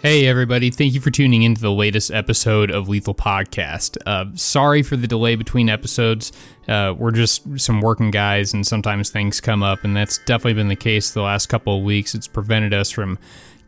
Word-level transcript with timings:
Hey, 0.00 0.26
everybody. 0.26 0.70
Thank 0.70 0.94
you 0.94 1.00
for 1.00 1.10
tuning 1.10 1.42
into 1.42 1.60
the 1.60 1.70
latest 1.70 2.10
episode 2.10 2.70
of 2.70 2.88
Lethal 2.88 3.14
Podcast. 3.14 3.98
Uh, 4.06 4.26
sorry 4.34 4.82
for 4.82 4.96
the 4.96 5.06
delay 5.06 5.34
between 5.34 5.68
episodes. 5.68 6.32
Uh, 6.66 6.94
we're 6.96 7.10
just 7.10 7.60
some 7.60 7.82
working 7.82 8.10
guys, 8.10 8.54
and 8.54 8.66
sometimes 8.66 9.10
things 9.10 9.40
come 9.40 9.62
up, 9.62 9.84
and 9.84 9.94
that's 9.94 10.18
definitely 10.18 10.54
been 10.54 10.68
the 10.68 10.76
case 10.76 11.10
the 11.10 11.20
last 11.20 11.48
couple 11.48 11.76
of 11.76 11.84
weeks. 11.84 12.14
It's 12.14 12.28
prevented 12.28 12.72
us 12.72 12.90
from 12.90 13.18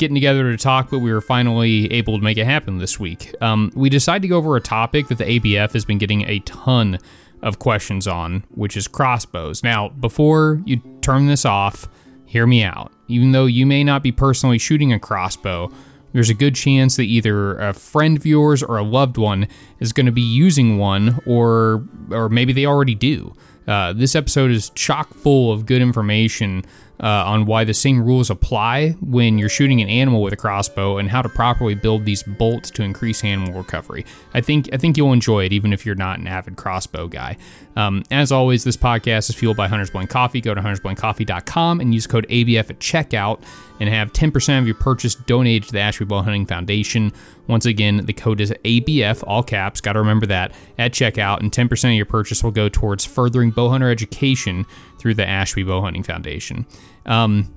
getting 0.01 0.17
together 0.17 0.51
to 0.51 0.57
talk, 0.57 0.91
but 0.91 0.99
we 0.99 1.13
were 1.13 1.21
finally 1.21 1.93
able 1.93 2.19
to 2.19 2.25
make 2.25 2.39
it 2.39 2.47
happen 2.47 2.79
this 2.79 2.99
week. 2.99 3.35
Um, 3.41 3.71
we 3.77 3.89
decided 3.89 4.23
to 4.23 4.29
go 4.29 4.39
over 4.39 4.57
a 4.57 4.61
topic 4.61 5.09
that 5.09 5.19
the 5.19 5.25
ABF 5.25 5.73
has 5.75 5.85
been 5.85 5.99
getting 5.99 6.23
a 6.23 6.41
ton 6.41 6.99
of 7.43 7.59
questions 7.59 8.09
on, 8.09 8.45
which 8.55 8.77
is 8.77 8.89
crossbows. 8.89 9.63
Now, 9.63 9.91
before 9.91 10.63
you 10.65 10.79
turn 11.03 11.27
this 11.27 11.45
off, 11.45 11.87
hear 12.25 12.47
me 12.47 12.65
out. 12.65 12.93
Even 13.09 13.33
though 13.33 13.47
you 13.47 13.67
may 13.67 13.85
not 13.85 14.03
be 14.03 14.11
personally 14.11 14.59
shooting 14.59 14.93
a 14.93 14.99
crossbow, 14.99 15.71
there's 16.13 16.31
a 16.31 16.35
good 16.35 16.55
chance 16.55 16.97
that 16.97 17.05
either 17.05 17.59
a 17.59 17.73
friend 17.73 18.17
of 18.17 18.27
yours 18.27 18.63
or 18.63 18.79
a 18.79 18.83
loved 18.83 19.17
one 19.17 19.47
is 19.79 19.93
going 19.93 20.07
to 20.07 20.13
be 20.13 20.23
using 20.23 20.79
one, 20.79 21.21
or 21.27 21.85
or 22.11 22.29
maybe 22.29 22.53
they 22.53 22.67
already 22.67 22.95
do. 22.95 23.35
Uh, 23.69 23.93
this 23.93 24.17
episode 24.17 24.51
is 24.51 24.71
chock 24.71 25.15
full 25.15 25.53
of 25.53 25.67
good 25.67 25.81
information 25.81 26.65
uh, 27.03 27.25
on 27.27 27.47
why 27.47 27.65
the 27.65 27.75
same 27.75 28.03
rules 28.03 28.31
apply 28.31 28.91
when 29.01 29.39
you're 29.39 29.49
shooting 29.49 29.81
an 29.81 29.89
animal 29.89 30.23
with 30.23 30.33
a 30.33 30.37
crossbow 30.37 30.99
and 30.99 31.09
how 31.09 31.23
to 31.23 31.29
properly 31.29 31.75
build 31.75 32.05
these 32.05 32.23
bolts 32.23 32.71
to 32.71 32.83
increase 32.83 33.25
animal 33.25 33.55
recovery. 33.55 34.05
I 34.35 34.41
think 34.41 34.69
I 34.73 34.77
think 34.77 34.97
you'll 34.97 35.13
enjoy 35.13 35.47
it, 35.47 35.53
even 35.53 35.73
if 35.73 35.87
you're 35.87 35.95
not 35.95 36.19
an 36.19 36.27
avid 36.27 36.57
crossbow 36.57 37.09
guy. 37.09 37.37
Um, 37.77 38.03
as 38.11 38.33
always, 38.33 38.65
this 38.65 38.77
podcast 38.77 39.31
is 39.31 39.35
fueled 39.35 39.57
by 39.57 39.69
Hunters 39.69 39.91
Blend 39.91 40.11
Coffee. 40.11 40.41
Go 40.41 40.55
to 40.55 40.61
huntersblendcoffee.com 40.61 41.81
and 41.81 41.95
use 41.95 42.07
code 42.07 42.27
ABF 42.29 42.69
at 42.71 42.79
checkout 42.81 43.43
and 43.79 43.89
have 43.89 44.13
10% 44.13 44.59
of 44.59 44.67
your 44.67 44.75
purchase 44.75 45.15
donated 45.15 45.69
to 45.69 45.73
the 45.73 45.81
Ashby 45.81 46.05
Bow 46.05 46.21
Hunting 46.21 46.45
Foundation. 46.45 47.13
Once 47.47 47.65
again, 47.65 48.05
the 48.05 48.13
code 48.13 48.41
is 48.41 48.53
ABF, 48.65 49.25
all 49.27 49.43
caps. 49.43 49.81
Got 49.81 49.95
to 49.95 50.01
remember 50.01 50.27
that 50.27 50.53
at 50.79 50.93
checkout, 50.93 51.41
and 51.41 51.51
10% 51.51 51.85
of 51.85 51.95
your 51.95 52.07
purchase 52.07 52.45
will 52.45 52.51
go 52.51 52.69
towards 52.69 53.05
furthering 53.07 53.53
bowhunter 53.53 53.91
education 53.91 54.67
through 55.01 55.15
the 55.15 55.27
Ashby 55.27 55.63
Bow 55.63 55.81
Hunting 55.81 56.03
Foundation. 56.03 56.67
Um, 57.07 57.53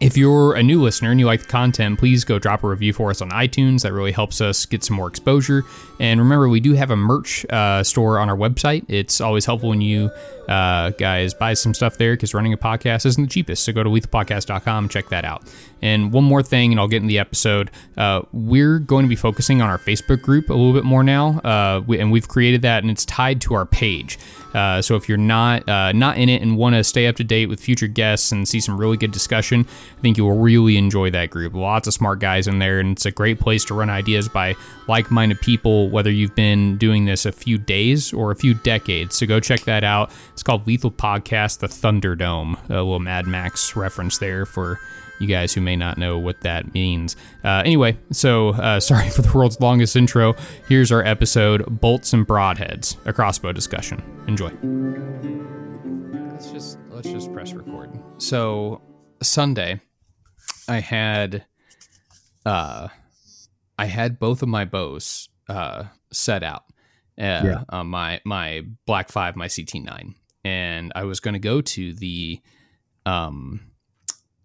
if 0.00 0.16
you're 0.16 0.54
a 0.54 0.62
new 0.62 0.80
listener 0.80 1.10
and 1.10 1.20
you 1.20 1.26
like 1.26 1.42
the 1.42 1.48
content, 1.48 1.98
please 1.98 2.24
go 2.24 2.38
drop 2.38 2.62
a 2.62 2.68
review 2.68 2.92
for 2.92 3.10
us 3.10 3.20
on 3.20 3.30
iTunes. 3.30 3.82
That 3.82 3.92
really 3.92 4.12
helps 4.12 4.40
us 4.40 4.64
get 4.64 4.84
some 4.84 4.96
more 4.96 5.08
exposure. 5.08 5.64
And 6.00 6.20
remember, 6.20 6.48
we 6.48 6.60
do 6.60 6.74
have 6.74 6.90
a 6.90 6.96
merch 6.96 7.44
uh, 7.50 7.82
store 7.82 8.18
on 8.18 8.28
our 8.30 8.36
website. 8.36 8.84
It's 8.88 9.20
always 9.20 9.44
helpful 9.46 9.70
when 9.70 9.80
you 9.80 10.10
uh, 10.48 10.90
guys 10.90 11.34
buy 11.34 11.54
some 11.54 11.74
stuff 11.74 11.98
there 11.98 12.14
because 12.14 12.34
running 12.34 12.52
a 12.52 12.56
podcast 12.56 13.04
isn't 13.04 13.22
the 13.22 13.28
cheapest. 13.28 13.64
So 13.64 13.72
go 13.72 13.82
to 13.82 13.90
lethalpodcast.com 13.90 14.84
and 14.84 14.90
check 14.90 15.08
that 15.10 15.24
out. 15.24 15.42
And 15.82 16.12
one 16.12 16.24
more 16.24 16.42
thing, 16.42 16.72
and 16.72 16.80
I'll 16.80 16.88
get 16.88 17.02
in 17.02 17.08
the 17.08 17.18
episode. 17.18 17.70
Uh, 17.96 18.22
we're 18.32 18.78
going 18.78 19.04
to 19.04 19.08
be 19.08 19.16
focusing 19.16 19.62
on 19.62 19.68
our 19.68 19.78
Facebook 19.78 20.22
group 20.22 20.50
a 20.50 20.54
little 20.54 20.72
bit 20.72 20.84
more 20.84 21.04
now, 21.04 21.38
uh, 21.40 21.82
we, 21.86 22.00
and 22.00 22.10
we've 22.10 22.26
created 22.26 22.62
that, 22.62 22.82
and 22.82 22.90
it's 22.90 23.04
tied 23.04 23.40
to 23.42 23.54
our 23.54 23.66
page. 23.66 24.18
Uh, 24.54 24.80
so 24.80 24.96
if 24.96 25.08
you're 25.08 25.18
not 25.18 25.68
uh, 25.68 25.92
not 25.92 26.16
in 26.16 26.28
it 26.28 26.40
and 26.40 26.56
want 26.56 26.74
to 26.74 26.82
stay 26.82 27.06
up 27.06 27.16
to 27.16 27.22
date 27.22 27.46
with 27.46 27.60
future 27.60 27.86
guests 27.86 28.32
and 28.32 28.48
see 28.48 28.60
some 28.60 28.78
really 28.78 28.96
good 28.96 29.12
discussion, 29.12 29.66
I 29.98 30.00
think 30.00 30.16
you 30.16 30.24
will 30.24 30.38
really 30.38 30.76
enjoy 30.76 31.10
that 31.10 31.30
group. 31.30 31.54
Lots 31.54 31.86
of 31.86 31.94
smart 31.94 32.18
guys 32.18 32.48
in 32.48 32.58
there, 32.58 32.80
and 32.80 32.92
it's 32.92 33.06
a 33.06 33.10
great 33.10 33.38
place 33.38 33.64
to 33.66 33.74
run 33.74 33.90
ideas 33.90 34.28
by 34.28 34.56
like-minded 34.88 35.40
people, 35.40 35.87
whether 35.90 36.10
you've 36.10 36.34
been 36.34 36.76
doing 36.78 37.04
this 37.04 37.26
a 37.26 37.32
few 37.32 37.58
days 37.58 38.12
or 38.12 38.30
a 38.30 38.36
few 38.36 38.54
decades. 38.54 39.16
So 39.16 39.26
go 39.26 39.40
check 39.40 39.60
that 39.62 39.84
out. 39.84 40.10
It's 40.32 40.42
called 40.42 40.66
Lethal 40.66 40.90
Podcast, 40.90 41.58
the 41.58 41.66
Thunderdome. 41.66 42.58
A 42.70 42.74
little 42.74 42.98
Mad 43.00 43.26
Max 43.26 43.76
reference 43.76 44.18
there 44.18 44.46
for 44.46 44.78
you 45.18 45.26
guys 45.26 45.52
who 45.52 45.60
may 45.60 45.76
not 45.76 45.98
know 45.98 46.18
what 46.18 46.40
that 46.42 46.72
means. 46.74 47.16
Uh, 47.44 47.62
anyway, 47.64 47.98
so 48.12 48.50
uh, 48.50 48.80
sorry 48.80 49.10
for 49.10 49.22
the 49.22 49.32
world's 49.32 49.60
longest 49.60 49.96
intro. 49.96 50.34
Here's 50.68 50.92
our 50.92 51.04
episode 51.04 51.80
Bolts 51.80 52.12
and 52.12 52.26
Broadheads, 52.26 52.96
a 53.06 53.12
crossbow 53.12 53.52
discussion. 53.52 54.02
Enjoy. 54.26 54.50
Let's 56.32 56.50
just 56.50 56.78
let's 56.90 57.10
just 57.10 57.32
press 57.32 57.52
record. 57.52 57.90
So 58.18 58.80
Sunday, 59.22 59.80
I 60.68 60.80
had 60.80 61.44
uh 62.46 62.88
I 63.78 63.84
had 63.86 64.18
both 64.18 64.42
of 64.42 64.48
my 64.48 64.64
bows 64.64 65.28
uh 65.48 65.84
set 66.12 66.42
out. 66.42 66.64
Uh, 67.18 67.42
yeah. 67.44 67.64
Uh, 67.68 67.84
my 67.84 68.20
my 68.24 68.62
Black 68.86 69.10
Five, 69.10 69.36
my 69.36 69.48
CT 69.48 69.82
nine, 69.82 70.14
and 70.44 70.92
I 70.94 71.04
was 71.04 71.20
going 71.20 71.34
to 71.34 71.40
go 71.40 71.60
to 71.60 71.92
the 71.94 72.40
um 73.06 73.60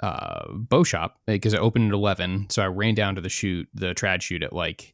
uh, 0.03 0.51
bow 0.51 0.83
shop 0.83 1.17
because 1.25 1.53
it 1.53 1.59
opened 1.61 1.89
at 1.89 1.93
11 1.93 2.47
so 2.49 2.61
i 2.61 2.65
ran 2.65 2.93
down 2.93 3.15
to 3.15 3.21
the 3.21 3.29
shoot 3.29 3.69
the 3.73 3.93
trad 3.93 4.21
shoot 4.21 4.43
at 4.43 4.51
like 4.51 4.93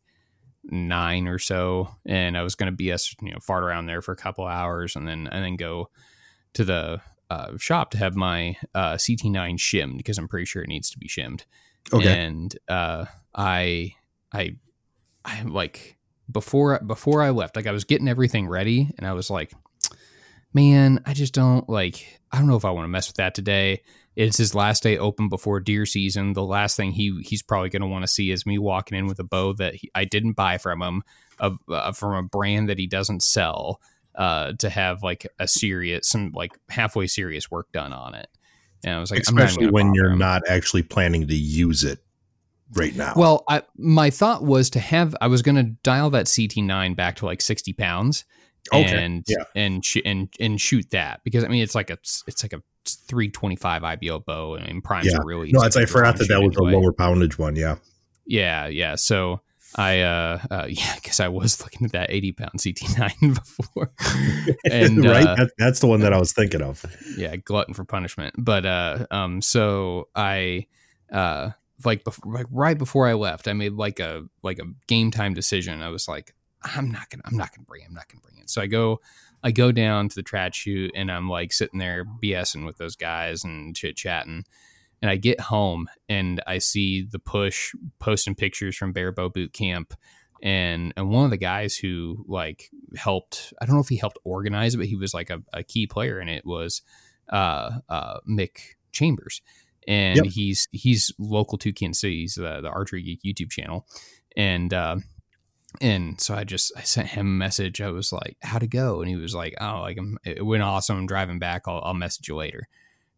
nine 0.65 1.27
or 1.27 1.39
so 1.39 1.89
and 2.05 2.37
i 2.37 2.43
was 2.43 2.53
going 2.53 2.71
to 2.71 2.83
BS 2.83 3.15
you 3.21 3.31
know 3.31 3.39
fart 3.39 3.63
around 3.63 3.87
there 3.87 4.03
for 4.03 4.11
a 4.11 4.15
couple 4.15 4.45
hours 4.45 4.95
and 4.95 5.07
then 5.07 5.27
and 5.31 5.43
then 5.43 5.55
go 5.55 5.89
to 6.53 6.63
the 6.63 7.01
uh, 7.31 7.57
shop 7.57 7.89
to 7.91 7.97
have 7.97 8.15
my 8.15 8.55
uh, 8.75 8.93
ct9 8.93 9.59
shimmed 9.59 9.97
because 9.97 10.19
i'm 10.19 10.27
pretty 10.27 10.45
sure 10.45 10.61
it 10.61 10.69
needs 10.69 10.91
to 10.91 10.99
be 10.99 11.07
shimmed 11.07 11.45
okay 11.91 12.25
and 12.25 12.57
uh, 12.67 13.05
i 13.33 13.95
i 14.31 14.55
i 15.25 15.41
like 15.41 15.97
before 16.31 16.79
before 16.79 17.21
i 17.21 17.29
left 17.29 17.55
like 17.55 17.67
i 17.67 17.71
was 17.71 17.83
getting 17.83 18.07
everything 18.07 18.47
ready 18.47 18.89
and 18.97 19.07
i 19.07 19.13
was 19.13 19.29
like 19.29 19.53
man 20.53 21.01
i 21.05 21.13
just 21.13 21.33
don't 21.33 21.69
like 21.69 22.19
i 22.31 22.37
don't 22.37 22.47
know 22.47 22.55
if 22.55 22.65
i 22.65 22.71
want 22.71 22.83
to 22.83 22.89
mess 22.89 23.07
with 23.07 23.17
that 23.17 23.33
today 23.33 23.81
it's 24.19 24.37
his 24.37 24.53
last 24.53 24.83
day 24.83 24.97
open 24.97 25.29
before 25.29 25.61
deer 25.61 25.85
season. 25.85 26.33
The 26.33 26.43
last 26.43 26.75
thing 26.75 26.91
he 26.91 27.21
he's 27.23 27.41
probably 27.41 27.69
going 27.69 27.83
to 27.83 27.87
want 27.87 28.03
to 28.03 28.07
see 28.07 28.31
is 28.31 28.45
me 28.45 28.57
walking 28.57 28.97
in 28.97 29.07
with 29.07 29.17
a 29.19 29.23
bow 29.23 29.53
that 29.53 29.75
he, 29.75 29.89
I 29.95 30.03
didn't 30.03 30.33
buy 30.33 30.57
from 30.57 30.81
him, 30.81 31.03
of, 31.39 31.57
uh, 31.69 31.93
from 31.93 32.13
a 32.13 32.23
brand 32.23 32.67
that 32.67 32.77
he 32.77 32.85
doesn't 32.85 33.23
sell, 33.23 33.79
uh, 34.15 34.51
to 34.59 34.69
have 34.69 35.03
like 35.03 35.25
a 35.39 35.47
serious, 35.47 36.09
some 36.09 36.31
like 36.33 36.51
halfway 36.67 37.07
serious 37.07 37.49
work 37.49 37.71
done 37.71 37.93
on 37.93 38.13
it. 38.13 38.27
And 38.83 38.93
I 38.93 38.99
was 38.99 39.09
like, 39.09 39.21
especially 39.21 39.67
when 39.67 39.93
you're 39.93 40.11
him. 40.11 40.19
not 40.19 40.41
actually 40.49 40.83
planning 40.83 41.25
to 41.25 41.35
use 41.35 41.85
it 41.85 41.99
right 42.75 42.95
now. 42.95 43.13
Well, 43.15 43.43
I, 43.47 43.63
my 43.77 44.09
thought 44.09 44.43
was 44.43 44.69
to 44.71 44.79
have. 44.79 45.15
I 45.21 45.27
was 45.27 45.41
going 45.41 45.55
to 45.55 45.63
dial 45.63 46.09
that 46.11 46.25
CT9 46.25 46.95
back 46.95 47.17
to 47.17 47.25
like 47.25 47.41
60 47.41 47.73
pounds. 47.73 48.25
Okay. 48.73 49.03
And 49.03 49.23
yeah. 49.27 49.45
and 49.55 49.83
sh- 49.83 50.01
and 50.05 50.27
and 50.39 50.59
shoot 50.59 50.89
that 50.91 51.21
because 51.23 51.43
I 51.43 51.47
mean 51.47 51.63
it's 51.63 51.75
like 51.75 51.89
a 51.89 51.97
it's 52.27 52.43
like 52.43 52.53
a 52.53 52.61
325 52.85 53.83
IBO 53.83 54.19
bow 54.19 54.55
and 54.55 54.83
primes 54.83 55.07
yeah. 55.07 55.17
are 55.17 55.25
really 55.25 55.51
no. 55.51 55.61
It's 55.63 55.77
I 55.77 55.85
forgot 55.85 56.17
that 56.17 56.27
that 56.27 56.41
was 56.41 56.55
anyway. 56.57 56.73
a 56.73 56.77
lower 56.77 56.93
poundage 56.93 57.39
one. 57.39 57.55
Yeah. 57.55 57.77
Yeah, 58.25 58.67
yeah. 58.67 58.95
So 58.95 59.41
I 59.75 60.01
uh, 60.01 60.39
uh 60.51 60.65
yeah, 60.69 60.95
because 60.95 61.19
I 61.19 61.29
was 61.29 61.61
looking 61.61 61.85
at 61.85 61.93
that 61.93 62.11
80 62.11 62.31
pound 62.33 62.51
CT9 62.57 63.35
before. 63.35 63.91
and 64.71 65.05
right, 65.05 65.25
uh, 65.25 65.35
that, 65.35 65.51
that's 65.57 65.79
the 65.79 65.87
one 65.87 66.01
that 66.01 66.13
I 66.13 66.19
was 66.19 66.33
thinking 66.33 66.61
of. 66.61 66.85
Yeah, 67.17 67.35
glutton 67.37 67.73
for 67.73 67.85
punishment. 67.85 68.35
But 68.37 68.65
uh 68.65 69.05
um 69.11 69.41
so 69.41 70.09
I 70.15 70.67
uh 71.11 71.51
like 71.85 72.03
before, 72.03 72.33
like 72.33 72.47
right 72.51 72.77
before 72.77 73.07
I 73.07 73.13
left, 73.13 73.47
I 73.47 73.53
made 73.53 73.73
like 73.73 73.99
a 73.99 74.25
like 74.43 74.59
a 74.59 74.65
game 74.87 75.11
time 75.11 75.33
decision. 75.33 75.81
I 75.81 75.89
was 75.89 76.07
like, 76.07 76.33
I'm 76.63 76.91
not 76.91 77.09
gonna 77.09 77.23
I'm 77.25 77.37
not 77.37 77.55
gonna 77.55 77.65
bring 77.65 77.83
it. 77.83 77.87
I'm 77.87 77.93
not 77.93 78.07
gonna 78.09 78.21
bring 78.21 78.37
it. 78.37 78.49
So 78.49 78.61
I 78.61 78.67
go 78.67 78.99
I 79.43 79.51
go 79.51 79.71
down 79.71 80.09
to 80.09 80.15
the 80.15 80.23
trad 80.23 80.53
shoot 80.53 80.91
and 80.95 81.11
I'm 81.11 81.29
like 81.29 81.53
sitting 81.53 81.79
there 81.79 82.05
BSing 82.05 82.65
with 82.65 82.77
those 82.77 82.95
guys 82.95 83.43
and 83.43 83.75
chit 83.75 83.95
chatting. 83.95 84.45
And 85.01 85.09
I 85.09 85.15
get 85.15 85.39
home 85.39 85.89
and 86.09 86.41
I 86.45 86.57
see 86.57 87.03
the 87.03 87.19
push 87.19 87.73
posting 87.99 88.35
pictures 88.35 88.75
from 88.75 88.91
Bear 88.91 89.13
Bow 89.13 89.29
Boot 89.29 89.53
Camp. 89.53 89.93
And, 90.41 90.93
and 90.97 91.09
one 91.09 91.23
of 91.23 91.31
the 91.31 91.37
guys 91.37 91.77
who 91.77 92.25
like 92.27 92.69
helped, 92.97 93.53
I 93.61 93.65
don't 93.65 93.75
know 93.75 93.81
if 93.81 93.87
he 93.87 93.97
helped 93.97 94.19
organize 94.25 94.75
but 94.75 94.87
he 94.87 94.97
was 94.97 95.13
like 95.13 95.29
a, 95.29 95.41
a 95.53 95.63
key 95.63 95.87
player 95.87 96.19
in 96.19 96.27
it 96.27 96.45
was 96.45 96.81
uh, 97.29 97.79
uh, 97.87 98.19
Mick 98.29 98.75
Chambers. 98.91 99.41
And 99.87 100.17
yep. 100.17 100.25
he's 100.25 100.67
he's 100.71 101.11
local 101.17 101.57
to 101.59 101.73
Kansas 101.73 102.01
City. 102.01 102.21
He's 102.21 102.35
the, 102.35 102.61
the 102.61 102.69
Archery 102.69 103.01
Geek 103.01 103.21
YouTube 103.25 103.51
channel. 103.51 103.87
And 104.35 104.73
uh, 104.73 104.97
and 105.81 106.19
so 106.19 106.35
I 106.35 106.43
just 106.43 106.71
I 106.75 106.81
sent 106.81 107.09
him 107.09 107.27
a 107.27 107.29
message. 107.29 107.81
I 107.81 107.89
was 107.89 108.11
like, 108.11 108.37
"How'd 108.41 108.63
it 108.63 108.69
go?" 108.69 109.01
And 109.01 109.09
he 109.09 109.15
was 109.15 109.35
like, 109.35 109.55
"Oh, 109.61 109.81
like 109.81 109.97
I'm, 109.97 110.17
it 110.25 110.45
went 110.45 110.63
awesome. 110.63 110.97
I'm 110.97 111.07
driving 111.07 111.39
back. 111.39 111.63
I'll, 111.67 111.81
I'll 111.83 111.93
message 111.93 112.27
you 112.27 112.35
later." 112.35 112.67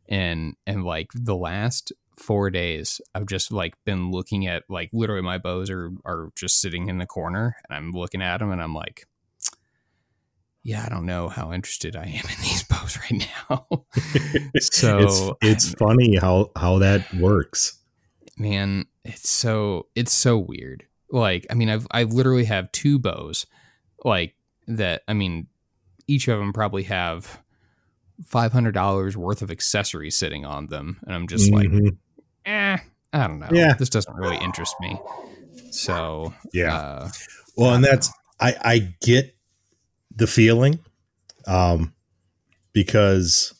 And 0.10 0.56
and 0.68 0.84
like 0.84 1.08
the 1.14 1.36
last 1.36 1.94
four 2.18 2.50
days, 2.50 3.00
I've 3.16 3.26
just 3.26 3.52
like 3.52 3.76
been 3.86 4.12
looking 4.12 4.48
at 4.48 4.64
like 4.70 4.90
literally 4.94 5.22
my 5.22 5.38
bows 5.38 5.70
are 5.70 5.92
are 6.06 6.30
just 6.36 6.60
sitting 6.60 6.90
in 6.90 6.98
the 6.98 7.06
corner, 7.06 7.56
and 7.70 7.78
I'm 7.78 7.92
looking 7.92 8.22
at 8.22 8.40
them, 8.40 8.52
and 8.52 8.62
I'm 8.62 8.74
like, 8.74 9.08
"Yeah, 10.64 10.84
I 10.86 10.90
don't 10.90 11.06
know 11.06 11.30
how 11.30 11.52
interested 11.54 11.96
I 11.96 12.04
am 12.06 12.26
in 12.30 12.42
these 12.42 12.64
bows 12.70 12.98
right 12.98 13.28
now." 13.50 13.68
so 14.60 15.00
it's, 15.00 15.32
it's 15.42 15.74
funny 15.76 16.16
how 16.18 16.52
how 16.56 16.80
that 16.80 17.14
works. 17.16 17.78
Man, 18.38 18.86
it's 19.04 19.30
so 19.30 19.88
it's 19.96 20.14
so 20.14 20.38
weird 20.38 20.86
like 21.12 21.46
I 21.50 21.54
mean 21.56 21.70
I've 21.70 21.86
I 21.92 22.04
literally 22.04 22.46
have 22.46 22.72
two 22.72 22.98
bows 23.00 23.46
like 24.06 24.36
that 24.68 25.04
I 25.08 25.14
mean 25.14 25.48
each 26.08 26.28
of 26.28 26.40
them 26.40 26.54
probably 26.54 26.84
have 26.84 27.40
five 28.26 28.52
hundred 28.54 28.74
dollars 28.74 29.18
worth 29.18 29.42
of 29.42 29.52
accessories 29.52 30.16
sitting 30.18 30.46
on 30.46 30.68
them, 30.68 31.00
and 31.06 31.14
I'm 31.16 31.28
just 31.28 31.52
like, 31.52 31.68
Mhm. 31.70 31.98
eh, 32.46 32.78
I 33.14 33.28
don't 33.28 33.40
know. 33.40 33.50
Yeah. 33.52 33.74
this 33.74 33.90
doesn't 33.90 34.16
really 34.16 34.38
interest 34.38 34.76
me. 34.80 35.00
So 35.72 36.34
Yeah. 36.54 36.76
uh, 36.76 37.10
Well, 37.58 37.74
and 37.74 37.84
that's 37.84 38.12
I 38.40 38.56
I 38.62 38.94
get 39.02 39.36
the 40.22 40.28
feeling, 40.28 40.80
um, 41.48 41.94
because 42.74 43.56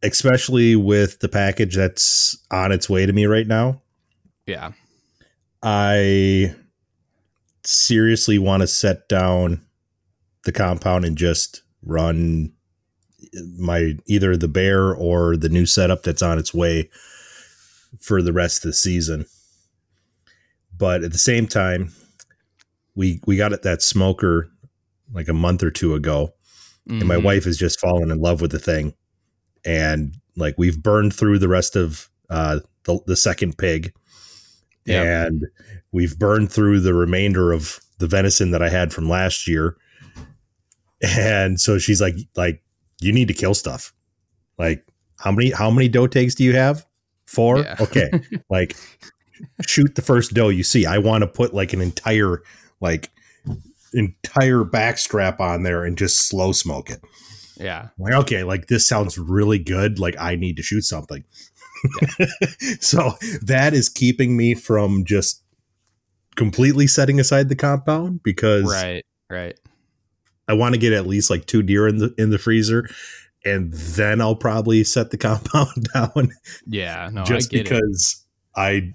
especially 0.00 0.76
with 0.76 1.18
the 1.18 1.28
package 1.28 1.74
that's 1.74 2.38
on 2.52 2.70
its 2.70 2.88
way 2.88 3.04
to 3.04 3.12
me 3.12 3.26
right 3.26 3.48
now, 3.48 3.82
yeah, 4.46 4.70
I 5.60 6.54
seriously 7.64 8.38
want 8.38 8.60
to 8.60 8.68
set 8.68 9.08
down 9.08 9.60
the 10.44 10.52
compound 10.52 11.04
and 11.04 11.18
just 11.18 11.62
run 11.82 12.52
my 13.58 13.94
either 14.06 14.36
the 14.36 14.46
bear 14.46 14.94
or 14.94 15.36
the 15.36 15.48
new 15.48 15.66
setup 15.66 16.04
that's 16.04 16.22
on 16.22 16.38
its 16.38 16.54
way 16.54 16.88
for 18.00 18.22
the 18.22 18.32
rest 18.32 18.64
of 18.64 18.70
the 18.70 18.74
season. 18.74 19.26
But 20.76 21.02
at 21.02 21.10
the 21.10 21.18
same 21.18 21.48
time, 21.48 21.92
we 22.94 23.20
we 23.26 23.36
got 23.36 23.52
it 23.52 23.62
that 23.62 23.82
smoker 23.82 24.52
like 25.12 25.28
a 25.28 25.32
month 25.34 25.62
or 25.62 25.70
two 25.70 25.94
ago, 25.94 26.34
and 26.88 27.06
my 27.06 27.16
Mhm. 27.16 27.22
wife 27.24 27.44
has 27.44 27.56
just 27.58 27.80
fallen 27.80 28.10
in 28.10 28.18
love 28.20 28.40
with 28.40 28.50
the 28.50 28.58
thing, 28.58 28.94
and 29.64 30.14
like 30.36 30.54
we've 30.58 30.82
burned 30.82 31.14
through 31.14 31.38
the 31.38 31.48
rest 31.48 31.76
of 31.76 32.08
uh, 32.30 32.60
the 32.84 32.98
the 33.06 33.16
second 33.16 33.56
pig, 33.58 33.92
Yep. 34.86 35.06
and 35.06 35.46
we've 35.92 36.18
burned 36.18 36.50
through 36.52 36.80
the 36.80 36.94
remainder 36.94 37.52
of 37.52 37.80
the 37.98 38.06
venison 38.06 38.50
that 38.52 38.62
I 38.62 38.68
had 38.68 38.92
from 38.92 39.08
last 39.08 39.46
year, 39.48 39.76
and 41.00 41.60
so 41.60 41.78
she's 41.78 42.00
like 42.00 42.16
like 42.36 42.62
you 43.00 43.12
need 43.12 43.28
to 43.28 43.34
kill 43.34 43.54
stuff, 43.54 43.92
like 44.58 44.84
how 45.18 45.30
many 45.32 45.50
how 45.50 45.70
many 45.70 45.88
doe 45.88 46.06
tags 46.06 46.34
do 46.34 46.44
you 46.44 46.54
have? 46.54 46.84
Four. 47.26 47.58
Yeah. 47.60 47.76
Okay, 47.80 48.10
like 48.50 48.76
shoot 49.66 49.94
the 49.94 50.02
first 50.02 50.34
doe 50.34 50.48
you 50.48 50.62
see. 50.62 50.86
I 50.86 50.98
want 50.98 51.22
to 51.22 51.28
put 51.28 51.54
like 51.54 51.72
an 51.72 51.80
entire 51.80 52.42
like 52.80 53.10
entire 53.92 54.64
backstrap 54.64 55.40
on 55.40 55.62
there 55.62 55.84
and 55.84 55.96
just 55.96 56.28
slow 56.28 56.52
smoke 56.52 56.90
it. 56.90 57.00
yeah, 57.56 57.88
like, 57.98 58.14
okay, 58.14 58.44
like 58.44 58.66
this 58.68 58.86
sounds 58.86 59.18
really 59.18 59.58
good. 59.58 59.98
Like 59.98 60.16
I 60.18 60.36
need 60.36 60.56
to 60.56 60.62
shoot 60.62 60.82
something. 60.82 61.24
so 62.80 63.12
that 63.42 63.72
is 63.72 63.88
keeping 63.88 64.36
me 64.36 64.54
from 64.54 65.04
just 65.04 65.42
completely 66.36 66.86
setting 66.86 67.20
aside 67.20 67.48
the 67.48 67.56
compound 67.56 68.22
because 68.22 68.64
right, 68.64 69.04
right, 69.30 69.58
I 70.48 70.54
want 70.54 70.74
to 70.74 70.80
get 70.80 70.92
at 70.92 71.06
least 71.06 71.30
like 71.30 71.46
two 71.46 71.62
deer 71.62 71.86
in 71.86 71.98
the 71.98 72.14
in 72.18 72.30
the 72.30 72.38
freezer 72.38 72.88
and 73.44 73.72
then 73.72 74.20
I'll 74.20 74.36
probably 74.36 74.84
set 74.84 75.10
the 75.10 75.18
compound 75.18 75.88
down 75.94 76.32
yeah. 76.66 77.10
No, 77.12 77.24
just 77.24 77.52
I 77.52 77.56
get 77.56 77.60
it. 77.60 77.70
because 77.70 78.24
I, 78.56 78.94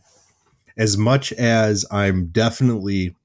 as 0.77 0.97
much 0.97 1.31
as 1.33 1.85
I'm 1.91 2.27
definitely 2.27 3.15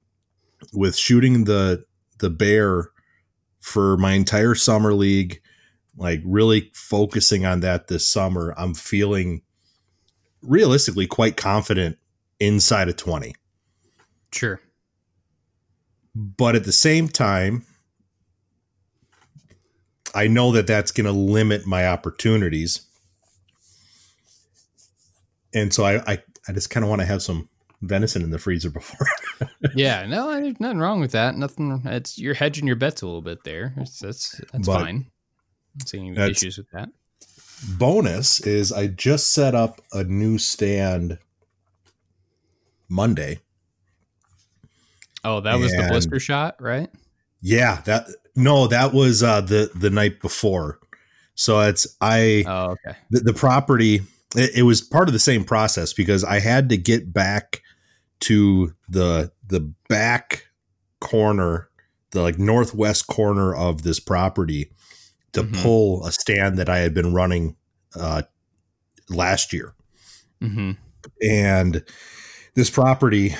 with 0.73 0.97
shooting 0.97 1.45
the 1.45 1.85
the 2.19 2.31
bear 2.31 2.91
for 3.61 3.97
my 3.97 4.13
entire 4.13 4.55
summer 4.55 4.95
league, 4.95 5.41
like 5.97 6.21
really 6.25 6.71
focusing 6.75 7.45
on 7.45 7.61
that 7.61 7.89
this 7.89 8.07
summer, 8.07 8.55
I'm 8.57 8.75
feeling 8.75 9.43
realistically 10.43 11.07
quite 11.07 11.37
confident 11.37 11.99
inside 12.41 12.89
of 12.89 12.97
20. 12.97 13.35
Sure. 14.33 14.61
But 16.15 16.57
at 16.57 16.65
the 16.65 16.73
same 16.73 17.09
time, 17.09 17.65
I 20.15 20.27
know 20.27 20.53
that 20.53 20.67
that's 20.67 20.91
going 20.91 21.07
to 21.07 21.13
limit 21.13 21.67
my 21.67 21.87
opportunities. 21.87 22.83
And 25.55 25.73
so 25.73 25.85
I, 25.85 26.13
I, 26.13 26.23
I 26.49 26.53
just 26.53 26.71
kind 26.71 26.85
of 26.85 26.91
want 26.91 27.01
to 27.01 27.07
have 27.07 27.23
some 27.23 27.49
venison 27.83 28.23
in 28.23 28.31
the 28.31 28.39
freezer 28.39 28.71
before. 28.71 29.07
Yeah, 29.75 30.05
no, 30.07 30.33
there's 30.33 30.59
nothing 30.59 30.79
wrong 30.79 30.99
with 31.01 31.13
that. 31.13 31.37
Nothing. 31.37 31.81
It's 31.85 32.19
you're 32.19 32.35
hedging 32.35 32.67
your 32.67 32.75
bets 32.75 33.03
a 33.03 33.07
little 33.07 33.23
bit 33.23 33.45
there. 33.45 33.73
It's, 33.77 34.01
that's 34.01 34.41
that's 34.53 34.67
But 34.67 34.81
fine. 34.81 35.07
I 35.07 35.79
don't 35.79 35.89
see 35.89 35.99
any 35.99 36.11
that's- 36.13 36.39
issues 36.43 36.59
with 36.59 36.71
that. 36.73 36.89
Bonus 37.79 38.41
is 38.41 38.73
I 38.73 38.87
just 38.89 39.33
set 39.33 39.55
up 39.55 39.81
a 39.93 40.03
new 40.05 40.39
stand 40.39 41.19
Monday. 42.89 43.39
Oh, 45.25 45.41
that 45.41 45.59
was 45.59 45.73
the 45.73 45.87
blister 45.89 46.19
shot, 46.21 46.57
right? 46.61 46.89
Yeah, 47.41 47.81
that 47.85 48.07
no, 48.37 48.67
that 48.69 48.93
was 48.93 49.23
uh 49.23 49.41
the 49.41 49.71
the 49.75 49.91
night 49.91 50.21
before. 50.21 50.79
So 51.35 51.61
it's 51.61 51.97
I 52.01 52.45
Oh, 52.47 52.71
okay. 52.87 52.97
the, 53.11 53.21
the 53.21 53.35
property 53.35 54.03
it, 54.35 54.51
it 54.59 54.63
was 54.63 54.81
part 54.81 55.09
of 55.09 55.13
the 55.13 55.19
same 55.19 55.45
process 55.45 55.93
because 55.93 56.23
i 56.25 56.39
had 56.39 56.69
to 56.69 56.77
get 56.77 57.13
back 57.13 57.63
to 58.21 58.75
the 58.89 59.33
the 59.47 59.61
back 59.89 60.47
corner 61.01 61.69
the 62.11 62.23
like 62.23 62.39
northwest 62.39 63.07
corner 63.07 63.55
of 63.55 63.83
this 63.83 64.01
property 64.01 64.71
to 65.33 65.43
Mhm. 65.43 65.63
pull 65.63 66.07
a 66.07 66.13
stand 66.13 66.59
that 66.59 66.69
i 66.69 66.79
had 66.79 66.95
been 66.95 67.13
running 67.15 67.57
uh 67.95 68.23
last 69.09 69.53
year 69.53 69.75
Mm-hmm. 70.43 70.73
and 71.23 71.85
this 72.55 72.71
property 72.71 73.35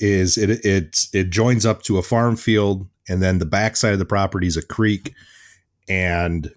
is 0.00 0.36
it 0.38 0.50
it 0.64 1.06
it 1.12 1.30
joins 1.30 1.64
up 1.66 1.82
to 1.82 1.98
a 1.98 2.02
farm 2.02 2.36
field 2.36 2.86
and 3.08 3.22
then 3.22 3.38
the 3.38 3.46
backside 3.46 3.92
of 3.94 3.98
the 3.98 4.04
property 4.04 4.46
is 4.46 4.56
a 4.56 4.62
creek 4.66 5.12
and 5.88 6.50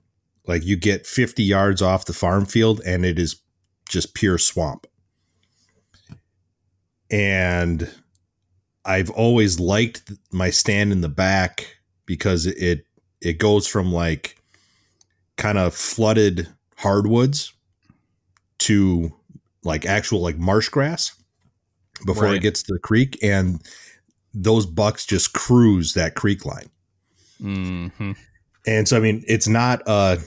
like 0.47 0.63
you 0.63 0.75
get 0.77 1.05
50 1.07 1.43
yards 1.43 1.81
off 1.81 2.05
the 2.05 2.13
farm 2.13 2.45
field 2.45 2.81
and 2.85 3.05
it 3.05 3.17
is 3.19 3.41
just 3.89 4.13
pure 4.13 4.37
swamp 4.37 4.85
and 7.11 7.89
i've 8.85 9.09
always 9.11 9.59
liked 9.59 10.11
my 10.31 10.49
stand 10.49 10.91
in 10.91 11.01
the 11.01 11.09
back 11.09 11.77
because 12.05 12.45
it 12.45 12.85
it 13.21 13.37
goes 13.37 13.67
from 13.67 13.91
like 13.91 14.37
kind 15.37 15.57
of 15.57 15.73
flooded 15.73 16.47
hardwoods 16.77 17.53
to 18.57 19.11
like 19.63 19.85
actual 19.85 20.19
like 20.21 20.37
marsh 20.37 20.69
grass 20.69 21.13
before 22.05 22.25
Right. 22.25 22.35
it 22.35 22.41
gets 22.41 22.61
to 22.63 22.73
the 22.73 22.79
creek 22.79 23.17
and 23.23 23.61
those 24.33 24.65
bucks 24.65 25.05
just 25.05 25.33
cruise 25.33 25.93
that 25.93 26.13
creek 26.15 26.45
line. 26.45 26.69
Hmm 27.41 28.11
and 28.67 28.87
so 28.87 28.97
i 28.97 28.99
mean 28.99 29.23
it's 29.27 29.47
not 29.47 29.81
a 29.85 30.19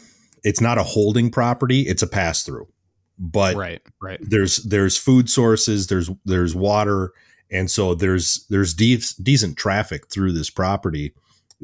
it's 0.45 0.61
not 0.61 0.79
a 0.79 0.83
holding 0.85 1.31
property 1.31 1.81
it's 1.83 2.03
a 2.03 2.07
pass 2.07 2.43
through 2.45 2.69
but 3.19 3.57
right, 3.57 3.83
right. 4.01 4.21
there's 4.23 4.59
there's 4.59 4.97
food 4.97 5.29
sources 5.29 5.87
there's 5.89 6.11
there's 6.25 6.55
water 6.55 7.13
and 7.51 7.71
so 7.71 7.95
there's 7.95 8.47
there's 8.49 8.75
de- 8.75 9.01
decent 9.23 9.57
traffic 9.57 10.09
through 10.09 10.33
this 10.33 10.51
property 10.51 11.13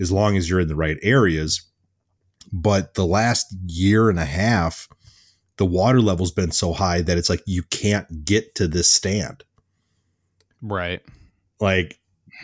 as 0.00 0.10
long 0.10 0.36
as 0.36 0.50
you're 0.50 0.60
in 0.60 0.68
the 0.68 0.74
right 0.74 0.98
areas 1.02 1.62
but 2.52 2.94
the 2.94 3.06
last 3.06 3.54
year 3.66 4.10
and 4.10 4.18
a 4.18 4.24
half 4.24 4.88
the 5.56 5.66
water 5.66 6.00
level's 6.00 6.32
been 6.32 6.50
so 6.50 6.72
high 6.72 7.00
that 7.00 7.16
it's 7.18 7.30
like 7.30 7.42
you 7.46 7.62
can't 7.64 8.24
get 8.24 8.54
to 8.54 8.66
this 8.66 8.90
stand 8.90 9.44
Right. 10.60 11.02
like 11.60 11.98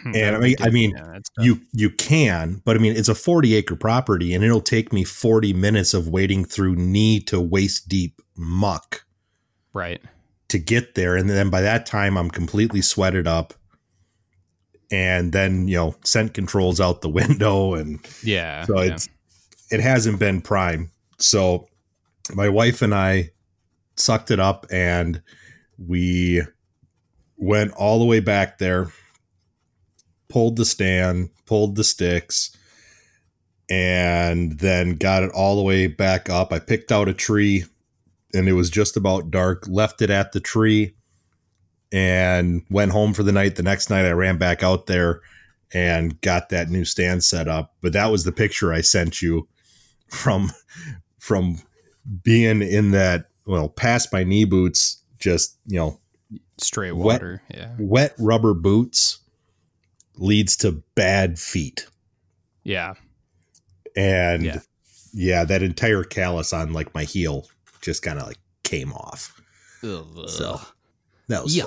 And 0.04 0.36
I 0.36 0.38
mean- 0.38 0.56
I 0.60 0.70
mean, 0.70 0.92
yeah, 0.96 1.18
you 1.38 1.60
you 1.72 1.90
can 1.90 2.62
but 2.64 2.76
i 2.76 2.78
mean 2.80 2.96
it's 2.96 3.08
a 3.08 3.14
40 3.14 3.54
acre 3.54 3.76
property 3.76 4.32
and 4.34 4.42
it'll 4.42 4.60
take 4.62 4.92
me 4.92 5.04
40 5.04 5.52
minutes 5.52 5.92
of 5.94 6.08
wading 6.08 6.44
through 6.46 6.74
knee 6.76 7.20
to 7.20 7.40
waist 7.40 7.88
deep 7.88 8.20
muck 8.36 9.04
right. 9.74 10.00
to 10.48 10.58
get 10.58 10.94
there 10.94 11.16
and 11.16 11.28
then 11.28 11.50
by 11.50 11.60
that 11.60 11.84
time 11.86 12.16
i'm 12.16 12.30
completely 12.30 12.80
sweated 12.80 13.26
up 13.26 13.52
and 14.90 15.32
then 15.32 15.68
you 15.68 15.76
know 15.76 15.94
scent 16.04 16.34
controls 16.34 16.80
out 16.80 17.02
the 17.02 17.08
window 17.20 17.74
and 17.74 18.00
Yeah. 18.24 18.64
so 18.64 18.80
yeah. 18.80 18.94
it's 18.94 19.08
it 19.70 19.80
hasn't 19.80 20.18
been 20.18 20.40
prime 20.40 20.90
so 21.18 21.68
my 22.34 22.48
wife 22.48 22.80
and 22.82 22.94
i 22.94 23.30
sucked 23.96 24.30
it 24.30 24.40
up 24.40 24.66
and 24.70 25.20
we 25.78 26.42
went 27.36 27.72
all 27.72 27.98
the 27.98 28.04
way 28.04 28.20
back 28.20 28.58
there 28.58 28.90
pulled 30.30 30.56
the 30.56 30.64
stand 30.64 31.28
pulled 31.46 31.76
the 31.76 31.84
sticks 31.84 32.56
and 33.68 34.58
then 34.58 34.96
got 34.96 35.22
it 35.22 35.30
all 35.32 35.56
the 35.56 35.62
way 35.62 35.86
back 35.86 36.28
up 36.30 36.52
i 36.52 36.58
picked 36.58 36.90
out 36.90 37.08
a 37.08 37.14
tree 37.14 37.64
and 38.34 38.48
it 38.48 38.52
was 38.54 38.70
just 38.70 38.96
about 38.96 39.30
dark 39.30 39.66
left 39.68 40.00
it 40.02 40.10
at 40.10 40.32
the 40.32 40.40
tree 40.40 40.94
and 41.92 42.62
went 42.70 42.92
home 42.92 43.12
for 43.12 43.22
the 43.22 43.32
night 43.32 43.56
the 43.56 43.62
next 43.62 43.90
night 43.90 44.04
i 44.04 44.10
ran 44.10 44.38
back 44.38 44.62
out 44.62 44.86
there 44.86 45.20
and 45.72 46.20
got 46.20 46.48
that 46.48 46.68
new 46.68 46.84
stand 46.84 47.22
set 47.22 47.46
up 47.48 47.74
but 47.80 47.92
that 47.92 48.10
was 48.10 48.24
the 48.24 48.32
picture 48.32 48.72
i 48.72 48.80
sent 48.80 49.20
you 49.22 49.46
from 50.08 50.50
from 51.18 51.58
being 52.22 52.62
in 52.62 52.90
that 52.90 53.26
well 53.46 53.68
past 53.68 54.12
my 54.12 54.24
knee 54.24 54.44
boots 54.44 55.02
just 55.18 55.58
you 55.66 55.78
know 55.78 55.98
straight 56.58 56.92
Wet- 56.92 57.20
water. 57.20 57.42
yeah. 57.54 57.70
wet 57.78 58.14
rubber 58.18 58.52
boots 58.54 59.19
leads 60.20 60.56
to 60.58 60.82
bad 60.94 61.38
feet. 61.38 61.86
Yeah. 62.62 62.94
And 63.96 64.44
Yeah. 64.44 64.60
yeah, 65.12 65.44
that 65.44 65.62
entire 65.64 66.04
callus 66.04 66.52
on 66.52 66.72
like 66.72 66.94
my 66.94 67.02
heel 67.04 67.48
just 67.80 68.02
kind 68.02 68.20
of 68.20 68.26
like 68.28 68.38
came 68.62 68.92
off. 68.92 69.40
Ugh. 69.82 70.28
So 70.28 70.60
that 71.28 71.42
was 71.42 71.56
Yeah. 71.56 71.64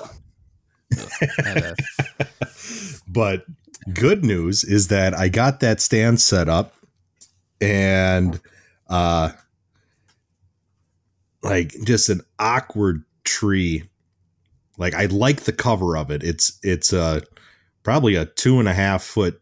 Ugh. 0.96 1.76
But 3.08 3.44
good 3.92 4.24
news 4.24 4.64
is 4.64 4.88
that 4.88 5.14
I 5.14 5.28
got 5.28 5.60
that 5.60 5.80
stand 5.80 6.20
set 6.20 6.48
up 6.48 6.74
and 7.60 8.40
uh 8.88 9.30
like 11.42 11.74
just 11.84 12.08
an 12.08 12.22
awkward 12.38 13.04
tree. 13.24 13.84
Like 14.78 14.94
I 14.94 15.06
like 15.06 15.42
the 15.42 15.52
cover 15.52 15.96
of 15.96 16.10
it. 16.10 16.22
It's 16.22 16.58
it's 16.62 16.92
uh 16.92 17.20
probably 17.84 18.16
a 18.16 18.26
two 18.26 18.58
and 18.58 18.68
a 18.68 18.74
half 18.74 19.04
foot 19.04 19.40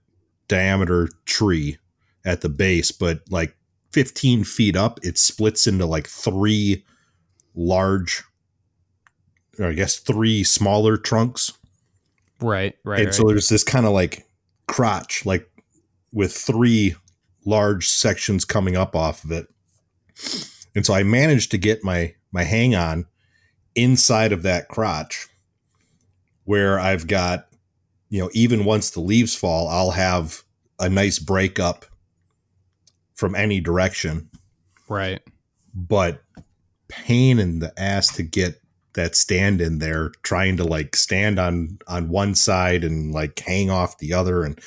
diameter 0.49 1.09
tree 1.25 1.79
at 2.25 2.43
the 2.43 2.51
base, 2.51 2.93
but 2.93 3.23
like 3.31 3.57
15 3.93 4.45
feet 4.45 4.77
up, 4.77 5.01
it 5.03 5.17
splits 5.17 5.67
into 5.67 5.87
like 5.87 6.07
three 6.07 6.85
large 7.55 8.23
or 9.59 9.67
I 9.67 9.73
guess 9.73 9.99
three 9.99 10.45
smaller 10.45 10.97
trunks 10.97 11.53
right. 12.41 12.75
Right. 12.85 12.99
and 12.99 13.07
right. 13.07 13.15
so 13.15 13.25
there's 13.25 13.49
this 13.49 13.65
kind 13.65 13.87
of 13.87 13.93
like 13.93 14.27
crotch, 14.67 15.25
like 15.27 15.51
with 16.13 16.33
three 16.33 16.95
large 17.45 17.89
sections 17.89 18.45
coming 18.45 18.77
up 18.77 18.95
off 18.95 19.25
of 19.25 19.33
it. 19.33 19.49
And 20.75 20.87
so 20.87 20.95
I 20.95 21.03
managed 21.03 21.51
to 21.51 21.59
get 21.59 21.85
my 21.85 22.15
my 22.31 22.45
hang 22.45 22.75
on 22.75 23.07
inside 23.75 24.33
of 24.33 24.43
that 24.43 24.69
crotch 24.69 25.29
where 26.45 26.79
I've 26.81 27.07
got, 27.07 27.49
you 28.12 28.19
know, 28.19 28.28
even 28.35 28.66
once 28.66 28.90
the 28.90 29.00
leaves 29.00 29.35
fall, 29.35 29.69
I'll 29.69 29.92
have 29.92 30.42
a 30.78 30.90
nice 30.90 31.19
breakup 31.19 31.87
from 33.14 33.35
any 33.35 33.59
direction. 33.59 34.28
right. 34.87 35.23
But 35.75 36.23
pain 36.88 37.38
in 37.38 37.61
the 37.61 37.73
ass 37.81 38.14
to 38.16 38.23
get 38.23 38.61
that 38.92 39.16
stand 39.16 39.62
in 39.62 39.78
there 39.78 40.11
trying 40.23 40.59
to 40.59 40.64
like 40.64 40.95
stand 40.95 41.38
on 41.38 41.78
on 41.88 42.11
one 42.11 42.35
side 42.35 42.85
and 42.85 43.14
like 43.14 43.38
hang 43.38 43.71
off 43.71 43.97
the 43.97 44.12
other 44.12 44.45
and 44.45 44.61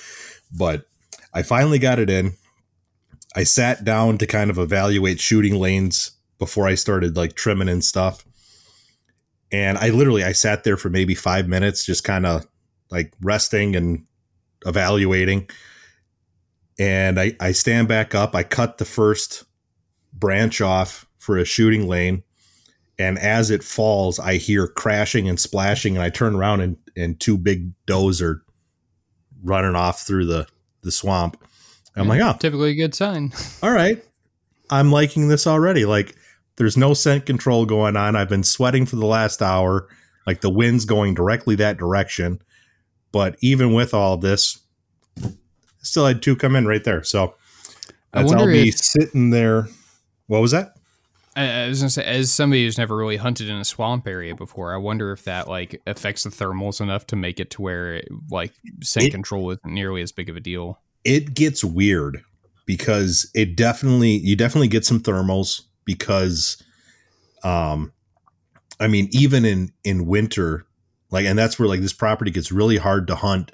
but 0.52 0.88
I 1.32 1.44
finally 1.44 1.78
got 1.78 2.00
it 2.00 2.10
in. 2.10 2.34
I 3.36 3.44
sat 3.44 3.84
down 3.84 4.18
to 4.18 4.26
kind 4.26 4.50
of 4.50 4.58
evaluate 4.58 5.20
shooting 5.20 5.54
lanes 5.54 6.18
before 6.40 6.68
I 6.68 6.74
started 6.74 7.16
like 7.16 7.36
trimming 7.36 7.70
and 7.70 7.84
stuff. 7.84 8.26
And 9.52 9.78
I 9.78 9.90
literally 9.90 10.24
I 10.24 10.32
sat 10.32 10.64
there 10.64 10.78
for 10.78 10.90
maybe 10.90 11.14
5 11.14 11.48
minutes 11.48 11.86
just 11.86 12.04
kind 12.04 12.26
of 12.26 12.48
like 12.92 13.14
resting 13.22 13.76
and 13.76 14.06
evaluating. 14.66 15.50
And 16.78 17.20
I 17.20 17.36
I 17.40 17.52
stand 17.52 17.88
back 17.88 18.14
up, 18.14 18.36
I 18.36 18.44
cut 18.44 18.78
the 18.78 18.86
first 18.86 19.44
branch 20.14 20.62
off 20.62 21.06
for 21.18 21.38
a 21.38 21.46
shooting 21.46 21.88
lane. 21.88 22.24
And 22.98 23.20
as 23.20 23.52
it 23.52 23.62
falls 23.62 24.20
i 24.20 24.36
hear 24.36 24.68
crashing 24.68 25.28
and 25.28 25.38
splashing 25.38 25.98
and 25.98 26.04
i 26.04 26.10
turn 26.10 26.34
around 26.34 26.62
and, 26.62 26.78
and 26.96 27.20
two 27.20 27.38
big 27.38 27.72
does 27.86 28.22
are 28.22 28.42
running 29.46 29.76
off 29.76 30.02
through 30.02 30.26
the, 30.26 30.48
the 30.82 30.92
swamp. 30.92 31.42
I'm 31.96 32.10
like 32.10 32.22
oh. 32.22 32.36
typically 32.40 32.72
a 32.72 32.76
good 32.76 32.94
sign. 32.94 33.32
all 33.64 33.72
right. 33.72 34.04
I'm 34.70 34.92
liking 34.92 35.30
this 35.30 35.48
already. 35.48 35.86
Like 35.86 36.16
there's 36.58 36.76
no 36.76 36.94
scent 36.94 37.26
control 37.26 37.66
going 37.66 37.96
on. 37.96 38.16
I've 38.16 38.30
been 38.30 38.44
sweating 38.44 38.86
for 38.86 38.98
the 38.98 39.06
last 39.06 39.42
hour. 39.42 39.88
Like 40.28 40.42
the 40.42 40.50
wind's 40.50 40.86
going 40.86 41.14
directly 41.14 41.56
that 41.56 41.78
direction 41.78 42.42
but 43.16 43.38
even 43.40 43.72
with 43.72 43.94
all 43.94 44.18
this 44.18 44.60
still 45.82 46.06
had 46.06 46.22
two 46.22 46.36
come 46.36 46.54
in 46.54 46.68
right 46.68 46.84
there. 46.84 47.02
So 47.02 47.36
I 48.14 48.20
that's 48.22 48.34
i'll 48.34 48.40
wonder 48.40 48.52
be 48.52 48.68
if- 48.68 48.76
sitting 48.76 49.30
there. 49.30 49.70
What 50.28 50.42
was 50.42 50.52
that? 50.52 50.74
I, 51.38 51.64
I 51.64 51.68
was 51.70 51.80
gonna 51.80 51.90
say, 51.90 52.04
as 52.04 52.30
somebody 52.30 52.66
who's 52.66 52.78
never 52.78 52.94
really 52.98 53.16
hunted 53.16 53.48
in 53.50 53.56
a 53.56 53.64
swamp 53.64 54.06
area 54.06 54.36
before, 54.36 54.74
I 54.74 54.78
wonder 54.78 55.14
if 55.14 55.24
that 55.24 55.48
like 55.48 55.82
affects 55.88 56.24
the 56.24 56.30
thermals 56.30 56.82
enough 56.82 57.08
to 57.08 57.16
make 57.16 57.40
it 57.40 57.52
to 57.52 57.62
where 57.62 57.96
it 57.96 58.08
like 58.30 58.52
scent 58.84 59.06
It- 59.08 59.12
control 59.12 59.50
isn't 59.52 59.66
nearly 59.74 60.02
as 60.02 60.12
big 60.12 60.30
of 60.30 60.36
a 60.36 60.42
deal. 60.42 60.80
it 61.06 61.34
gets 61.36 61.64
weird 61.64 62.22
because 62.66 63.32
it 63.34 63.56
definitely 63.56 64.18
you 64.18 64.36
definitely 64.36 64.68
get 64.68 64.84
some 64.86 65.00
thermals 65.00 65.62
because 65.86 66.62
um 67.44 67.94
i 68.80 68.88
mean 68.88 69.08
even 69.12 69.46
in 69.46 69.72
in 69.84 70.06
winter 70.08 70.66
like 71.16 71.26
and 71.26 71.40
that's 71.40 71.58
where 71.58 71.68
like 71.68 71.80
this 71.80 71.94
property 71.94 72.30
gets 72.30 72.52
really 72.52 72.78
hard 72.78 73.08
to 73.08 73.16
hunt 73.16 73.52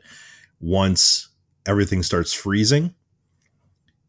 once 0.60 1.30
everything 1.65 2.01
starts 2.03 2.34
freezing 2.34 2.94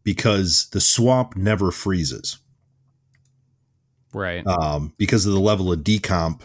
because 0.03 0.69
the 0.73 0.81
swamp 0.81 1.37
never 1.37 1.71
freezes 1.71 2.39
Right. 4.15 4.45
um 4.47 4.93
because 4.99 5.25
of 5.27 5.33
the 5.33 5.41
level 5.41 5.71
of 5.73 5.81
decomp 5.81 6.41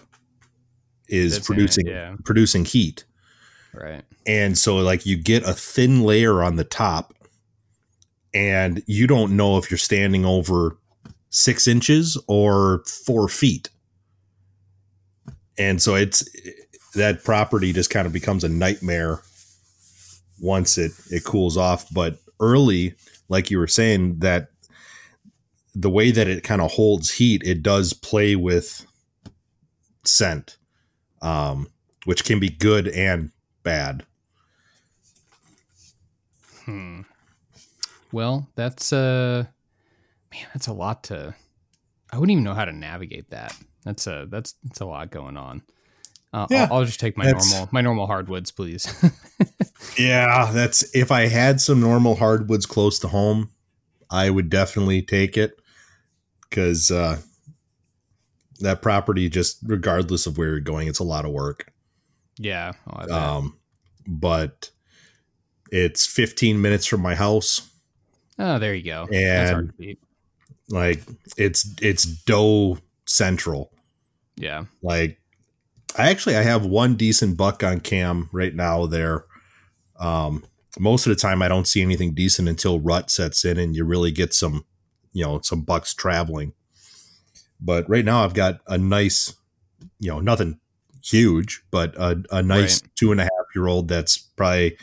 is 1.07 1.33
That's 1.33 1.45
it, 1.45 1.47
producing 1.47 1.87
yeah. 1.87 2.15
producing 2.25 2.65
heat 2.65 3.05
right. 3.73 4.03
and 4.25 4.57
so 4.57 4.77
like 4.77 5.05
you 5.05 5.17
get 5.17 5.43
a 5.47 5.53
thin 5.53 6.03
layer 6.03 6.43
on 6.43 6.57
the 6.57 6.63
top 6.65 7.13
and 8.33 8.83
you 8.85 9.07
don't 9.07 9.35
know 9.35 9.57
if 9.57 9.71
you're 9.71 9.77
standing 9.77 10.25
over 10.25 10.77
six 11.29 11.67
inches 11.67 12.17
or 12.27 12.83
four 12.85 13.27
feet 13.29 13.69
and 15.57 15.81
so 15.81 15.95
it's 15.95 16.27
that 16.97 17.23
property 17.23 17.73
just 17.73 17.89
kind 17.89 18.05
of 18.05 18.13
becomes 18.13 18.43
a 18.43 18.49
nightmare 18.49 19.21
once 20.39 20.77
it 20.77 20.91
it 21.09 21.23
cools 21.23 21.57
off 21.57 21.87
but 21.91 22.19
early 22.39 22.93
like 23.29 23.49
you 23.49 23.57
were 23.57 23.67
saying 23.67 24.19
that 24.19 24.49
the 25.73 25.89
way 25.89 26.11
that 26.11 26.27
it 26.27 26.43
kind 26.43 26.61
of 26.61 26.71
holds 26.71 27.13
heat 27.13 27.41
it 27.43 27.63
does 27.63 27.93
play 27.93 28.35
with 28.35 28.85
scent 30.03 30.57
um 31.21 31.67
which 32.05 32.23
can 32.23 32.39
be 32.39 32.49
good 32.49 32.87
and 32.89 33.31
bad 33.63 34.05
Hmm. 36.67 37.01
Well, 38.11 38.49
that's 38.55 38.91
uh, 38.91 39.45
man, 40.33 40.47
that's 40.53 40.67
a 40.67 40.73
lot 40.73 41.05
to. 41.05 41.33
I 42.11 42.17
wouldn't 42.17 42.33
even 42.33 42.43
know 42.43 42.53
how 42.53 42.65
to 42.65 42.73
navigate 42.73 43.29
that. 43.29 43.57
That's 43.85 44.05
a 44.05 44.27
that's 44.29 44.55
that's 44.63 44.81
a 44.81 44.85
lot 44.85 45.09
going 45.09 45.37
on. 45.37 45.63
Uh, 46.43 46.47
Yeah, 46.49 46.67
I'll, 46.71 46.77
I'll 46.79 46.85
just 46.85 46.99
take 46.99 47.17
my 47.17 47.25
normal 47.31 47.69
my 47.71 47.81
normal 47.81 48.07
hardwoods, 48.07 48.51
please. 48.51 48.87
Yeah, 49.97 50.51
that's 50.53 50.93
if 50.95 51.11
I 51.11 51.27
had 51.27 51.59
some 51.61 51.79
normal 51.79 52.15
hardwoods 52.15 52.65
close 52.65 52.99
to 52.99 53.07
home, 53.07 53.49
I 54.11 54.29
would 54.29 54.49
definitely 54.49 55.01
take 55.01 55.37
it 55.37 55.59
because 56.41 56.91
uh, 56.91 57.17
that 58.59 58.81
property, 58.81 59.29
just 59.29 59.57
regardless 59.63 60.27
of 60.27 60.37
where 60.37 60.49
you're 60.49 60.59
going, 60.59 60.87
it's 60.87 60.99
a 60.99 61.03
lot 61.03 61.25
of 61.25 61.31
work. 61.31 61.71
yeah. 62.37 62.73
Oh, 62.91 63.13
Um, 63.37 63.57
but 64.07 64.69
it's 65.71 66.05
15 66.05 66.61
minutes 66.61 66.85
from 66.85 67.01
my 67.01 67.15
house. 67.15 67.61
oh, 68.39 68.59
there 68.59 68.73
you 68.75 68.83
go. 68.83 69.07
that's 69.09 69.51
hard 69.51 69.63
and- 69.65 69.71
to 69.73 69.77
beat. 69.77 69.99
Like 70.69 71.01
it's 71.37 71.73
it's 71.81 72.03
doe 72.03 72.77
central. 73.05 73.71
Yeah. 74.35 74.65
Like 74.83 75.19
I 75.97 76.09
actually 76.09 76.35
I 76.35 76.43
have 76.43 76.65
one 76.65 76.95
decent 76.95 77.37
buck 77.37 77.63
on 77.63 77.79
cam 77.79 78.29
right 78.31 78.53
now 78.53 78.85
there. 78.85 79.25
Um 79.99 80.45
most 80.79 81.07
of 81.07 81.09
the 81.09 81.19
time 81.19 81.41
I 81.41 81.47
don't 81.47 81.67
see 81.67 81.81
anything 81.81 82.13
decent 82.13 82.47
until 82.47 82.79
rut 82.79 83.09
sets 83.09 83.43
in 83.43 83.57
and 83.57 83.75
you 83.75 83.83
really 83.83 84.11
get 84.11 84.33
some, 84.33 84.65
you 85.11 85.25
know, 85.25 85.39
some 85.41 85.61
bucks 85.61 85.93
traveling. 85.93 86.53
But 87.59 87.89
right 87.89 88.05
now 88.05 88.23
I've 88.23 88.35
got 88.35 88.61
a 88.67 88.77
nice, 88.77 89.33
you 89.99 90.09
know, 90.11 90.19
nothing 90.19 90.59
huge, 91.03 91.63
but 91.71 91.95
a, 91.95 92.21
a 92.31 92.43
nice 92.43 92.81
Right. 92.81 92.91
two 92.95 93.11
and 93.11 93.19
a 93.19 93.23
half 93.23 93.31
year 93.55 93.65
old 93.67 93.87
that's 93.87 94.17
probably 94.17 94.77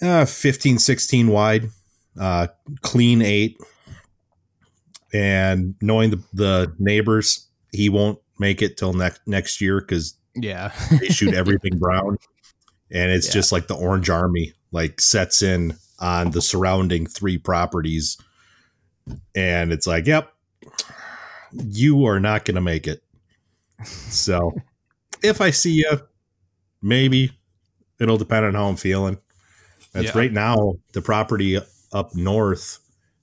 uh, 0.00 0.24
15, 0.24 0.78
16 0.80 1.28
wide, 1.28 1.70
uh, 2.18 2.48
clean 2.80 3.22
eight. 3.22 3.56
And 5.12 5.74
knowing 5.80 6.10
the, 6.10 6.22
the 6.32 6.74
neighbors, 6.78 7.46
he 7.70 7.88
won't 7.88 8.18
make 8.42 8.60
it 8.60 8.76
till 8.76 8.92
next 8.92 9.20
next 9.26 9.60
year 9.62 9.80
because 9.80 10.14
Yeah. 10.34 10.72
they 11.00 11.08
shoot 11.08 11.32
everything 11.32 11.78
brown 11.78 12.18
and 12.90 13.10
it's 13.10 13.28
Yeah. 13.28 13.32
just 13.32 13.52
like 13.52 13.68
the 13.68 13.74
orange 13.76 14.10
army 14.10 14.52
like 14.72 15.00
sets 15.00 15.40
in 15.42 15.76
on 15.98 16.32
the 16.32 16.42
surrounding 16.42 17.06
three 17.06 17.38
properties 17.38 18.18
and 19.34 19.72
it's 19.72 19.86
like 19.86 20.06
yep 20.06 20.32
you 21.52 22.04
are 22.06 22.18
not 22.20 22.44
going 22.44 22.54
to 22.54 22.60
make 22.60 22.86
it 22.86 23.02
so 23.84 24.52
if 25.22 25.40
i 25.40 25.50
see 25.50 25.72
you 25.74 26.00
maybe 26.82 27.30
it'll 28.00 28.16
depend 28.18 28.44
on 28.46 28.54
how 28.54 28.66
i'm 28.68 28.76
feeling 28.76 29.18
that's 29.92 30.06
Yeah. 30.14 30.18
right 30.18 30.32
now 30.32 30.74
the 30.92 31.02
property 31.02 31.58
up 31.92 32.14
north 32.14 32.78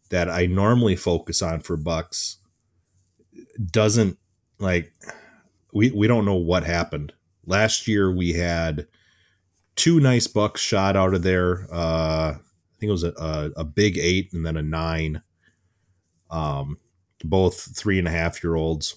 that 0.10 0.30
i 0.30 0.46
normally 0.46 0.96
focus 0.96 1.42
on 1.42 1.60
for 1.62 1.76
bucks 1.78 2.38
doesn't 3.72 4.18
like 4.60 4.92
we 5.74 5.92
we 5.92 6.08
don't 6.08 6.26
know 6.26 6.36
what 6.36 6.64
happened 6.64 7.14
last 7.46 7.88
year 7.88 8.12
we 8.12 8.34
had 8.34 8.88
two 9.76 10.00
nice 10.00 10.28
bucks 10.28 10.62
shot 10.62 10.96
out 10.96 11.14
of 11.14 11.24
there. 11.24 11.68
Uh, 11.72 12.34
I 12.36 12.40
think 12.80 12.90
it 12.90 12.94
was 12.94 13.04
a, 13.04 13.14
a, 13.18 13.52
a 13.62 13.64
big 13.66 13.98
eight 13.98 14.34
and 14.34 14.46
then 14.46 14.58
a 14.58 14.64
nine. 14.64 15.22
Um, 16.32 16.78
both 17.24 17.76
three 17.78 18.00
and 18.00 18.08
a 18.08 18.12
half 18.12 18.44
year 18.44 18.56
olds. 18.56 18.96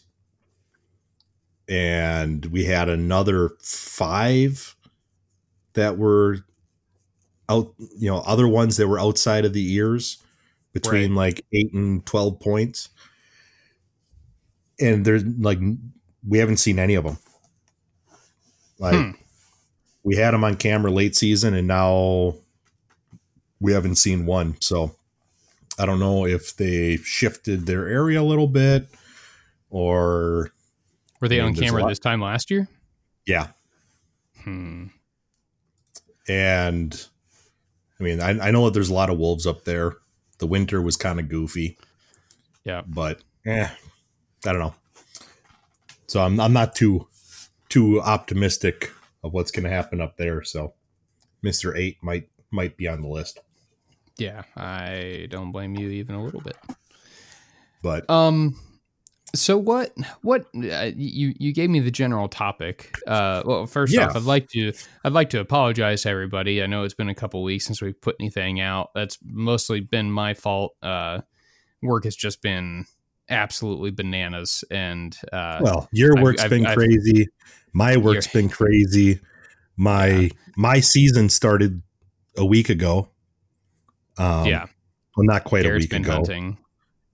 And 1.69 2.45
we 2.47 2.65
had 2.65 2.89
another 2.89 3.51
five 3.61 4.77
that 5.75 5.99
were 5.99 6.39
out, 7.49 7.73
you 7.99 8.11
know, 8.11 8.19
other 8.19 8.49
ones 8.49 8.77
that 8.77 8.89
were 8.89 9.01
outside 9.01 9.45
of 9.45 9.53
the 9.53 9.73
ears 9.75 10.19
between 10.73 11.11
Right. 11.13 11.17
like 11.35 11.47
eight 11.53 11.73
and 11.73 12.05
12 12.07 12.41
points. 12.41 12.91
And 14.83 15.05
there's 15.05 15.25
like, 15.25 15.59
we 16.27 16.39
haven't 16.39 16.57
seen 16.59 16.79
any 16.79 16.95
of 16.95 17.05
them. 17.05 17.19
Like, 18.79 18.95
Hmm. 18.95 19.11
we 20.03 20.17
had 20.17 20.33
them 20.33 20.45
on 20.45 20.57
camera 20.57 20.91
late 20.91 21.15
season 21.17 21.55
and 21.55 21.69
now 21.69 22.35
we 23.61 23.73
haven't 23.73 23.97
seen 23.97 24.27
one. 24.27 24.57
So 24.61 24.97
I 25.79 25.87
don't 25.87 26.01
know 26.01 26.27
if 26.27 26.57
they 26.57 26.97
shifted 26.97 27.67
their 27.67 27.87
area 27.87 28.21
a 28.21 28.25
little 28.25 28.49
bit 28.49 28.89
or, 29.71 30.51
Were 31.21 31.29
they 31.29 31.41
I 31.41 31.45
mean, 31.47 31.55
on 31.57 31.61
camera 31.63 31.87
this 31.89 31.99
time 32.01 32.21
last 32.21 32.51
year? 32.51 32.69
yeah. 33.27 33.49
Hmm. 34.43 34.87
And 36.29 37.07
I 38.01 38.03
mean, 38.03 38.21
I, 38.21 38.31
I 38.49 38.51
know 38.51 38.65
that 38.65 38.75
there's 38.75 38.89
a 38.91 38.95
lot 38.95 39.11
of 39.11 39.19
wolves 39.19 39.47
up 39.47 39.65
there. 39.65 39.95
The 40.39 40.47
winter 40.47 40.81
was 40.83 40.97
kind 40.97 41.21
of 41.21 41.29
goofy, 41.29 41.79
Yeah. 42.65 42.83
but 42.87 43.21
eh, 43.47 43.69
I 44.47 44.53
don't 44.53 44.61
know. 44.61 44.75
So 46.07 46.21
I'm 46.21 46.39
I'm 46.41 46.53
not 46.53 46.75
too 46.75 47.07
too 47.69 48.01
optimistic 48.01 48.91
of 49.25 49.33
what's 49.33 49.51
going 49.51 49.65
to 49.65 49.71
happen 49.71 50.01
up 50.01 50.17
there. 50.17 50.43
So 50.43 50.75
Mister 51.43 51.77
Eight 51.77 51.97
might 52.03 52.29
might 52.51 52.77
be 52.77 52.87
on 52.89 53.01
the 53.03 53.09
list, 53.09 53.41
Yeah. 54.19 54.43
I 54.57 55.27
don't 55.31 55.53
blame 55.53 55.75
you 55.75 55.89
even 55.89 56.15
a 56.15 56.23
little 56.25 56.41
bit. 56.41 56.57
but 57.83 58.09
Um. 58.11 58.57
So 59.35 59.57
what? 59.57 59.97
What 60.21 60.43
uh, 60.55 60.91
you 60.95 61.33
you 61.39 61.55
gave 61.55 61.71
me 61.71 61.81
the 61.81 61.91
general 61.91 62.29
topic. 62.29 62.95
Uh. 63.07 63.43
Well, 63.47 63.65
first 63.67 63.95
Yeah. 63.95 64.09
off, 64.09 64.17
I'd 64.17 64.23
like 64.25 64.49
to 64.51 64.75
I'd 65.05 65.15
like 65.15 65.31
to 65.31 65.41
apologize 65.41 66.03
to 66.03 66.11
everybody. 66.11 66.63
I 66.63 66.67
know 66.67 66.83
it's 66.83 66.93
been 66.93 67.09
a 67.09 67.15
couple 67.15 67.43
weeks 67.43 67.65
since 67.65 67.81
we 67.81 67.95
put 67.95 68.17
anything 68.21 68.61
out. 68.61 68.91
That's 68.95 69.19
mostly 69.25 69.81
been 69.81 70.11
my 70.13 70.35
fault. 70.35 70.75
Uh, 70.83 71.23
work 71.81 72.05
has 72.05 72.15
just 72.15 72.43
been 72.43 72.85
absolutely 73.33 73.91
bananas, 73.91 74.63
and 74.71 75.17
uh, 75.33 75.59
well, 75.61 75.89
your 75.93 76.15
work's 76.23 76.43
I've- 76.43 76.51
been 76.57 76.67
I've- 76.67 76.77
crazy. 76.77 77.29
My 77.73 77.97
work's 77.97 78.27
been 78.27 78.49
crazy. 78.51 79.19
My 79.77 80.07
Yeah. 80.07 80.29
my 80.57 80.81
season 80.81 81.29
started 81.31 81.83
a 82.37 82.45
week 82.45 82.69
ago. 82.69 83.09
Um, 84.19 84.47
yeah, 84.47 84.67
well, 85.17 85.25
not 85.27 85.45
quite 85.45 85.63
Garrett's 85.63 85.85
a 85.85 85.87
week 85.87 85.91
been 85.91 86.03
ago. 86.05 86.13
hunting. 86.13 86.59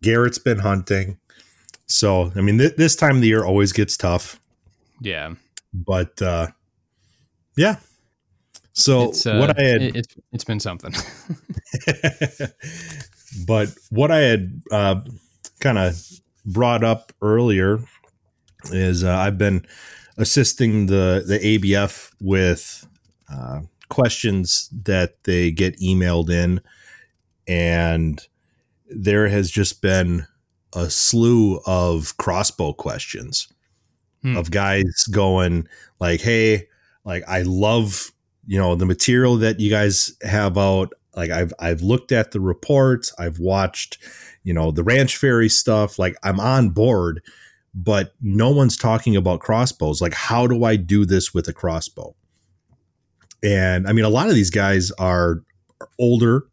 Garrett's 0.03 0.39
been 0.39 0.59
hunting. 0.59 1.19
So, 1.87 2.33
I 2.37 2.41
mean, 2.41 2.59
th- 2.59 2.75
this 2.77 2.97
time 2.97 3.17
of 3.17 3.23
the 3.23 3.29
year 3.29 3.45
always 3.45 3.73
gets 3.73 3.97
tough, 3.97 4.39
Yeah, 5.01 5.35
but 5.73 6.21
uh, 6.21 6.49
yeah. 7.57 7.77
So, 8.75 9.13
uh, 9.27 9.39
what 9.39 9.59
I 9.59 9.63
had, 9.63 9.83
it, 9.83 9.97
it's 9.97 10.15
it's 10.33 10.45
been 10.45 10.61
something. 10.61 10.93
but 13.47 13.69
what 13.91 14.11
I 14.11 14.19
had 14.19 14.63
uh, 14.71 15.01
kind 15.61 15.79
of 15.79 16.01
brought 16.45 16.85
up 16.85 17.13
earlier 17.21 17.81
is 18.73 19.05
uh, 19.05 19.15
I've 19.17 19.39
been 19.39 19.67
assisting 20.17 20.87
the 20.87 21.23
the 21.27 21.39
ABF 21.39 22.13
with 22.21 22.87
uh, 23.33 23.61
questions 23.89 24.69
that 24.85 25.23
they 25.25 25.51
get 25.51 25.79
emailed 25.81 26.31
in, 26.31 26.61
and 27.47 28.27
there 28.89 29.29
has 29.29 29.51
just 29.51 29.83
been 29.83 30.27
a 30.75 30.91
slew 30.91 31.61
of 31.67 32.17
crossbow 32.19 32.73
questions 32.73 33.49
Hmm. 34.23 34.37
of 34.37 34.51
guys 34.51 35.05
going 35.13 35.69
like, 36.01 36.21
"Hey, 36.21 36.67
like 37.05 37.23
I 37.29 37.43
love 37.43 38.11
you 38.49 38.59
know 38.59 38.75
the 38.75 38.87
material 38.87 39.37
that 39.39 39.61
you 39.61 39.71
guys 39.71 40.13
have 40.23 40.59
out. 40.59 40.93
Like 41.15 41.31
I've 41.31 41.53
I've 41.61 41.83
looked 41.83 42.11
at 42.11 42.33
the 42.33 42.41
reports, 42.41 43.13
I've 43.19 43.39
watched 43.39 43.99
you 44.49 44.55
know 44.55 44.71
the 44.73 44.83
ranch 44.83 45.17
fairy 45.17 45.49
stuff. 45.49 45.99
Like 45.99 46.17
I'm 46.23 46.41
on 46.41 46.71
board." 46.71 47.23
But 47.75 48.15
no 48.21 48.51
one's 48.51 48.77
talking 48.77 49.15
about 49.15 49.41
crossbows. 49.41 50.01
Like, 50.01 50.15
how 50.15 50.47
do 50.49 50.65
I 50.65 50.75
do 50.77 51.05
this 51.05 51.33
with 51.35 51.47
a 51.49 51.53
crossbow? 51.53 52.15
And 53.43 53.87
I 53.87 53.93
mean, 53.93 54.05
a 54.05 54.09
lot 54.09 54.29
of 54.29 54.35
these 54.35 54.51
guys 54.51 54.91
are 54.93 55.43
older, 55.99 56.45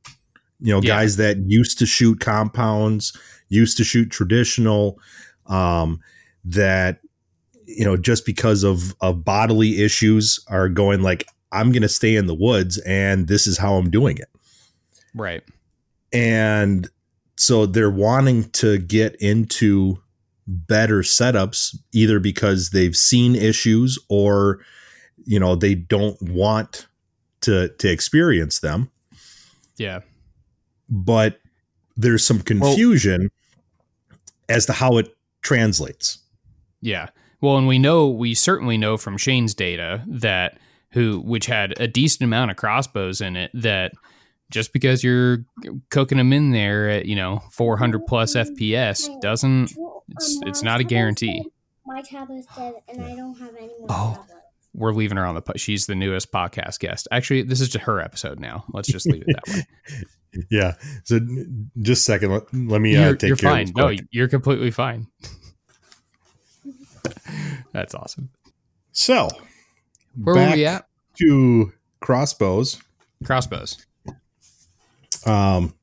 you 0.59 0.71
know, 0.71 0.81
Yeah. 0.83 0.89
guys 0.97 1.15
that 1.17 1.37
used 1.47 1.79
to 1.79 1.85
shoot 1.85 2.19
compounds, 2.19 3.17
used 3.49 3.77
to 3.77 3.83
shoot 3.83 4.11
traditional, 4.11 4.99
um, 5.47 5.99
that 6.43 6.99
you 7.65 7.83
know, 7.83 7.97
just 7.97 8.25
because 8.25 8.63
of 8.63 8.93
of 9.01 9.23
bodily 9.25 9.81
issues 9.83 10.39
are 10.47 10.69
going 10.69 11.01
like, 11.01 11.27
I'm 11.51 11.71
going 11.71 11.81
to 11.81 11.89
stay 11.89 12.15
in 12.15 12.27
the 12.27 12.35
woods, 12.35 12.77
and 12.79 13.27
this 13.27 13.47
is 13.47 13.57
how 13.57 13.75
I'm 13.75 13.89
doing 13.89 14.17
it. 14.17 14.29
right. 15.15 15.41
And 16.13 16.87
so 17.37 17.65
they're 17.65 17.89
wanting 17.91 18.49
to 18.51 18.77
get 18.77 19.15
into 19.17 20.01
better 20.47 21.01
setups, 21.01 21.75
either 21.91 22.19
because 22.19 22.69
they've 22.69 22.95
seen 22.95 23.35
issues 23.35 23.97
or 24.09 24.59
you 25.25 25.39
know 25.39 25.55
they 25.55 25.73
don't 25.75 26.21
want 26.21 26.87
to 27.41 27.69
to 27.69 27.91
experience 27.91 28.59
them 28.59 28.91
Yeah. 29.77 30.01
but 30.89 31.39
there's 31.97 32.23
some 32.25 32.41
confusion 32.41 33.31
as 34.49 34.65
to 34.67 34.73
how 34.73 34.97
it 34.97 35.15
translates. 35.41 36.19
Yeah. 36.81 37.09
Well, 37.41 37.57
and 37.57 37.67
we 37.67 37.79
know 37.79 38.07
we 38.07 38.33
certainly 38.33 38.77
know 38.77 38.97
from 38.97 39.17
Shane's 39.17 39.53
data 39.55 40.03
that 40.07 40.57
who 40.91 41.19
which 41.21 41.45
had 41.47 41.73
a 41.79 41.87
decent 41.87 42.21
amount 42.23 42.51
of 42.51 42.57
crossbows 42.57 43.21
in 43.21 43.35
it 43.35 43.51
that 43.53 43.93
just 44.51 44.73
because 44.73 45.03
you're 45.03 45.39
cooking 45.89 46.17
them 46.17 46.31
in 46.33 46.51
there 46.51 46.89
at, 46.89 47.05
you 47.05 47.15
know, 47.15 47.41
400 47.51 48.05
plus 48.07 48.35
FPS 48.35 49.09
doesn't 49.21 49.71
it's 50.09 50.39
it's 50.45 50.63
not 50.63 50.79
a 50.79 50.83
guarantee. 50.83 51.43
My 51.85 52.01
tablet's 52.01 52.47
dead, 52.55 52.73
and 52.87 53.03
I 53.03 53.15
don't 53.15 53.37
have 53.39 53.55
any 53.55 53.67
more 53.79 53.87
Oh. 53.89 54.25
We're 54.73 54.91
leaving 54.93 55.17
her 55.17 55.25
on 55.25 55.35
the 55.35 55.41
po- 55.41 55.53
she's 55.55 55.85
the 55.85 55.95
newest 55.95 56.31
podcast 56.33 56.79
guest. 56.79 57.07
Actually, 57.09 57.43
this 57.43 57.61
is 57.61 57.69
just 57.69 57.85
her 57.85 58.01
episode 58.01 58.39
now. 58.41 58.65
Let's 58.73 58.89
just 58.91 59.05
leave 59.07 59.23
it 59.25 59.35
that 59.35 59.53
way. 59.53 59.63
Yeah. 60.51 60.73
So 61.05 61.21
just 61.81 62.01
a 62.01 62.03
second. 62.03 62.31
Let, 62.31 62.53
let 62.53 62.81
me 62.81 62.97
uh, 62.97 63.05
you're 63.05 63.15
take 63.15 63.27
you're 63.29 63.37
care 63.37 63.51
fine. 63.51 63.69
of 63.69 63.73
this 63.73 63.75
No, 64.01 64.05
you're 64.11 64.27
completely 64.27 64.69
fine. 64.69 65.07
That's 67.71 67.95
awesome. 67.95 68.29
So 68.91 69.29
Where 70.21 70.35
back 70.35 70.49
were 70.51 70.55
we 70.57 70.65
at? 70.65 70.87
to 71.19 71.71
crossbows. 72.01 72.81
Crossbows. 73.23 73.85
Um, 75.25 75.73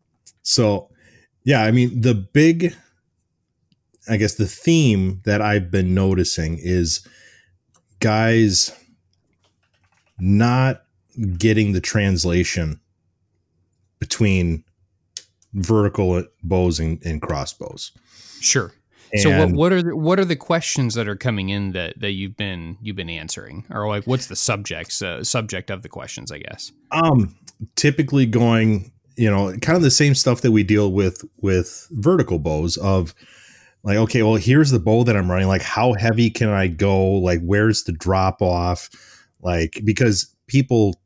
so 0.42 0.88
yeah, 1.44 1.62
I 1.62 1.70
mean 1.70 2.00
the 2.00 2.14
big, 2.14 2.74
I 4.08 4.16
guess 4.16 4.34
the 4.34 4.46
theme 4.46 5.20
that 5.24 5.40
I've 5.40 5.70
been 5.70 5.94
noticing 5.94 6.58
is 6.60 7.06
guys 8.00 8.74
not 10.18 10.84
getting 11.36 11.72
the 11.72 11.80
translation 11.80 12.80
between 13.98 14.64
vertical 15.54 16.24
bows 16.42 16.80
and, 16.80 17.04
and 17.04 17.20
crossbows. 17.20 17.92
Sure. 18.40 18.72
so 19.16 19.38
what 19.38 19.52
what 19.52 19.72
are 19.72 19.82
the, 19.82 19.96
what 19.96 20.18
are 20.18 20.24
the 20.24 20.36
questions 20.36 20.94
that 20.94 21.06
are 21.06 21.16
coming 21.16 21.50
in 21.50 21.72
that, 21.72 22.00
that 22.00 22.12
you've 22.12 22.36
been 22.36 22.78
you've 22.80 22.96
been 22.96 23.10
answering 23.10 23.64
or 23.70 23.86
like 23.86 24.04
what's 24.04 24.26
the 24.26 24.36
subjects 24.36 25.02
uh, 25.02 25.22
subject 25.22 25.70
of 25.70 25.82
the 25.82 25.88
questions 25.88 26.32
I 26.32 26.38
guess 26.38 26.72
Um, 26.90 27.36
typically 27.76 28.26
going, 28.26 28.90
you 29.16 29.30
know, 29.30 29.56
kind 29.58 29.76
of 29.76 29.82
the 29.82 29.90
same 29.90 30.14
stuff 30.14 30.40
that 30.42 30.52
we 30.52 30.62
deal 30.62 30.92
with 30.92 31.24
with 31.40 31.88
vertical 31.92 32.38
bows 32.38 32.76
of 32.76 33.14
like, 33.84 33.96
okay, 33.96 34.22
well, 34.22 34.36
here's 34.36 34.70
the 34.70 34.78
bow 34.78 35.04
that 35.04 35.16
I'm 35.16 35.30
running. 35.30 35.48
Like, 35.48 35.62
how 35.62 35.94
heavy 35.94 36.30
can 36.30 36.48
I 36.48 36.68
go? 36.68 37.12
Like, 37.14 37.40
where's 37.42 37.84
the 37.84 37.92
drop 37.92 38.40
off? 38.40 38.88
Like, 39.40 39.80
because 39.84 40.34
people 40.46 41.00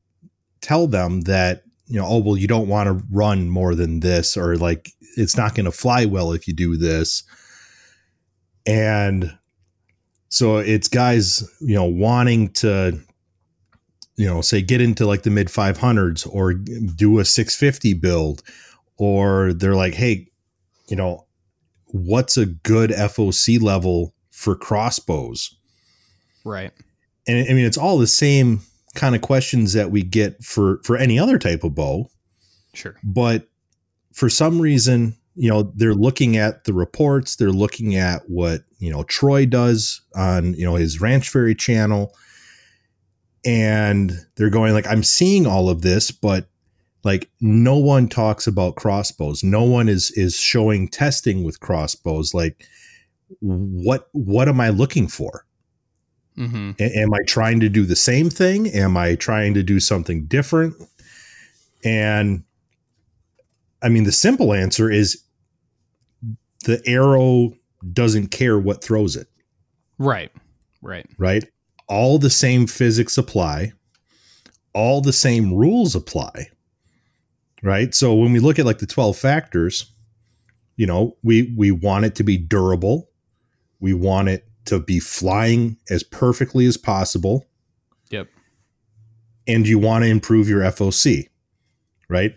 tell 0.60 0.86
them 0.86 1.22
that, 1.22 1.62
you 1.86 1.98
know, 1.98 2.06
oh, 2.06 2.18
well, 2.18 2.36
you 2.36 2.46
don't 2.46 2.68
want 2.68 2.86
to 2.88 3.04
run 3.10 3.48
more 3.48 3.74
than 3.74 4.00
this, 4.00 4.36
or 4.36 4.56
like, 4.56 4.92
it's 5.16 5.36
not 5.36 5.54
going 5.54 5.64
to 5.64 5.72
fly 5.72 6.04
well 6.04 6.32
if 6.32 6.46
you 6.46 6.52
do 6.52 6.76
this. 6.76 7.22
And 8.66 9.38
so 10.28 10.58
it's 10.58 10.88
guys, 10.88 11.48
you 11.60 11.74
know, 11.74 11.84
wanting 11.84 12.48
to 12.54 13.00
you 14.16 14.26
know, 14.26 14.40
say 14.40 14.62
get 14.62 14.80
into 14.80 15.06
like 15.06 15.22
the 15.22 15.30
mid 15.30 15.48
500s 15.48 16.26
or 16.32 16.54
do 16.54 17.18
a 17.18 17.24
650 17.24 17.94
build, 17.94 18.42
or 18.96 19.52
they're 19.52 19.74
like, 19.74 19.94
hey, 19.94 20.28
you 20.88 20.96
know, 20.96 21.26
what's 21.86 22.36
a 22.36 22.46
good 22.46 22.90
FOC 22.90 23.60
level 23.60 24.14
for 24.30 24.54
crossbows? 24.54 25.54
right 26.44 26.72
and 27.26 27.38
I 27.50 27.54
mean 27.54 27.64
it's 27.66 27.76
all 27.78 27.98
the 27.98 28.06
same 28.06 28.60
kind 28.94 29.16
of 29.16 29.20
questions 29.20 29.72
that 29.72 29.90
we 29.90 30.02
get 30.02 30.44
for 30.44 30.78
for 30.84 30.96
any 30.96 31.18
other 31.18 31.38
type 31.38 31.64
of 31.64 31.74
bow, 31.74 32.08
Sure. 32.72 32.94
but 33.02 33.48
for 34.12 34.28
some 34.30 34.60
reason, 34.60 35.16
you 35.34 35.50
know, 35.50 35.72
they're 35.74 35.92
looking 35.94 36.36
at 36.36 36.64
the 36.64 36.72
reports, 36.72 37.34
they're 37.36 37.50
looking 37.50 37.96
at 37.96 38.22
what, 38.30 38.62
you 38.78 38.90
know, 38.90 39.02
Troy 39.02 39.44
does 39.44 40.00
on, 40.14 40.54
you 40.54 40.64
know, 40.64 40.76
his 40.76 41.00
Ranch 41.00 41.28
Fairy 41.28 41.54
channel 41.54 42.14
and 43.46 44.12
they're 44.34 44.50
going 44.50 44.72
like 44.74 44.86
I'm 44.86 45.04
seeing 45.04 45.46
all 45.46 45.70
of 45.70 45.80
this, 45.82 46.10
but 46.10 46.48
like 47.04 47.30
no 47.40 47.78
one 47.78 48.08
talks 48.08 48.46
about 48.46 48.74
crossbows. 48.74 49.44
No 49.44 49.62
one 49.62 49.88
is 49.88 50.10
is 50.10 50.36
showing 50.38 50.88
testing 50.88 51.44
with 51.44 51.60
crossbows 51.60 52.34
like 52.34 52.66
what 53.40 54.08
what 54.12 54.48
am 54.48 54.60
I 54.60 54.70
looking 54.70 55.06
for? 55.08 55.46
Mm-hmm. 56.36 56.72
A- 56.80 56.98
am 56.98 57.14
I 57.14 57.20
trying 57.26 57.60
to 57.60 57.68
do 57.68 57.84
the 57.86 57.96
same 57.96 58.28
thing? 58.28 58.66
Am 58.68 58.96
I 58.96 59.14
trying 59.14 59.54
to 59.54 59.62
do 59.62 59.80
something 59.80 60.26
different? 60.26 60.74
And 61.84 62.42
I 63.82 63.88
mean, 63.88 64.04
the 64.04 64.12
simple 64.12 64.52
answer 64.52 64.90
is 64.90 65.22
the 66.64 66.82
arrow 66.86 67.54
doesn't 67.92 68.28
care 68.28 68.58
what 68.58 68.82
throws 68.82 69.14
it, 69.14 69.28
Right. 69.98 70.32
Right. 70.82 71.06
right? 71.18 71.44
All 71.88 72.18
the 72.18 72.30
same 72.30 72.66
physics 72.66 73.16
apply, 73.16 73.72
all 74.74 75.00
the 75.00 75.12
same 75.12 75.54
rules 75.54 75.94
apply, 75.94 76.48
right? 77.62 77.94
So 77.94 78.14
when 78.14 78.32
we 78.32 78.40
look 78.40 78.58
at 78.58 78.66
like 78.66 78.78
the 78.78 78.86
12 78.86 79.16
factors, 79.16 79.92
you 80.76 80.86
know, 80.86 81.16
we 81.22 81.54
we 81.56 81.70
want 81.70 82.04
it 82.04 82.14
to 82.16 82.24
be 82.24 82.36
durable. 82.36 83.08
We 83.80 83.94
want 83.94 84.28
it 84.28 84.48
to 84.66 84.80
be 84.80 85.00
flying 85.00 85.76
as 85.90 86.02
perfectly 86.02 86.66
as 86.66 86.76
possible. 86.76 87.46
Yep. 88.10 88.28
and 89.46 89.66
you 89.66 89.78
want 89.78 90.04
to 90.04 90.10
improve 90.10 90.48
your 90.48 90.60
FOC, 90.60 91.28
right? 92.08 92.36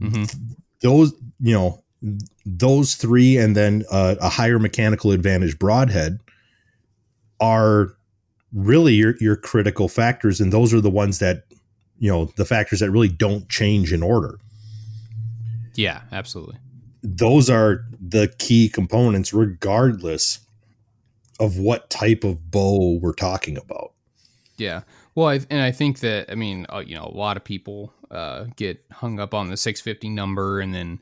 Mm-hmm. 0.00 0.24
Those, 0.82 1.12
you 1.40 1.54
know, 1.54 1.82
those 2.44 2.94
three, 2.94 3.36
and 3.36 3.56
then 3.56 3.84
uh, 3.90 4.16
a 4.20 4.28
higher 4.28 4.58
mechanical 4.58 5.12
advantage 5.12 5.58
broadhead 5.58 6.20
are 7.40 7.95
really 8.52 8.94
your 8.94 9.14
your 9.20 9.36
critical 9.36 9.88
factors, 9.88 10.40
and 10.40 10.52
those 10.52 10.72
are 10.72 10.80
the 10.80 10.90
ones 10.90 11.18
that 11.18 11.44
you 11.98 12.10
know 12.10 12.26
the 12.36 12.44
factors 12.44 12.80
that 12.80 12.90
really 12.90 13.08
don't 13.08 13.48
change 13.48 13.92
in 13.92 14.02
order. 14.02 14.38
Yeah. 15.76 16.02
Absolutely. 16.10 16.56
Those 17.02 17.48
are 17.48 17.84
the 18.00 18.28
key 18.38 18.68
components, 18.68 19.32
regardless 19.32 20.40
of 21.38 21.58
what 21.58 21.90
type 21.90 22.24
of 22.24 22.50
bow 22.50 22.98
we're 23.00 23.12
talking 23.12 23.56
about. 23.56 23.92
Yeah. 24.56 24.82
Well, 25.14 25.28
I, 25.28 25.40
and 25.50 25.60
I 25.60 25.70
think 25.70 26.00
that 26.00 26.30
I 26.30 26.34
mean, 26.34 26.66
uh, 26.72 26.78
you 26.78 26.94
know, 26.94 27.04
a 27.04 27.16
lot 27.16 27.36
of 27.36 27.44
people 27.44 27.92
uh, 28.10 28.46
get 28.56 28.82
hung 28.90 29.20
up 29.20 29.34
on 29.34 29.48
the 29.48 29.56
650 29.56 30.08
number, 30.08 30.60
and 30.60 30.74
then 30.74 31.00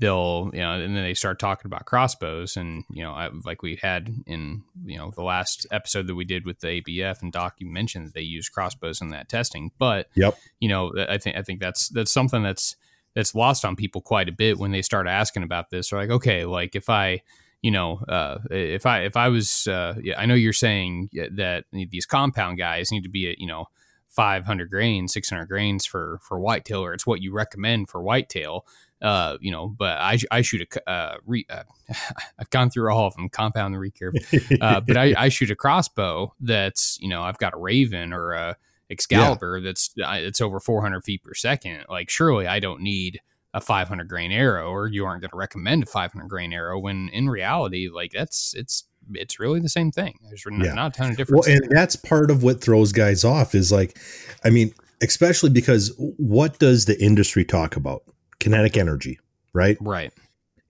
they'll, 0.00 0.50
you 0.52 0.60
know, 0.60 0.72
and 0.72 0.96
then 0.96 1.04
they 1.04 1.14
start 1.14 1.38
talking 1.38 1.66
about 1.66 1.84
crossbows, 1.84 2.56
and 2.56 2.84
you 2.90 3.02
know, 3.02 3.12
I, 3.12 3.28
like 3.44 3.62
we 3.62 3.76
had 3.76 4.12
in 4.26 4.62
you 4.84 4.98
know 4.98 5.12
the 5.14 5.22
last 5.22 5.66
episode 5.70 6.06
that 6.08 6.14
we 6.14 6.24
did 6.24 6.44
with 6.44 6.60
the 6.60 6.80
ABF, 6.80 7.22
and 7.22 7.30
Doc, 7.30 7.56
you 7.58 7.66
mentioned 7.66 8.06
that 8.06 8.14
they 8.14 8.22
use 8.22 8.48
crossbows 8.48 9.00
in 9.00 9.10
that 9.10 9.28
testing, 9.28 9.70
but 9.78 10.08
Yep. 10.14 10.36
you 10.58 10.68
know, 10.68 10.92
I 11.08 11.18
think 11.18 11.36
I 11.36 11.42
think 11.42 11.60
that's 11.60 11.88
that's 11.90 12.10
something 12.10 12.42
that's 12.42 12.76
that's 13.14 13.34
lost 13.34 13.64
on 13.64 13.76
people 13.76 14.00
quite 14.00 14.28
a 14.28 14.32
bit 14.32 14.58
when 14.58 14.72
they 14.72 14.82
start 14.82 15.06
asking 15.06 15.42
about 15.42 15.70
this. 15.70 15.90
They're 15.90 16.00
like, 16.00 16.10
okay, 16.10 16.44
like 16.44 16.74
if 16.74 16.88
I 16.88 17.22
you 17.62 17.70
know, 17.70 17.98
uh, 18.08 18.38
if 18.50 18.86
I 18.86 19.02
if 19.02 19.16
I 19.16 19.28
was, 19.28 19.66
uh, 19.66 19.94
yeah, 20.02 20.18
I 20.18 20.24
know 20.24 20.34
you're 20.34 20.54
saying 20.54 21.10
that 21.32 21.64
these 21.72 22.06
compound 22.06 22.56
guys 22.56 22.90
need 22.90 23.02
to 23.02 23.10
be 23.10 23.34
you 23.38 23.46
know 23.46 23.66
500 24.10 24.70
grains, 24.70 25.12
600 25.12 25.46
grains 25.46 25.86
for 25.86 26.18
for 26.22 26.38
whitetail, 26.38 26.84
or 26.84 26.92
it's 26.92 27.06
what 27.06 27.22
you 27.22 27.32
recommend 27.32 27.88
for 27.88 28.02
whitetail. 28.02 28.66
Uh, 29.00 29.38
you 29.40 29.50
know, 29.50 29.68
but 29.68 29.96
I 29.98 30.18
I 30.30 30.42
shoot 30.42 30.62
a 30.62 30.90
uh, 30.90 31.16
re, 31.24 31.46
uh, 31.48 31.62
I've 32.38 32.50
gone 32.50 32.70
through 32.70 32.92
all 32.92 33.06
of 33.06 33.14
them, 33.14 33.28
compound 33.28 33.74
and 33.74 33.82
recurve, 33.82 34.60
uh, 34.60 34.80
but 34.86 34.96
I, 34.96 35.14
I 35.16 35.28
shoot 35.28 35.50
a 35.50 35.56
crossbow 35.56 36.34
that's 36.40 36.98
you 37.00 37.08
know 37.08 37.22
I've 37.22 37.38
got 37.38 37.54
a 37.54 37.58
Ravin 37.58 38.12
or 38.12 38.32
a 38.32 38.56
Excalibur 38.90 39.60
that's 39.60 39.90
uh, 40.04 40.16
it's 40.16 40.40
over 40.40 40.58
400 40.58 41.02
feet 41.02 41.22
per 41.22 41.32
second. 41.32 41.84
Like 41.88 42.10
surely 42.10 42.46
I 42.46 42.58
don't 42.58 42.82
need 42.82 43.20
a 43.54 43.60
500 43.60 44.08
grain 44.08 44.32
arrow 44.32 44.70
or 44.70 44.88
you 44.88 45.04
aren't 45.04 45.22
going 45.22 45.30
to 45.30 45.36
recommend 45.36 45.82
a 45.82 45.86
500 45.86 46.28
grain 46.28 46.52
arrow 46.52 46.78
when 46.78 47.08
in 47.12 47.28
reality 47.28 47.88
like 47.88 48.12
that's 48.12 48.54
it's 48.54 48.84
it's 49.14 49.40
really 49.40 49.60
the 49.60 49.68
same 49.68 49.90
thing 49.90 50.18
there's 50.28 50.44
not, 50.46 50.64
Yeah. 50.64 50.74
not 50.74 50.94
a 50.94 50.98
ton 50.98 51.10
of 51.10 51.16
difference 51.16 51.46
Well, 51.46 51.56
and 51.56 51.70
that's 51.70 51.96
part 51.96 52.30
of 52.30 52.42
what 52.42 52.60
throws 52.60 52.92
guys 52.92 53.24
off 53.24 53.54
is 53.54 53.72
like, 53.72 53.98
I 54.44 54.50
mean, 54.50 54.72
especially 55.02 55.50
because 55.50 55.92
what 55.98 56.58
does 56.58 56.84
the 56.84 57.02
industry 57.02 57.44
talk 57.44 57.76
about? 57.76 58.02
Kinetic 58.38 58.76
energy, 58.76 59.18
right? 59.52 59.76
right 59.80 60.12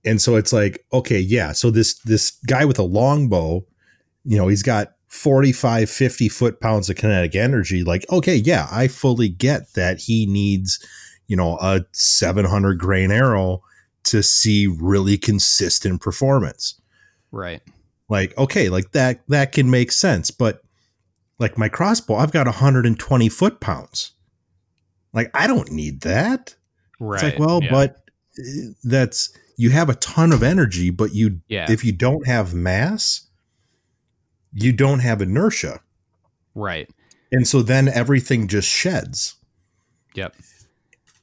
And 0.04 0.20
so 0.22 0.36
it's 0.36 0.52
like, 0.52 0.84
okay, 0.92 1.18
yeah. 1.18 1.52
So 1.52 1.70
this 1.70 1.98
this 2.00 2.30
guy 2.46 2.64
with 2.64 2.78
a 2.78 2.82
longbow, 2.84 3.64
you 4.24 4.38
know, 4.38 4.48
he's 4.48 4.62
got 4.62 4.94
45, 5.08 5.90
50 5.90 6.28
foot 6.28 6.60
pounds 6.60 6.88
of 6.88 6.96
kinetic 6.96 7.34
energy. 7.34 7.82
Like, 7.82 8.06
okay, 8.10 8.36
yeah, 8.36 8.68
I 8.70 8.88
fully 8.88 9.28
get 9.28 9.74
that 9.74 9.98
he 9.98 10.24
needs, 10.24 10.78
you 11.26 11.36
know, 11.36 11.58
a 11.60 11.80
700 11.92 12.78
grain 12.78 13.10
arrow 13.10 13.62
to 14.04 14.22
see 14.22 14.66
really 14.66 15.18
consistent 15.18 16.00
performance 16.00 16.80
right 17.32 17.60
like 18.10 18.36
okay 18.36 18.68
like 18.68 18.92
that 18.92 19.20
that 19.28 19.52
can 19.52 19.70
make 19.70 19.92
sense 19.92 20.30
but 20.30 20.60
like 21.38 21.56
my 21.56 21.68
crossbow 21.68 22.16
i've 22.16 22.32
got 22.32 22.46
120 22.46 23.28
foot 23.30 23.60
pounds. 23.60 24.12
Like 25.14 25.30
i 25.32 25.46
don't 25.46 25.70
need 25.72 26.02
that. 26.02 26.54
Right 26.98 27.14
it's 27.14 27.22
like 27.22 27.38
well 27.38 27.62
yeah. 27.62 27.70
but 27.70 27.96
uh, 28.38 28.72
that's 28.84 29.32
you 29.56 29.70
have 29.70 29.88
a 29.88 29.94
ton 29.94 30.32
of 30.32 30.42
energy 30.42 30.90
but 30.90 31.14
you 31.14 31.40
yeah. 31.48 31.70
if 31.70 31.84
you 31.84 31.92
don't 31.92 32.26
have 32.26 32.52
mass 32.52 33.28
you 34.52 34.72
don't 34.72 35.00
have 35.00 35.22
inertia. 35.22 35.80
Right. 36.56 36.90
And 37.30 37.46
so 37.46 37.62
then 37.62 37.86
everything 37.88 38.48
just 38.48 38.68
sheds. 38.68 39.36
Yep 40.14 40.34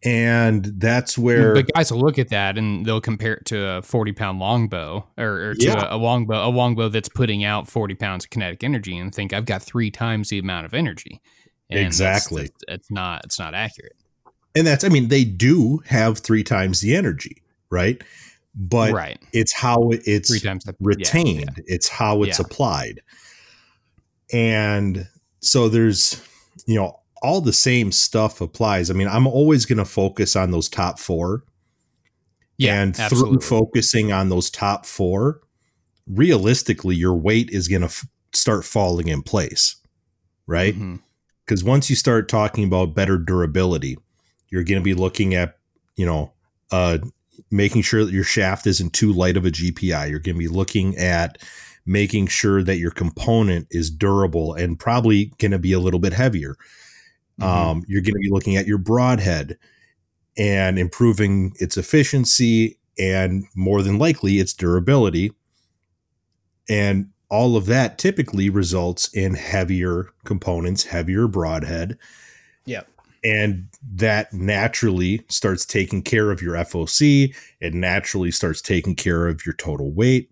and 0.04 0.66
that's 0.78 1.18
where 1.18 1.54
but 1.56 1.68
guys 1.74 1.92
will 1.92 2.00
look 2.00 2.20
at 2.20 2.30
that 2.30 2.58
and 2.58 2.86
they'll 2.86 3.02
compare 3.02 3.34
it 3.34 3.46
to 3.46 3.60
a 3.78 3.82
40 3.82 4.12
pound 4.14 4.40
longbow 4.40 5.06
or, 5.18 5.50
or 5.50 5.54
to 5.56 5.66
Yeah. 5.66 5.88
a, 5.92 5.96
a 5.96 5.98
longbow 5.98 6.48
a 6.48 6.52
longbow 6.52 6.90
that's 6.90 7.10
putting 7.10 7.44
out 7.44 7.68
40 7.68 7.96
pounds 7.96 8.26
of 8.26 8.30
kinetic 8.30 8.64
energy 8.64 8.96
and 8.98 9.14
think 9.14 9.34
i've 9.34 9.46
got 9.46 9.62
three 9.64 9.90
times 9.90 10.30
the 10.30 10.38
amount 10.40 10.66
of 10.68 10.74
energy 10.76 11.22
And 11.70 11.80
Exactly. 11.80 12.52
it's 12.68 12.92
not 12.92 13.22
it's 13.26 13.40
not 13.40 13.56
accurate 13.56 13.96
and 14.56 14.68
that's 14.68 14.84
i 14.84 14.90
mean 14.90 15.08
they 15.08 15.24
do 15.24 15.82
have 15.88 16.20
three 16.20 16.44
times 16.44 16.82
the 16.82 16.96
energy 16.96 17.42
right 17.72 18.02
but 18.56 18.94
right 18.94 19.20
it's 19.34 19.54
how 19.54 19.90
it's 19.92 20.30
three 20.30 20.40
times 20.40 20.64
the 20.64 20.72
yeah, 20.74 20.88
retained. 20.88 21.62
It's 21.66 21.88
how 21.88 22.24
it's 22.24 22.40
Yeah. 22.40 22.46
applied. 22.46 23.02
And 24.34 25.08
so 25.42 25.70
there's, 25.70 26.22
you 26.66 26.76
know, 26.76 27.00
all 27.22 27.42
the 27.42 27.54
same 27.54 27.92
stuff 27.92 28.42
applies. 28.42 28.90
I 28.90 28.94
mean, 28.94 29.08
I'm 29.08 29.28
always 29.28 29.66
going 29.66 29.78
to 29.78 29.86
focus 29.86 30.36
on 30.36 30.52
those 30.52 30.70
top 30.70 31.00
four. 31.00 31.44
yeah 32.58 32.82
and 32.82 33.00
absolutely. 33.00 33.38
through 33.38 33.42
focusing 33.42 34.12
on 34.12 34.30
those 34.30 34.50
top 34.50 34.86
four, 34.86 35.42
realistically, 36.08 36.96
your 36.96 37.16
weight 37.16 37.50
is 37.50 37.68
going 37.68 37.82
to 37.82 37.88
f- 37.88 38.08
start 38.34 38.66
falling 38.66 39.08
in 39.08 39.22
place, 39.22 39.76
right? 40.46 40.76
Because 41.46 41.64
once 41.64 41.90
you 41.90 41.96
start 41.96 42.30
talking 42.30 42.64
about 42.64 42.94
better 42.94 43.18
durability, 43.18 43.98
you're 44.50 44.64
going 44.64 44.80
to 44.80 44.84
be 44.84 44.94
looking 44.94 45.34
at, 45.34 45.58
you 45.96 46.06
know, 46.06 46.32
uh, 46.72 46.98
making 47.52 47.82
sure 47.82 48.04
that 48.04 48.14
your 48.14 48.24
shaft 48.24 48.68
isn't 48.68 48.94
too 48.94 49.14
light 49.14 49.38
of 49.38 49.46
a 49.46 49.52
GPI. 49.52 50.10
You're 50.10 50.20
going 50.20 50.36
to 50.36 50.40
be 50.40 50.48
looking 50.48 50.98
at 50.98 51.38
making 51.86 52.28
sure 52.28 52.62
that 52.64 52.78
your 52.78 52.92
component 52.92 53.68
is 53.72 53.90
durable 53.90 54.54
and 54.54 54.78
probably 54.78 55.32
going 55.38 55.52
to 55.52 55.60
be 55.60 55.72
a 55.72 55.80
little 55.80 56.00
bit 56.00 56.14
heavier. 56.14 56.56
Mhm. 57.40 57.46
Um, 57.46 57.84
you're 57.88 58.02
going 58.02 58.14
to 58.14 58.20
be 58.20 58.30
looking 58.30 58.56
at 58.56 58.68
your 58.68 58.78
broadhead 58.78 59.58
and 60.38 60.78
improving 60.80 61.54
its 61.60 61.78
efficiency 61.78 62.80
and 63.00 63.46
more 63.56 63.82
than 63.82 64.00
likely 64.00 64.40
its 64.40 64.54
durability. 64.54 65.32
And 66.70 67.10
all 67.30 67.56
of 67.56 67.66
that 67.68 67.98
typically 67.98 68.50
results 68.50 69.10
in 69.14 69.36
heavier 69.36 70.10
components, 70.26 70.86
heavier 70.86 71.28
broadhead. 71.28 71.98
Yep. 72.66 72.90
And 73.24 73.68
that 73.96 74.34
naturally 74.34 75.26
starts 75.28 75.66
taking 75.66 76.02
care 76.02 76.32
of 76.32 76.42
your 76.42 76.56
FOC. 76.56 77.36
It 77.60 77.74
naturally 77.74 78.32
starts 78.32 78.62
taking 78.62 78.96
care 78.96 79.28
of 79.28 79.46
your 79.46 79.56
total 79.56 79.92
weight, 79.92 80.32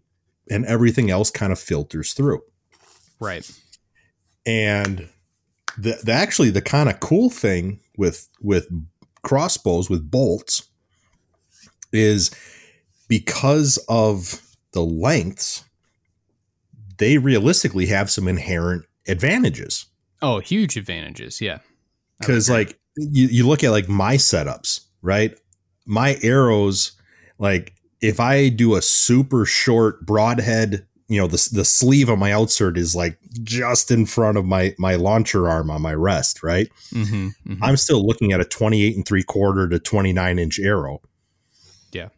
and 0.50 0.66
everything 0.66 1.10
else 1.10 1.32
kind 1.32 1.52
of 1.52 1.60
filters 1.60 2.14
through. 2.14 2.42
right 3.20 3.50
And 4.46 5.10
the, 5.78 6.00
the 6.04 6.12
actually 6.12 6.50
the 6.50 6.62
kind 6.62 6.90
of 6.90 7.00
cool 7.00 7.30
thing 7.30 7.80
with 7.98 8.30
with 8.42 8.68
crossbows 9.24 9.90
with 9.90 10.10
bolts 10.10 10.70
is 11.92 12.32
because 13.08 13.78
of 13.88 14.42
the 14.74 14.82
lengths, 14.82 15.64
they 16.98 17.18
realistically 17.18 17.86
have 17.88 18.10
some 18.10 18.28
inherent 18.28 18.86
advantages. 19.08 19.86
Oh, 20.22 20.40
huge 20.40 20.76
advantages. 20.78 21.40
Yeah. 21.42 21.60
because 22.20 22.50
like 22.50 22.80
you, 22.98 23.28
you 23.28 23.48
look 23.48 23.64
at 23.64 23.72
like 23.72 23.90
my 23.90 24.16
setups 24.16 24.82
right 25.02 25.38
my 25.86 26.18
arrows 26.24 26.94
like 27.38 27.74
if 28.02 28.20
i 28.20 28.50
do 28.50 28.76
a 28.76 28.82
super 28.82 29.46
short 29.46 30.06
broadhead 30.06 30.88
you 31.08 31.20
know 31.22 31.28
the, 31.28 31.50
the 31.52 31.66
sleeve 31.66 32.10
of 32.10 32.18
my 32.18 32.32
outsert 32.32 32.78
is 32.78 32.96
like 32.96 33.18
just 33.44 33.92
in 33.92 34.06
front 34.06 34.38
of 34.38 34.46
my 34.46 34.74
my 34.80 34.96
launcher 34.96 35.48
arm 35.48 35.70
on 35.70 35.82
my 35.82 35.94
rest 35.94 36.42
right 36.44 36.68
hmm 36.92 37.30
i'm 37.62 37.78
still 37.78 38.06
looking 38.06 38.32
at 38.32 38.42
a 38.42 38.46
28 38.46 38.96
and 38.96 39.06
three 39.06 39.22
quarter 39.24 39.68
to 39.70 39.78
29 39.80 40.40
inch 40.40 40.60
arrow 40.60 41.02
Yeah. 41.92 42.10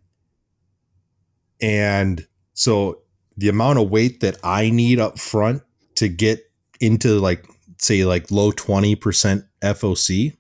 and 1.62 2.26
so 2.54 3.02
the 3.36 3.50
amount 3.50 3.80
of 3.80 3.90
weight 3.90 4.22
that 4.22 4.38
i 4.44 4.70
need 4.70 5.00
up 5.00 5.20
front 5.20 5.64
to 5.96 6.08
get 6.08 6.50
into 6.80 7.20
like 7.20 7.46
say 7.80 8.06
like 8.06 8.32
low 8.32 8.52
20% 8.52 9.44
foc 9.62 10.38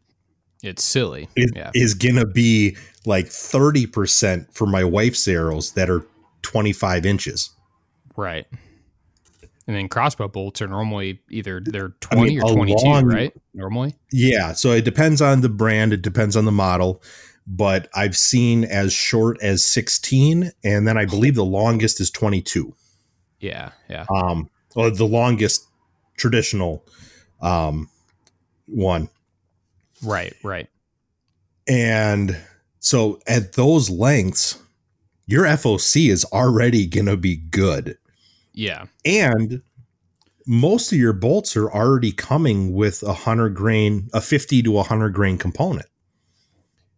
It's 0.63 0.83
silly. 0.83 1.27
yeah. 1.35 1.71
is 1.73 1.93
gonna 1.93 2.25
be 2.25 2.75
like 3.05 3.25
30% 3.27 4.51
for 4.53 4.65
my 4.67 4.83
wife's 4.83 5.27
arrows 5.27 5.71
that 5.73 5.89
are 5.89 6.05
25 6.41 7.05
inches 7.05 7.51
Right. 8.17 8.45
And 9.67 9.75
then 9.75 9.87
crossbow 9.89 10.27
bolts 10.29 10.61
are 10.61 10.67
normally 10.67 11.21
either 11.29 11.61
they're 11.63 11.93
I 12.11 12.15
mean, 12.15 12.39
20 12.39 12.41
or 12.41 12.51
a 12.51 12.55
22, 12.55 12.85
long- 12.85 13.05
right? 13.05 13.33
Normally. 13.53 13.95
yeah 14.11 14.53
so 14.53 14.71
it 14.71 14.83
depends 14.85 15.21
on 15.21 15.41
the 15.41 15.49
brand 15.49 15.91
it 15.93 16.01
depends 16.01 16.35
on 16.35 16.45
the 16.45 16.51
model 16.51 17.01
but 17.45 17.87
i've 17.95 18.15
seen 18.15 18.63
as 18.65 18.93
short 18.93 19.37
as 19.41 19.65
16 19.65 20.51
and 20.63 20.87
then 20.87 20.97
i 20.97 21.05
believe 21.05 21.35
the 21.35 21.43
longest 21.45 21.99
is 21.99 22.11
22 22.11 22.73
Yeah. 23.39 23.71
Yeah. 23.89 24.05
um 24.13 24.49
or 24.75 24.89
the 24.91 25.05
longest 25.07 25.65
traditional 26.17 26.85
um 27.41 27.89
one 28.67 29.09
Right. 30.03 30.33
Right. 30.43 30.69
and 31.67 32.37
so 32.79 33.19
at 33.27 33.53
those 33.53 33.89
lengths 33.89 34.59
your 35.25 35.45
foc 35.45 36.09
is 36.09 36.23
already 36.25 36.85
gonna 36.85 37.17
be 37.17 37.35
good 37.35 37.97
Yeah. 38.57 38.85
and 39.05 39.61
most 40.47 40.91
of 40.91 40.97
your 40.97 41.13
bolts 41.13 41.55
are 41.57 41.69
already 41.69 42.11
coming 42.11 42.73
with 42.73 43.03
a 43.03 43.13
hundred 43.13 43.53
grain, 43.55 44.09
a 44.13 44.21
fifty 44.21 44.63
to 44.63 44.77
a 44.79 44.83
hundred 44.83 45.09
grain 45.13 45.37
component 45.37 45.85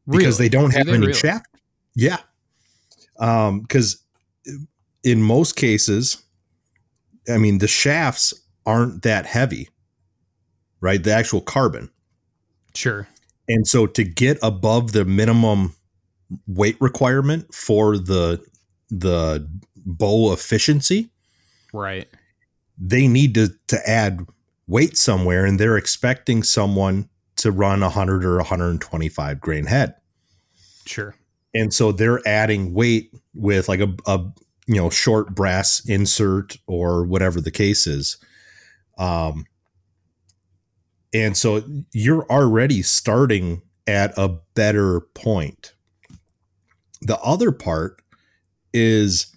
because 0.08 0.40
Really? 0.40 0.50
they 0.50 0.50
don't 0.50 0.72
Do 0.72 0.78
have 0.78 0.86
they 0.88 0.94
any 0.94 1.08
really? 1.08 1.14
shaft. 1.20 1.48
Yeah, 1.96 2.18
um, 3.20 3.62
because 3.62 4.04
in 5.04 5.22
most 5.22 5.56
cases, 5.56 6.24
I 7.28 7.38
mean 7.38 7.58
the 7.58 7.68
shafts 7.68 8.34
aren't 8.66 9.02
that 9.04 9.26
heavy, 9.26 9.70
right? 10.82 11.04
The 11.04 11.12
actual 11.12 11.42
carbon, 11.42 11.90
Sure. 12.76 13.08
and 13.48 13.68
so 13.68 13.88
to 13.88 14.04
get 14.04 14.38
above 14.44 14.92
the 14.94 15.04
minimum 15.06 15.76
weight 16.48 16.78
requirement 16.80 17.54
for 17.54 17.98
the 17.98 18.40
the 18.92 19.48
bow 19.76 20.32
efficiency, 20.34 21.10
Right. 21.74 22.08
they 22.78 23.08
need 23.08 23.34
to 23.36 23.50
to 23.68 23.90
add 23.90 24.26
weight 24.68 24.98
somewhere 24.98 25.46
and 25.46 25.60
they're 25.60 25.78
expecting 25.78 26.44
someone 26.44 27.10
to 27.38 27.52
run 27.52 27.82
100 27.82 28.26
or 28.26 28.38
125 28.38 29.40
grain 29.42 29.66
head 29.66 29.96
Sure. 30.86 31.16
and 31.54 31.74
so 31.74 31.92
they're 31.92 32.26
adding 32.28 32.74
weight 32.74 33.12
with 33.34 33.68
like 33.70 33.80
a, 33.80 33.94
a 34.06 34.20
you 34.68 34.76
know 34.76 34.90
short 34.90 35.34
brass 35.36 35.82
insert 35.88 36.58
or 36.68 37.04
whatever 37.06 37.40
the 37.42 37.52
case 37.52 37.88
is 37.88 38.18
um 38.98 39.46
and 41.14 41.36
so 41.36 41.64
you're 41.92 42.26
already 42.30 42.82
starting 42.82 43.62
at 43.88 44.14
a 44.18 44.30
better 44.54 45.02
point 45.16 45.74
the 47.02 47.18
other 47.22 47.52
part 47.52 48.02
is 48.74 49.36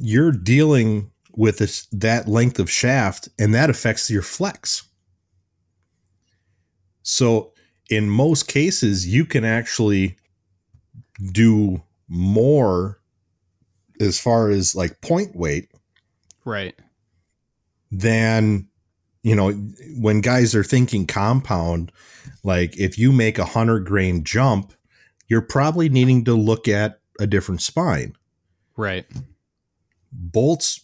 you're 0.00 0.32
dealing 0.32 1.10
with 1.36 1.58
this, 1.58 1.86
that 1.92 2.28
length 2.28 2.58
of 2.58 2.70
shaft 2.70 3.28
and 3.38 3.54
that 3.54 3.70
affects 3.70 4.10
your 4.10 4.22
flex 4.22 4.84
so 7.02 7.52
in 7.90 8.08
most 8.08 8.48
cases 8.48 9.06
you 9.06 9.24
can 9.24 9.44
actually 9.44 10.16
do 11.32 11.82
more 12.08 13.00
as 14.00 14.18
far 14.18 14.48
as 14.50 14.74
like 14.74 15.00
point 15.00 15.34
weight 15.36 15.68
Right. 16.44 16.74
than 17.90 18.68
you 19.22 19.34
know 19.34 19.50
when 19.96 20.20
guys 20.20 20.54
are 20.54 20.64
thinking 20.64 21.06
compound 21.06 21.90
like 22.42 22.78
if 22.78 22.98
you 22.98 23.12
make 23.12 23.38
a 23.38 23.42
100 23.42 23.86
grain 23.86 24.22
jump 24.24 24.72
you're 25.28 25.40
probably 25.40 25.88
needing 25.88 26.24
to 26.24 26.34
look 26.34 26.68
at 26.68 27.00
a 27.18 27.26
different 27.26 27.60
spine 27.62 28.14
Right. 28.76 29.06
Bolts 30.14 30.80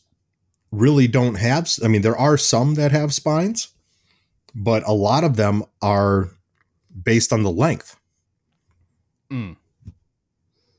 really 0.73 1.07
don't 1.09 1.37
have 1.37 1.71
i 1.85 1.88
mean 1.88 2.03
there 2.03 2.16
are 2.16 2.37
some 2.37 2.75
that 2.75 2.90
have 2.93 3.14
spines 3.14 3.69
but 4.55 4.83
a 4.87 4.93
lot 4.93 5.23
of 5.25 5.37
them 5.37 5.62
are 5.81 6.31
based 7.05 7.33
on 7.33 7.43
the 7.43 7.51
length 7.53 7.97
Mm. 9.31 9.55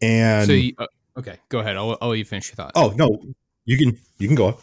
and 0.01 0.45
so, 0.47 0.51
you, 0.53 0.73
uh, 0.77 0.87
okay, 1.17 1.37
go 1.47 1.59
ahead. 1.59 1.77
I'll, 1.77 1.97
I'll 2.01 2.09
let 2.09 2.17
you 2.17 2.25
finish 2.25 2.49
your 2.49 2.55
thought. 2.57 2.73
oh 2.75 2.93
no 2.97 3.21
you 3.63 3.77
can 3.77 3.97
you 4.17 4.27
can 4.27 4.35
go 4.35 4.57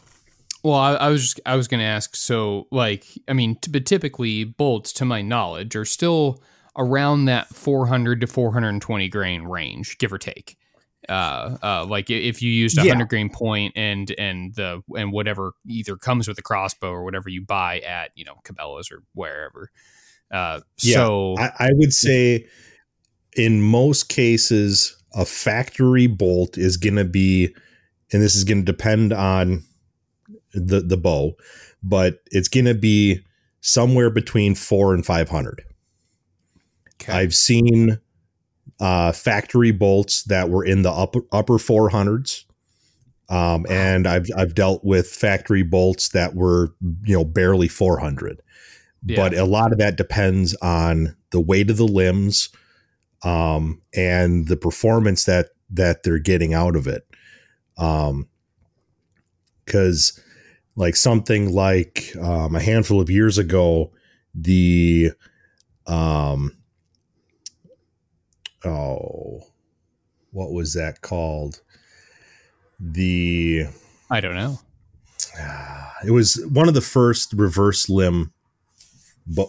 Well, 0.63 0.75
I, 0.75 0.95
I 0.95 1.09
was 1.09 1.23
just 1.23 1.41
I 1.47 1.57
was 1.57 1.69
going 1.69 1.81
to 1.81 1.87
ask. 1.87 2.15
So, 2.17 2.67
like, 2.71 3.07
I 3.29 3.33
mean, 3.33 3.55
t- 3.57 3.71
but 3.71 3.87
typically 3.87 4.45
bolts, 4.45 4.93
to 4.95 5.05
my 5.07 5.23
knowledge, 5.23 5.75
are 5.77 5.85
still 5.87 6.43
around 6.77 7.25
that 7.27 7.47
400 7.49 8.21
to 8.21 8.27
420 8.27 9.09
grain 9.09 9.45
range, 9.45 9.97
give 9.99 10.13
or 10.13 10.19
take. 10.19 10.58
Uh, 11.09 11.57
uh, 11.63 11.87
like 11.87 12.11
if 12.11 12.43
you 12.43 12.51
used 12.51 12.77
a 12.79 12.85
Yeah. 12.85 12.93
hundred 12.93 13.09
grain 13.09 13.31
point 13.31 13.73
and 13.77 14.13
and 14.19 14.55
the 14.55 14.83
and 14.97 15.11
whatever 15.13 15.53
either 15.67 15.97
comes 15.97 16.29
with 16.29 16.37
the 16.37 16.43
crossbow 16.43 16.91
or 16.91 17.03
whatever 17.05 17.29
you 17.29 17.43
buy 17.43 17.81
at 17.81 18.11
you 18.15 18.25
know 18.25 18.35
Cabela's 18.45 18.91
or 18.91 19.03
wherever. 19.15 19.71
Uh, 20.31 20.61
Yeah, 20.83 20.95
so 20.97 21.35
I, 21.39 21.51
I 21.59 21.69
would 21.73 21.93
say 21.93 22.47
in 23.37 23.63
most 23.63 24.09
cases, 24.09 24.97
a 25.15 25.25
factory 25.25 26.07
bolt 26.07 26.59
is 26.59 26.77
going 26.77 26.97
to 26.97 27.05
be, 27.05 27.55
and 28.13 28.23
this 28.23 28.37
is 28.37 28.45
going 28.45 28.59
to 28.65 28.73
depend 28.73 29.13
on 29.13 29.63
the 30.53 30.81
the 30.81 30.97
bow, 30.99 31.33
but 31.83 32.21
it's 32.27 32.49
going 32.49 32.67
to 32.67 32.75
be 32.75 33.25
somewhere 33.61 34.11
between 34.11 34.55
four 34.55 34.93
and 34.93 35.07
five 35.07 35.29
hundred. 35.31 35.63
okay. 37.01 37.13
I've 37.13 37.35
seen 37.35 37.99
uh, 38.81 39.13
factory 39.13 39.73
bolts 39.73 40.23
that 40.25 40.51
were 40.51 40.65
in 40.65 40.83
the 40.83 40.91
upper 40.91 41.21
upper 41.33 41.59
four 41.59 41.89
hundreds. 41.89 42.45
Um, 43.29 43.67
and 43.69 44.07
I've 44.07 44.27
I've 44.37 44.55
dealt 44.55 44.85
with 44.85 45.09
factory 45.09 45.63
bolts 45.63 46.11
that 46.11 46.35
were 46.35 46.75
you 47.05 47.15
know 47.15 47.25
barely 47.25 47.69
400 47.69 48.41
but 49.03 49.35
a 49.35 49.45
lot 49.45 49.73
of 49.73 49.79
that 49.79 49.97
depends 49.97 50.55
on 50.57 51.15
the 51.31 51.41
weight 51.41 51.71
of 51.71 51.77
the 51.77 51.87
limbs 51.87 52.49
um, 53.23 53.81
and 53.95 54.49
the 54.49 54.57
performance 54.57 55.25
that 55.25 55.51
that 55.71 56.03
they're 56.03 56.19
getting 56.19 56.55
out 56.55 56.75
of 56.77 56.87
it. 56.87 57.07
Um 57.77 58.29
because 59.65 60.19
like 60.77 60.97
something 60.97 61.53
like 61.53 62.17
um, 62.23 62.57
a 62.57 62.61
handful 62.61 63.03
of 63.03 63.11
years 63.11 63.37
ago 63.37 63.93
the 64.35 65.11
um 65.87 66.58
oh 68.65 69.41
what 70.33 70.53
was 70.53 70.75
that 70.75 71.01
called 71.01 71.61
the 72.81 73.65
I 74.11 74.21
don't 74.21 74.35
know. 74.35 74.59
it 76.07 76.11
was 76.11 76.45
one 76.51 76.69
of 76.69 76.75
the 76.75 76.81
first 76.81 77.33
reverse 77.33 77.89
limb 77.89 78.33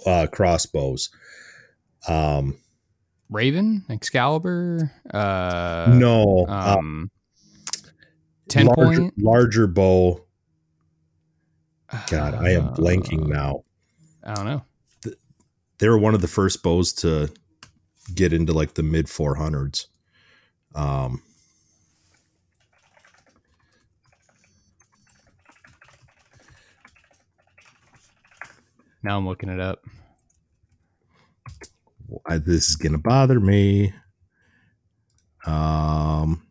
uh, 0.06 0.28
crossbows. 0.32 1.10
Um, 2.08 2.58
Ravin, 3.30 3.86
Excalibur, 3.90 4.92
uh, 5.14 5.94
no, 5.96 6.46
uh, 6.50 6.78
um, 6.80 7.12
ten 8.48 8.66
larger, 8.66 9.00
point. 9.02 9.14
larger 9.18 9.68
bow. 9.68 10.26
God, 12.10 12.36
I 12.36 12.52
am 12.52 12.70
Uh, 12.70 12.76
blanking 12.76 13.28
now. 13.28 13.64
I 14.24 14.34
don't 14.34 14.46
know. 14.46 14.64
They 15.78 15.88
were 15.88 15.98
one 15.98 16.14
of 16.16 16.22
the 16.22 16.28
first 16.28 16.62
bows 16.64 16.92
to 16.94 17.32
get 18.16 18.34
into 18.34 18.54
like 18.54 18.74
the 18.74 18.84
mid 18.84 19.06
400s. 19.08 19.86
Um, 20.76 21.22
Now 29.04 29.18
I'm 29.18 29.28
looking 29.28 29.50
it 29.50 29.60
up. 29.60 29.82
This 32.28 32.70
is 32.70 32.76
gonna 32.76 32.98
bother 32.98 33.40
me. 33.40 33.94
Um, 35.46 36.44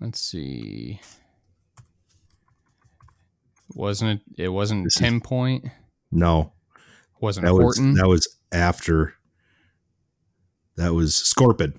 Let's 0.00 0.20
see. 0.20 1.00
Wasn't 3.74 4.20
it? 4.36 4.42
It 4.44 4.48
wasn't 4.48 4.84
This 4.84 4.96
is- 4.96 5.02
TenPoint. 5.02 5.70
No, 6.10 6.52
Wasn't 7.20 7.46
that 7.46 7.54
was 7.54 7.76
that 7.76 8.08
was 8.08 8.28
after. 8.50 9.14
That 10.76 10.94
was 10.94 11.12
Scorpyd. 11.12 11.74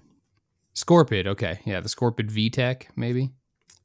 Scorpyd. 0.75 1.25
Okay, 1.27 1.60
yeah, 1.65 1.79
the 1.79 1.89
Scorpyd 1.89 2.32
VTEC 2.32 2.88
maybe. 2.95 3.32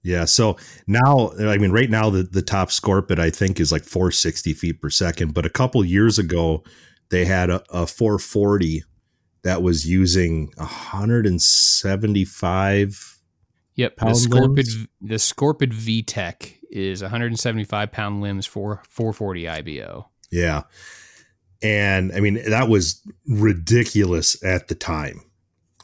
Yeah. 0.03 0.27
So 0.27 0.57
now, 0.87 1.33
I 1.39 1.57
mean, 1.59 1.73
right 1.73 1.91
now 1.91 2.09
the 2.11 2.23
the 2.23 2.43
top 2.43 2.69
Scorpyd 2.71 3.19
I 3.19 3.31
think 3.31 3.59
is 3.61 3.73
like 3.73 3.85
460 3.85 4.53
feet 4.55 4.81
per 4.81 4.91
second, 4.91 5.35
but 5.35 5.45
a 5.45 5.51
couple 5.51 5.85
years 5.85 6.19
ago 6.19 6.63
they 7.11 7.25
had 7.25 7.51
a, 7.51 7.63
a 7.71 7.87
440 7.87 8.85
that 9.43 9.63
was 9.63 9.89
using 9.89 10.53
175. 10.57 13.21
Yep, 13.77 13.97
the 13.97 14.07
Scorpyd 14.07 14.57
limbs? 14.57 14.87
the 15.01 15.15
Scorpyd 15.17 15.73
VTEC 15.73 16.57
is 16.71 17.01
175 17.03 17.93
pound 17.93 18.21
limbs 18.21 18.45
for 18.47 18.83
440 18.89 19.49
IBO. 19.49 20.11
Yeah. 20.31 20.63
And 21.63 22.13
I 22.13 22.21
mean, 22.21 22.41
that 22.49 22.69
was 22.69 23.03
ridiculous 23.27 24.43
at 24.45 24.69
the 24.69 24.75
time, 24.75 25.23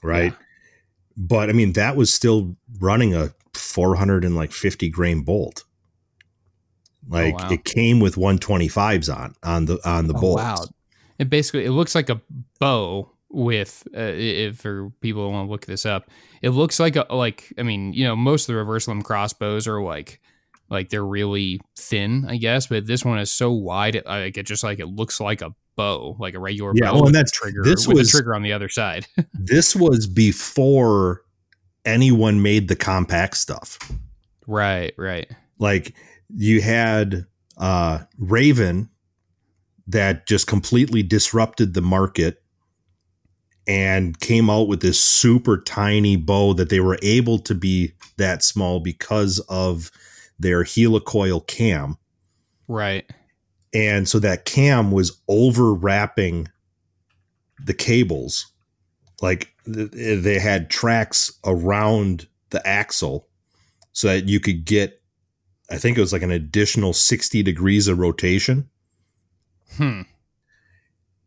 right? 0.03 0.33
Yeah. 0.33 0.39
But 1.17 1.51
I 1.51 1.53
mean, 1.53 1.73
that 1.73 1.97
was 1.97 2.13
still 2.13 2.57
running 2.79 3.15
a 3.15 3.31
450 3.55 4.89
grain 4.91 5.23
bolt. 5.23 5.65
Like 7.09 7.39
wow. 7.39 7.51
it 7.51 7.65
came 7.65 8.01
with 8.01 8.17
125s 8.17 9.15
on 9.15 9.35
on 9.43 9.67
the 9.67 9.79
on 9.89 10.07
the 10.07 10.15
Oh, 10.15 10.21
bolt. 10.21 10.39
wow. 10.39 10.65
It 11.19 11.29
basically 11.31 11.65
it 11.65 11.71
looks 11.73 11.95
like 11.95 12.09
a 12.09 12.21
bow 12.59 13.11
with 13.29 13.87
uh, 13.97 14.01
if 14.01 14.59
for 14.59 14.91
people 15.01 15.31
want 15.31 15.49
to 15.49 15.51
look 15.51 15.67
this 15.67 15.85
up. 15.85 16.09
It 16.41 16.51
looks 16.51 16.81
like 16.81 16.97
a 16.97 17.07
like 17.11 17.53
I 17.59 17.63
mean 17.63 17.93
you 17.93 18.05
know 18.05 18.17
most 18.17 18.45
of 18.49 18.55
the 18.55 18.59
reverse 18.59 18.89
limb 18.89 19.03
crossbows 19.03 19.67
are 19.69 19.83
like 19.83 20.21
like 20.71 20.89
they're 20.89 21.05
really 21.05 21.61
thin 21.77 22.25
I 22.29 22.37
guess, 22.39 22.69
but 22.69 22.87
this 22.87 23.05
one 23.05 23.19
is 23.19 23.31
so 23.31 23.53
wide 23.53 23.97
it 23.97 24.07
like 24.07 24.39
it 24.39 24.45
just 24.47 24.65
like 24.65 24.79
it 24.79 24.87
looks 24.87 25.21
like 25.21 25.43
a 25.43 25.55
bow 25.77 26.17
like 26.19 26.35
a 26.35 26.39
regular 26.39 26.73
Yeah, 26.75 26.91
bow 26.91 26.95
well, 26.95 27.07
and 27.07 27.15
that's- 27.15 27.31
trigger 27.33 27.63
this 27.65 27.87
with 27.87 27.97
was- 27.99 28.11
trigger 28.11 28.35
on 28.35 28.43
the 28.43 28.53
other 28.53 28.69
side. 28.69 29.07
This 29.35 29.77
was 29.77 30.07
before 30.07 31.23
anyone 31.85 32.41
made 32.43 32.69
the 32.69 32.77
compact 32.77 33.37
stuff. 33.37 33.79
right, 34.47 34.95
right. 34.97 35.31
like 35.59 35.95
you 36.35 36.61
had 36.63 37.27
uh 37.59 38.01
Ravin 38.19 38.89
that 39.87 40.27
just 40.27 40.47
completely 40.47 41.03
disrupted 41.03 41.75
the 41.75 41.83
market 41.83 42.43
and 43.67 44.19
came 44.21 44.49
out 44.51 44.67
with 44.69 44.81
this 44.81 45.01
super 45.03 45.59
tiny 45.59 46.17
bow 46.17 46.53
that 46.55 46.69
they 46.71 46.81
were 46.81 46.99
able 47.03 47.39
to 47.39 47.55
be 47.55 47.93
that 48.17 48.43
small 48.43 48.81
because 48.81 49.39
of 49.49 49.91
their 50.39 50.65
HeliCoil 50.65 51.47
cam 51.47 51.97
Right. 52.67 53.05
And 53.75 54.09
so 54.09 54.19
that 54.21 54.45
cam 54.45 54.93
was 54.93 55.21
overwrapping 55.29 56.49
the 57.63 57.75
cables. 57.75 58.47
Like 59.21 59.53
th- 59.67 59.91
they 59.91 60.39
had 60.39 60.71
tracks 60.71 61.39
around 61.45 62.29
the 62.51 62.67
axle 62.67 63.29
so 63.93 64.09
that 64.09 64.29
you 64.29 64.39
could 64.39 64.65
get 64.65 65.01
i 65.71 65.77
think 65.77 65.97
it 65.97 66.01
was 66.01 66.13
like 66.13 66.23
an 66.23 66.31
additional 66.31 66.93
60 66.93 67.43
degrees 67.43 67.89
of 67.89 67.99
rotation. 67.99 68.69
Hmm. 69.77 70.03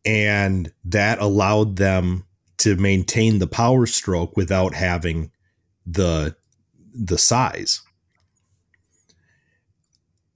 and 0.06 0.72
that 0.86 1.20
allowed 1.20 1.76
them 1.76 2.24
to 2.60 2.78
maintain 2.78 3.40
the 3.40 3.48
power 3.48 3.86
stroke 3.86 4.38
without 4.38 4.74
having 4.74 5.32
the 5.86 6.36
the 6.94 7.18
size 7.18 7.82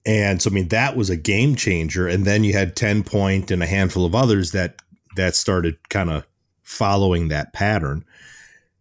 and 0.04 0.42
so 0.42 0.50
i 0.50 0.52
mean 0.52 0.68
that 0.68 0.96
was 0.96 1.10
a 1.10 1.16
game 1.16 1.54
changer 1.54 2.08
and 2.08 2.24
then 2.24 2.42
you 2.44 2.52
had 2.52 2.74
TenPoint 2.76 3.50
and 3.50 3.62
a 3.62 3.66
handful 3.66 4.04
of 4.04 4.14
others 4.14 4.50
that 4.52 4.76
that 5.16 5.36
started 5.36 5.76
kind 5.90 6.10
of 6.10 6.26
following 6.62 7.28
that 7.28 7.52
pattern 7.52 8.04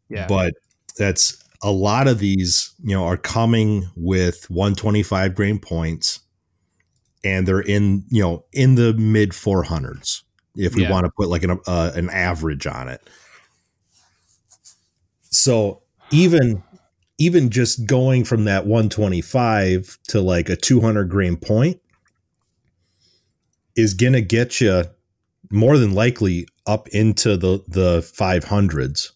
Yeah. 0.09 0.27
but 0.27 0.53
that's 0.97 1.37
a 1.61 1.71
lot 1.71 2.07
of 2.07 2.19
these 2.19 2.73
you 2.83 2.95
know 2.95 3.03
are 3.05 3.17
coming 3.17 3.87
with 3.95 4.49
125 4.49 5.35
grain 5.35 5.59
points 5.59 6.21
and 7.23 7.47
they're 7.47 7.59
in 7.61 8.03
you 8.09 8.21
know 8.21 8.45
in 8.53 8.75
the 8.75 8.93
mid 8.93 9.29
400s 9.31 10.23
if 10.55 10.75
we 10.75 10.83
Yeah. 10.83 10.91
want 10.91 11.05
to 11.05 11.11
put 11.15 11.29
like 11.29 11.43
an 11.43 11.59
uh, 11.67 11.91
an 11.95 12.09
average 12.09 12.65
on 12.65 12.87
it 12.89 13.01
so 15.29 15.81
even 16.11 16.61
even 17.21 17.51
just 17.51 17.85
going 17.85 18.23
from 18.23 18.45
that 18.45 18.65
125 18.65 19.99
to 20.07 20.19
like 20.19 20.49
a 20.49 20.55
200 20.55 21.07
grain 21.07 21.37
point 21.37 21.79
is 23.75 23.93
going 23.93 24.13
to 24.13 24.21
get 24.21 24.59
you 24.59 24.85
more 25.51 25.77
than 25.77 25.93
likely 25.93 26.47
up 26.65 26.87
into 26.89 27.37
the 27.37 27.63
the 27.67 27.99
500s 27.99 29.11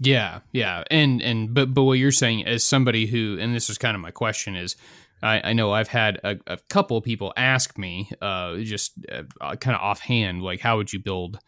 Yeah, 0.00 0.40
yeah, 0.52 0.82
and 0.90 1.22
and 1.22 1.54
but 1.54 1.72
but 1.72 1.84
what 1.84 1.98
you're 1.98 2.10
saying 2.10 2.44
as 2.46 2.64
somebody 2.64 3.06
who, 3.06 3.38
and 3.40 3.54
this 3.54 3.70
is 3.70 3.78
kind 3.78 3.94
of 3.94 4.00
my 4.00 4.10
question 4.10 4.56
is, 4.56 4.76
I, 5.22 5.50
I 5.50 5.52
know 5.54 5.72
I've 5.72 5.88
had 5.88 6.20
a, 6.22 6.36
a 6.46 6.58
couple 6.68 7.00
people 7.00 7.32
ask 7.36 7.78
me, 7.78 8.10
uh, 8.20 8.56
just 8.58 8.92
uh, 9.10 9.56
kind 9.56 9.74
of 9.74 9.80
offhand, 9.80 10.42
like 10.42 10.60
how 10.60 10.76
would 10.76 10.92
you 10.92 10.98
build 10.98 11.38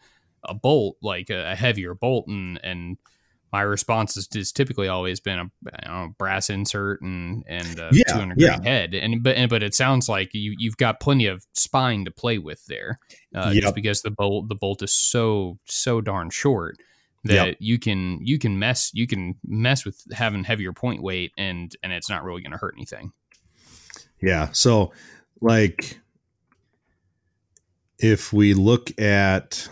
a 0.43 0.53
bolt, 0.55 0.97
like 1.01 1.29
a, 1.29 1.51
a 1.51 1.55
heavier 1.55 1.93
bolt, 1.93 2.27
and 2.27 2.59
and 2.63 2.97
my 3.51 3.61
response 3.61 4.15
is, 4.17 4.27
is 4.35 4.51
typically 4.51 4.87
always 4.87 5.19
been 5.19 5.39
a 5.39 5.49
know, 5.87 6.13
brass 6.17 6.49
insert 6.49 7.01
and 7.01 7.43
and 7.47 7.79
a 7.79 7.89
Yeah, 7.91 8.13
200 8.13 8.39
yeah. 8.39 8.61
head, 8.63 8.93
and 8.93 9.23
but 9.23 9.35
and, 9.35 9.49
but 9.49 9.63
it 9.63 9.73
sounds 9.73 10.07
like 10.07 10.33
you 10.33 10.55
you've 10.57 10.77
got 10.77 10.99
plenty 10.99 11.25
of 11.25 11.45
spine 11.53 12.05
to 12.05 12.11
play 12.11 12.37
with 12.37 12.65
there, 12.67 12.99
uh, 13.35 13.51
Yep. 13.53 13.61
just 13.63 13.75
because 13.75 14.01
the 14.01 14.11
bolt 14.11 14.49
the 14.49 14.55
bolt 14.55 14.81
is 14.81 14.93
so 14.93 15.57
so 15.65 16.01
darn 16.01 16.29
short 16.29 16.77
that 17.25 17.47
Yep. 17.47 17.57
you 17.59 17.79
can 17.79 18.19
you 18.25 18.39
can 18.39 18.57
mess 18.59 18.91
you 18.93 19.05
can 19.07 19.35
mess 19.45 19.83
with 19.83 20.01
having 20.13 20.43
heavier 20.43 20.71
point 20.73 21.01
weight 21.01 21.31
and 21.37 21.75
and 21.83 21.91
it's 21.91 22.09
not 22.09 22.23
really 22.23 22.41
going 22.41 22.51
to 22.51 22.57
hurt 22.57 22.75
anything. 22.77 23.11
Yeah. 24.21 24.49
So, 24.51 24.91
like, 25.41 25.99
if 27.97 28.31
we 28.33 28.53
look 28.53 28.97
at, 28.99 29.69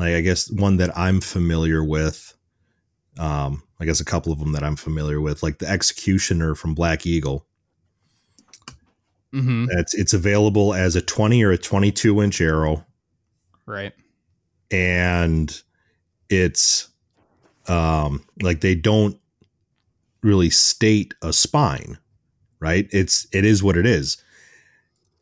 like, 0.00 0.14
I 0.14 0.20
guess 0.20 0.50
one 0.50 0.76
that 0.78 0.96
I'm 0.98 1.20
familiar 1.20 1.84
with, 1.84 2.34
um, 3.18 3.62
I 3.80 3.84
guess 3.84 4.00
a 4.00 4.04
couple 4.04 4.32
of 4.32 4.38
them 4.38 4.52
that 4.52 4.62
I'm 4.64 4.76
familiar 4.76 5.20
with, 5.20 5.42
like 5.42 5.58
the 5.58 5.68
Executioner 5.68 6.54
from 6.54 6.74
Black 6.74 7.06
Eagle. 7.06 7.46
Mm-hmm. 9.34 9.66
It's 9.70 9.94
it's 9.94 10.12
available 10.12 10.74
as 10.74 10.96
a 10.96 11.00
20 11.00 11.44
or 11.44 11.52
a 11.52 11.58
22 11.58 12.20
inch 12.20 12.40
arrow, 12.40 12.84
Right. 13.64 13.92
and 14.72 15.62
it's 16.28 16.88
um 17.68 18.24
like 18.42 18.60
they 18.60 18.74
don't 18.74 19.16
really 20.22 20.50
state 20.50 21.14
a 21.22 21.32
spine 21.32 21.98
right 22.58 22.88
it's 22.90 23.26
it 23.32 23.44
is 23.44 23.62
what 23.62 23.76
it 23.76 23.86
is 23.86 24.22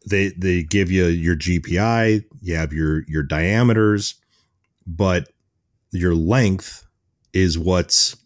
they 0.09 0.29
they 0.31 0.63
give 0.63 0.91
you 0.91 1.07
your 1.07 1.37
gpi 1.37 2.25
you 2.41 2.55
have 2.55 2.73
your 2.73 3.05
your 3.09 3.23
diameters 3.23 4.15
but 4.89 5.29
your 5.93 6.15
length 6.15 6.85
is 7.35 7.59
what's 7.59 8.17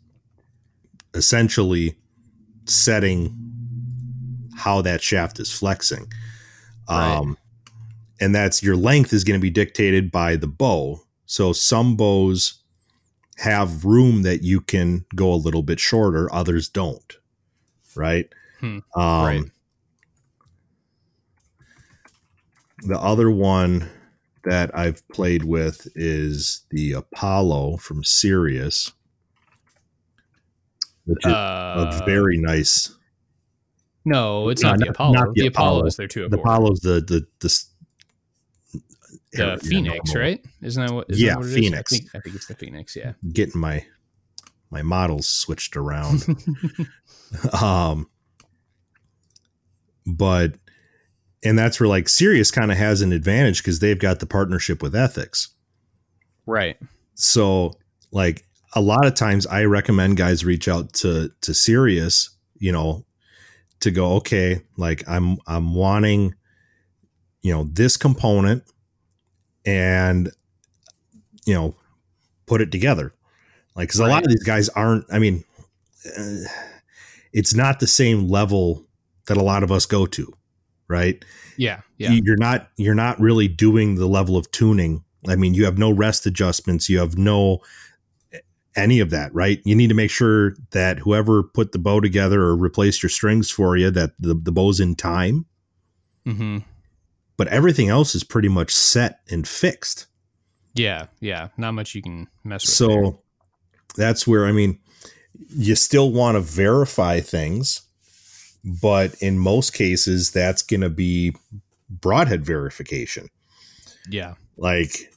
essentially 1.14 1.96
setting 2.66 3.36
how 4.56 4.80
that 4.80 5.02
shaft 5.02 5.40
is 5.40 5.52
flexing 5.52 6.06
Right. 6.88 7.16
um 7.16 7.36
and 8.20 8.34
that's 8.34 8.62
your 8.62 8.76
length 8.76 9.12
is 9.12 9.24
going 9.24 9.38
to 9.38 9.42
be 9.42 9.50
dictated 9.50 10.10
by 10.12 10.36
the 10.36 10.46
bow 10.46 11.00
so 11.26 11.52
some 11.52 11.96
bows 11.96 12.60
have 13.38 13.84
room 13.84 14.22
that 14.22 14.42
you 14.42 14.60
can 14.60 15.04
go 15.16 15.32
a 15.32 15.36
little 15.36 15.62
bit 15.62 15.80
shorter 15.80 16.32
others 16.32 16.68
don't 16.68 17.16
right 17.96 18.32
Hmm. 18.60 18.78
um 18.96 19.24
Right. 19.24 19.42
the 22.84 22.98
other 22.98 23.30
one 23.30 23.88
that 24.44 24.76
I've 24.76 25.06
played 25.08 25.44
with 25.44 25.86
is 25.94 26.64
the 26.70 26.92
Apollo 26.92 27.76
from 27.78 28.02
Sirius, 28.04 28.92
which 31.04 31.24
is 31.24 31.32
Uh, 31.32 32.00
a 32.02 32.04
very 32.04 32.38
nice. 32.38 32.94
no, 34.04 34.48
it's 34.48 34.62
No, 34.62 34.70
not 34.70 34.78
the 34.78 34.84
not- 34.86 34.94
Apollo. 34.94 35.12
not 35.14 35.34
the 35.34 35.40
the 35.42 35.46
Apollo 35.46 35.68
Apollo. 35.78 35.86
is 35.86 35.96
their 35.96 36.08
two 36.08 36.28
The 36.28 36.38
Apollo's 36.38 36.80
the 36.80 37.00
the 37.00 37.26
the, 37.40 37.64
the 39.32 39.58
Phoenix, 39.62 40.14
right? 40.14 40.44
Isn't 40.60 40.86
that 40.86 40.92
what? 40.94 41.06
Isn't 41.10 41.24
Yeah, 41.24 41.30
that 41.34 41.38
what 41.38 41.46
it 41.46 41.50
is? 41.50 41.54
Phoenix. 41.54 41.92
I 41.92 41.96
think, 41.96 42.10
I 42.14 42.20
think 42.20 42.36
it's 42.36 42.46
the 42.46 42.54
Phoenix. 42.54 42.94
Yeah. 42.96 43.12
Getting 43.32 43.60
my 43.60 43.86
my 44.70 44.82
models 44.82 45.28
switched 45.28 45.76
around. 45.76 46.26
um, 47.62 48.08
but 50.06 50.54
and 51.44 51.58
that's 51.58 51.80
where 51.80 51.88
like 51.88 52.08
Sirius 52.08 52.50
kind 52.50 52.70
of 52.70 52.78
has 52.78 53.02
an 53.02 53.12
advantage 53.12 53.58
because 53.58 53.78
they've 53.80 53.98
got 53.98 54.20
the 54.20 54.26
partnership 54.26 54.82
with 54.82 54.94
Ethics. 54.94 55.54
right. 56.46 56.76
so 57.14 57.72
like 58.10 58.44
a 58.74 58.80
lot 58.80 59.04
of 59.04 59.14
times 59.14 59.46
i 59.46 59.64
recommend 59.64 60.16
guys 60.16 60.44
reach 60.44 60.66
out 60.66 60.92
to 60.94 61.30
to 61.42 61.52
sirius 61.52 62.30
you 62.58 62.72
know 62.72 63.04
to 63.80 63.90
go 63.90 64.14
okay 64.14 64.62
like 64.78 65.02
i'm 65.06 65.36
i'm 65.46 65.74
wanting 65.74 66.34
you 67.42 67.52
know, 67.52 67.64
this 67.64 67.96
component 67.96 68.62
and, 69.66 70.30
you 71.44 71.54
know, 71.54 71.74
put 72.46 72.60
it 72.60 72.72
together. 72.72 73.12
Like, 73.74 73.90
cause 73.90 74.00
a 74.00 74.06
lot 74.06 74.22
of 74.22 74.28
these 74.28 74.44
guys 74.44 74.68
aren't, 74.70 75.04
I 75.12 75.18
mean, 75.18 75.44
uh, 76.06 76.48
it's 77.32 77.54
not 77.54 77.80
the 77.80 77.86
same 77.86 78.28
level 78.28 78.84
that 79.26 79.36
a 79.36 79.42
lot 79.42 79.62
of 79.62 79.72
us 79.72 79.86
go 79.86 80.06
to, 80.06 80.32
right? 80.92 81.24
Yeah. 81.56 81.80
Yeah. 81.98 82.12
you're 82.12 82.36
not 82.36 82.68
you're 82.76 82.94
not 82.94 83.18
really 83.20 83.48
doing 83.48 83.94
the 83.96 84.06
level 84.08 84.36
of 84.36 84.50
tuning 84.52 85.04
i 85.28 85.36
mean 85.36 85.54
you 85.54 85.64
have 85.66 85.78
no 85.78 85.90
rest 85.90 86.26
adjustments 86.26 86.88
you 86.88 86.98
have 86.98 87.16
no 87.18 87.58
any 88.74 89.00
of 89.00 89.10
that 89.10 89.32
right 89.34 89.60
you 89.64 89.74
need 89.76 89.88
to 89.88 89.94
make 89.94 90.10
sure 90.10 90.56
that 90.70 90.98
whoever 91.00 91.42
put 91.42 91.72
the 91.72 91.78
bow 91.78 92.00
together 92.00 92.40
or 92.42 92.56
replaced 92.56 93.02
your 93.02 93.10
strings 93.10 93.50
for 93.50 93.76
you 93.76 93.90
that 93.90 94.12
the, 94.18 94.34
the 94.34 94.50
bow's 94.52 94.80
in 94.80 94.94
time 94.96 95.46
Mm-hmm. 96.26 96.58
but 97.36 97.48
everything 97.48 97.88
else 97.88 98.14
is 98.14 98.24
pretty 98.24 98.48
much 98.48 98.72
set 98.74 99.20
and 99.30 99.46
fixed 99.46 100.06
Yeah. 100.74 101.06
Yeah. 101.20 101.48
Not 101.56 101.72
much 101.72 101.94
you 101.94 102.02
can 102.02 102.28
mess 102.44 102.64
with. 102.64 102.78
there. 102.88 103.04
so 103.04 103.22
that's 103.96 104.26
where 104.26 104.46
i 104.46 104.52
mean 104.52 104.78
you 105.54 105.74
still 105.76 106.10
want 106.10 106.36
to 106.36 106.40
verify 106.40 107.20
things 107.20 107.82
but 108.64 109.14
in 109.20 109.38
most 109.38 109.72
cases 109.72 110.30
that's 110.30 110.62
going 110.62 110.80
to 110.80 110.90
be 110.90 111.34
broadhead 111.88 112.44
verification 112.44 113.28
yeah. 114.08 114.34
like 114.56 115.12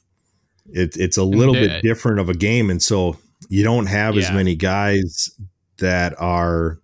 it, 0.72 0.96
it's 0.96 1.16
a 1.16 1.24
little 1.24 1.54
bit 1.54 1.82
different 1.82 2.18
of 2.20 2.28
a 2.28 2.34
game 2.34 2.70
and 2.70 2.82
so 2.82 3.16
you 3.48 3.62
don't 3.62 3.86
have 3.86 4.16
as 4.16 4.30
many 4.32 4.54
guys 4.54 5.30
that 5.78 6.14
are 6.20 6.78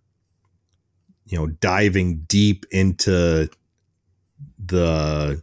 you 1.26 1.38
know 1.38 1.46
diving 1.46 2.20
deep 2.28 2.66
into 2.70 3.48
the 4.64 5.42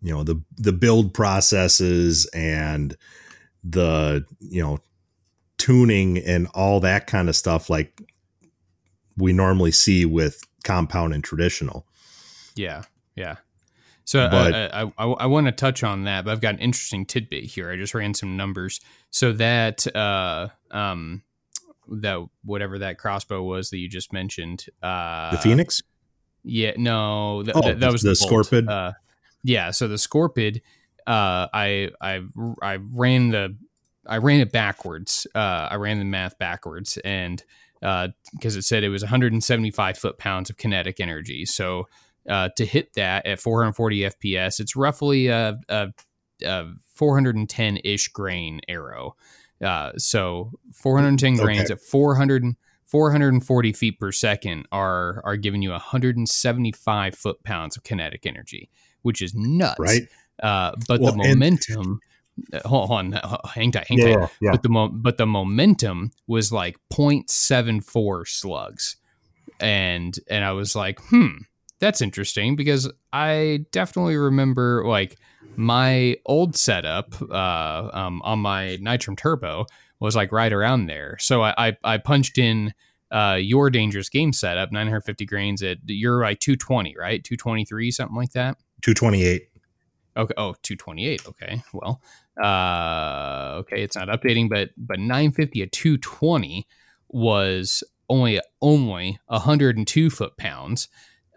you 0.00 0.12
know 0.12 0.22
the 0.22 0.40
the 0.56 0.72
build 0.72 1.12
processes 1.12 2.26
and 2.34 2.96
the 3.64 4.24
you 4.38 4.62
know 4.62 4.78
tuning 5.58 6.18
and 6.18 6.46
all 6.54 6.80
that 6.80 7.06
kind 7.06 7.28
of 7.28 7.34
stuff 7.34 7.68
like 7.68 8.00
we 9.16 9.32
normally 9.32 9.72
see 9.72 10.04
with 10.04 10.40
compound 10.64 11.14
and 11.14 11.22
traditional 11.22 11.86
Yeah, 12.56 12.82
yeah. 13.14 13.36
So 14.04 14.20
uh, 14.20 14.30
But- 14.30 14.54
I, 14.74 14.92
I, 14.98 15.06
I 15.06 15.26
want 15.26 15.46
to 15.46 15.52
touch 15.52 15.82
on 15.82 16.04
that, 16.04 16.24
but 16.24 16.32
I've 16.32 16.40
got 16.40 16.54
an 16.54 16.60
interesting 16.60 17.06
tidbit 17.06 17.44
here. 17.44 17.70
I 17.70 17.76
just 17.76 17.94
ran 17.94 18.12
some 18.14 18.36
numbers. 18.36 18.80
So 19.10 19.32
that 19.32 19.86
uh, 19.96 20.48
um, 20.70 21.22
that 21.88 22.18
whatever 22.44 22.78
that 22.80 22.98
crossbow 22.98 23.42
was 23.42 23.70
that 23.70 23.78
you 23.78 23.88
just 23.88 24.12
mentioned, 24.12 24.66
uh, 24.82 25.30
the 25.30 25.38
phoenix 25.38 25.82
Yeah, 26.42 26.72
no, 26.76 27.42
th- 27.44 27.56
Oh, 27.56 27.62
th- 27.62 27.78
that 27.78 27.92
was 27.92 28.02
the 28.02 28.10
the. 28.10 28.14
Scorpyd? 28.14 28.68
Uh, 28.68 28.92
yeah, 29.42 29.70
so 29.70 29.88
the 29.88 29.96
Scorpyd, 29.96 30.60
uh, 31.06 31.48
I 31.52 31.90
I 32.00 32.22
I 32.60 32.76
ran 32.76 33.30
the 33.30 33.56
I 34.06 34.18
ran 34.18 34.40
it 34.40 34.52
backwards. 34.52 35.26
Uh, 35.34 35.68
I 35.70 35.76
ran 35.76 35.98
the 35.98 36.04
math 36.04 36.38
backwards, 36.38 36.98
and 37.04 37.42
because 38.32 38.56
it 38.56 38.62
said 38.62 38.82
it 38.82 38.88
was 38.88 39.02
175 39.02 39.98
foot 39.98 40.18
pounds 40.18 40.48
of 40.48 40.56
kinetic 40.56 41.00
energy. 41.00 41.44
So 41.44 41.86
uh, 42.28 42.48
to 42.56 42.64
hit 42.64 42.94
that 42.94 43.26
at 43.26 43.38
440 43.40 44.00
FPS, 44.00 44.58
it's 44.58 44.74
roughly 44.74 45.26
a, 45.26 45.58
a, 45.68 45.88
a 46.42 46.64
410 46.94 47.78
ish 47.84 48.08
grain 48.08 48.60
arrow. 48.68 49.16
Uh, 49.62 49.92
so 49.98 50.50
410 50.72 51.36
grains 51.36 51.70
Okay. 51.70 51.74
at 51.74 51.80
400, 51.80 52.56
440 52.86 53.72
feet 53.72 53.98
per 54.00 54.12
second 54.12 54.66
are 54.72 55.20
are 55.24 55.36
giving 55.36 55.60
you 55.62 55.70
175 55.70 57.14
foot 57.14 57.42
pounds 57.44 57.76
of 57.76 57.82
kinetic 57.82 58.24
energy, 58.26 58.70
which 59.02 59.20
is 59.22 59.34
nuts. 59.34 59.78
right 59.78 60.02
Uh, 60.42 60.72
but 60.88 61.00
Well, 61.00 61.12
the 61.12 61.18
momentum. 61.18 62.00
Uh, 62.52 62.66
hold 62.66 62.90
on, 62.90 63.14
uh, 63.14 63.38
hang 63.54 63.72
tight, 63.72 63.86
hang 63.88 63.98
tight. 63.98 64.30
yeah 64.40 64.52
But 64.52 64.62
the 64.62 64.68
mo- 64.68 64.88
but 64.88 65.16
the 65.16 65.26
momentum 65.26 66.10
was 66.26 66.52
like 66.52 66.76
0.74 66.92 68.26
slugs, 68.28 68.96
and 69.60 70.18
and 70.28 70.44
I 70.44 70.52
was 70.52 70.74
like, 70.74 71.00
hmm, 71.08 71.36
that's 71.78 72.00
interesting 72.00 72.56
because 72.56 72.90
I 73.12 73.66
definitely 73.72 74.16
remember 74.16 74.84
like 74.86 75.16
my 75.56 76.16
old 76.26 76.56
setup 76.56 77.14
uh, 77.22 77.90
um, 77.92 78.20
on 78.22 78.40
my 78.40 78.78
Nitrum 78.80 79.16
Turbo 79.16 79.66
was 80.00 80.16
like 80.16 80.32
right 80.32 80.52
around 80.52 80.86
there. 80.86 81.16
So 81.20 81.42
I 81.42 81.54
I, 81.56 81.76
I 81.84 81.98
punched 81.98 82.38
in 82.38 82.74
uh, 83.10 83.38
your 83.40 83.70
dangerous 83.70 84.08
game 84.08 84.32
setup 84.32 84.72
950 84.72 85.26
grains 85.26 85.62
at 85.62 85.78
you're 85.86 86.20
like 86.20 86.40
220 86.40 86.96
right? 86.98 87.22
223 87.22 87.90
something 87.92 88.16
like 88.16 88.32
that? 88.32 88.56
228 88.82 89.48
Okay. 90.16 90.34
Oh, 90.36 90.54
228. 90.62 91.26
Okay. 91.28 91.62
Well, 91.72 92.00
uh, 92.42 93.56
okay. 93.60 93.82
It's 93.82 93.96
not 93.96 94.08
updating, 94.08 94.48
but 94.48 94.70
but 94.76 94.98
950 94.98 95.62
at 95.62 95.72
220 95.72 96.66
was 97.08 97.82
only 98.08 98.40
only 98.60 99.18
102 99.26 100.10
foot 100.10 100.36
pounds, 100.36 100.88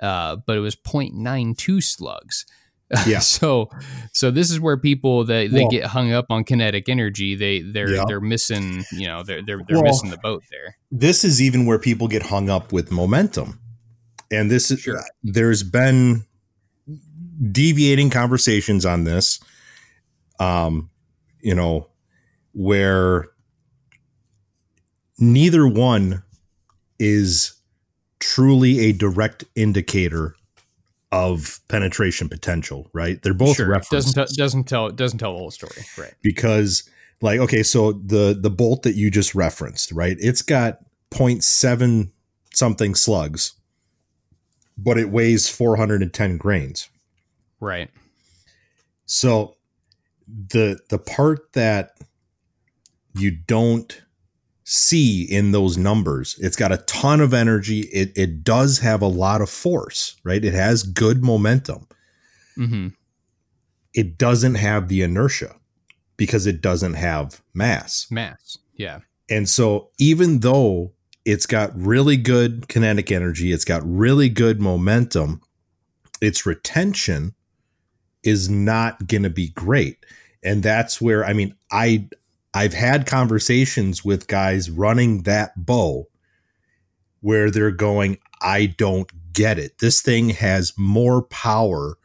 uh, 0.01 0.35
but 0.45 0.57
it 0.57 0.61
was 0.61 0.75
0.92 0.75 1.83
slugs. 1.83 2.45
Yeah. 3.05 3.19
so 3.19 3.69
so 4.13 4.31
this 4.31 4.49
is 4.49 4.61
where 4.61 4.77
people 4.77 5.25
they, 5.25 5.47
they 5.47 5.59
Well- 5.63 5.69
get 5.69 5.85
hung 5.87 6.13
up 6.13 6.27
on 6.29 6.45
kinetic 6.45 6.87
energy. 6.87 7.35
They 7.35 7.59
they're 7.61 7.93
Yeah. 7.95 8.05
they're 8.07 8.21
missing 8.21 8.85
you 8.93 9.07
know 9.07 9.23
they're 9.23 9.41
they're, 9.45 9.59
they're 9.67 9.75
Well, 9.77 9.83
missing 9.83 10.09
the 10.09 10.17
boat 10.17 10.43
there. 10.51 10.77
this 10.89 11.25
is 11.25 11.41
even 11.41 11.65
where 11.65 11.79
people 11.79 12.07
get 12.07 12.23
hung 12.23 12.49
up 12.49 12.71
with 12.71 12.89
momentum. 12.89 13.59
And 14.31 14.49
this 14.49 14.71
is 14.71 14.79
Sure. 14.79 15.01
there's 15.21 15.63
been 15.63 16.25
deviating 17.51 18.09
conversations 18.09 18.85
on 18.85 19.03
this. 19.03 19.39
Um, 20.39 20.89
you 21.41 21.55
know, 21.55 21.87
where 22.53 23.29
neither 25.19 25.67
one 25.67 26.23
is 26.99 27.53
truly 28.19 28.79
a 28.79 28.91
direct 28.91 29.43
indicator 29.55 30.35
of 31.11 31.59
penetration 31.67 32.29
potential, 32.29 32.89
right? 32.93 33.21
They're 33.21 33.33
both 33.33 33.57
sure. 33.57 33.67
references 33.67 34.13
Doesn't 34.13 34.13
tell 34.13 34.45
doesn't 34.45 34.63
tell 34.65 34.89
doesn't 34.89 35.19
tell 35.19 35.33
the 35.33 35.39
whole 35.39 35.51
story. 35.51 35.83
Right. 35.97 36.13
because 36.21 36.89
like 37.21 37.39
okay 37.39 37.63
so 37.63 37.93
the 37.93 38.37
the 38.39 38.49
bolt 38.49 38.83
that 38.83 38.95
you 38.95 39.09
just 39.09 39.33
referenced 39.33 39.91
right 39.91 40.17
it's 40.19 40.41
got 40.41 40.79
0.7 41.11 42.11
something 42.53 42.95
slugs 42.95 43.53
but 44.77 44.97
it 44.97 45.09
weighs 45.09 45.49
410 45.49 46.37
grains 46.37 46.89
Right. 47.59 47.89
so 49.05 49.55
the 50.27 50.79
the 50.89 50.99
part 50.99 51.53
that 51.53 51.91
you 53.15 53.31
don't 53.31 54.01
see 54.63 55.23
in 55.23 55.51
those 55.51 55.77
numbers 55.77 56.35
it's 56.39 56.57
got 56.57 56.73
a 56.73 56.77
ton 56.79 57.21
of 57.21 57.33
energy 57.33 57.81
it 57.93 58.11
it 58.17 58.43
does 58.43 58.79
have 58.79 59.01
a 59.01 59.07
lot 59.07 59.41
of 59.41 59.49
force 59.49 60.17
right 60.25 60.43
it 60.43 60.53
has 60.53 60.83
good 60.83 61.23
momentum 61.23 61.87
Mm-hmm. 62.57 62.87
it 63.93 64.17
doesn't 64.17 64.55
have 64.55 64.87
the 64.89 65.01
inertia 65.03 65.55
because 66.17 66.45
it 66.47 66.59
doesn't 66.61 66.95
have 66.95 67.41
mass 67.53 68.07
Mass. 68.11 68.57
Yeah. 68.75 68.99
And 69.29 69.47
so, 69.47 69.89
even 69.99 70.39
though 70.39 70.93
it's 71.25 71.45
got 71.45 71.71
really 71.79 72.17
good 72.17 72.67
kinetic 72.67 73.11
energy, 73.11 73.51
it's 73.51 73.65
got 73.65 73.81
really 73.85 74.29
good 74.29 74.61
momentum, 74.61 75.41
its 76.21 76.45
retention 76.45 77.35
is 78.23 78.49
not 78.49 79.07
going 79.07 79.23
to 79.23 79.29
be 79.29 79.49
great. 79.49 80.05
And 80.43 80.63
that's 80.63 81.01
where 81.01 81.25
I 81.25 81.33
mean, 81.33 81.55
I 81.71 82.09
I've 82.53 82.73
had 82.73 83.05
conversations 83.05 84.03
with 84.03 84.27
guys 84.27 84.69
running 84.69 85.23
that 85.23 85.65
bow 85.65 86.07
where 87.21 87.51
they're 87.51 87.71
going, 87.71 88.17
I 88.41 88.67
don't 88.67 89.11
get 89.33 89.59
it. 89.59 89.79
This 89.79 90.01
thing 90.01 90.29
has 90.29 90.73
more 90.77 91.21
power 91.23 91.97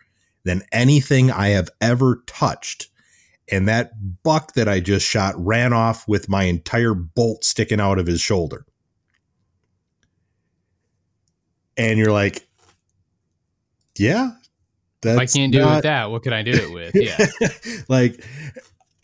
than 0.44 0.62
anything 0.72 1.30
I 1.30 1.48
have 1.48 1.70
ever 1.80 2.22
touched. 2.26 2.88
And 3.50 3.68
that 3.68 4.22
buck 4.22 4.54
that 4.54 4.68
I 4.68 4.80
just 4.80 5.06
shot 5.06 5.34
ran 5.36 5.72
off 5.72 6.08
with 6.08 6.28
my 6.28 6.44
entire 6.44 6.94
bolt 6.94 7.44
sticking 7.44 7.80
out 7.80 7.98
of 7.98 8.06
his 8.06 8.20
shoulder. 8.20 8.66
And 11.76 11.98
you're 11.98 12.12
like, 12.12 12.46
yeah, 13.96 14.32
If 15.04 15.18
I 15.18 15.26
can't 15.26 15.52
do 15.52 15.62
it 15.62 15.74
with 15.74 15.82
that, 15.82 16.10
what 16.10 16.22
can 16.22 16.32
I 16.32 16.42
do 16.42 16.52
it 16.52 16.72
with? 16.72 16.94
Yeah. 16.94 17.26
like, 17.88 18.24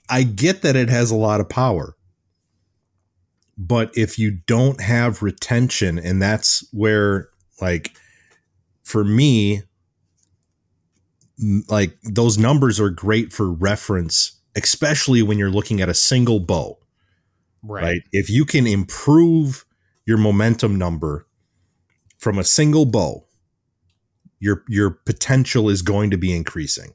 I 0.08 0.22
get 0.22 0.62
that 0.62 0.76
it 0.76 0.88
has 0.88 1.10
a 1.10 1.16
lot 1.16 1.40
of 1.40 1.48
power. 1.48 1.96
But 3.56 3.90
if 3.96 4.18
you 4.18 4.38
don't 4.46 4.80
have 4.80 5.22
retention, 5.22 5.98
and 5.98 6.22
that's 6.22 6.66
where, 6.72 7.28
like, 7.60 7.96
for 8.84 9.04
me, 9.04 9.62
like, 11.68 11.98
those 12.02 12.38
numbers 12.38 12.78
are 12.78 12.90
great 12.90 13.32
for 13.32 13.52
reference, 13.52 14.40
especially 14.54 15.22
when 15.22 15.38
you're 15.38 15.50
looking 15.50 15.80
at 15.80 15.88
a 15.88 15.94
single 15.94 16.38
bow 16.38 16.78
right. 17.62 17.82
right. 17.82 18.02
If 18.12 18.30
you 18.30 18.44
can 18.44 18.66
improve 18.66 19.64
your 20.06 20.18
momentum 20.18 20.76
number 20.76 21.26
from 22.18 22.38
a 22.38 22.44
single 22.44 22.86
bow 22.86 23.26
your 24.40 24.64
your 24.68 24.90
potential 24.90 25.68
is 25.68 25.82
going 25.82 26.10
to 26.10 26.16
be 26.16 26.34
increasing. 26.34 26.94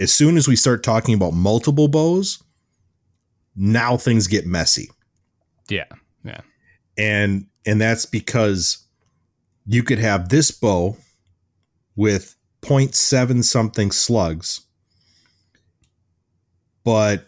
As 0.00 0.12
soon 0.12 0.36
as 0.36 0.48
we 0.48 0.56
start 0.56 0.82
talking 0.82 1.14
about 1.14 1.32
multiple 1.32 1.88
bows, 1.88 2.42
now 3.56 3.96
things 3.96 4.26
get 4.26 4.46
messy. 4.46 4.90
Yeah. 5.68 5.84
Yeah. 6.24 6.40
And 6.98 7.46
and 7.66 7.80
that's 7.80 8.06
because 8.06 8.84
you 9.66 9.82
could 9.82 9.98
have 9.98 10.28
this 10.28 10.50
bow 10.50 10.96
with 11.96 12.36
0.7 12.62 13.44
something 13.44 13.90
slugs. 13.90 14.60
But 16.82 17.26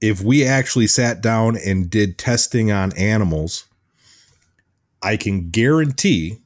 if 0.00 0.22
we 0.22 0.44
actually 0.44 0.86
sat 0.86 1.20
down 1.20 1.56
and 1.56 1.90
did 1.90 2.18
testing 2.18 2.70
on 2.70 2.96
animals, 2.96 3.64
I 5.02 5.16
can 5.16 5.50
guarantee 5.50 6.38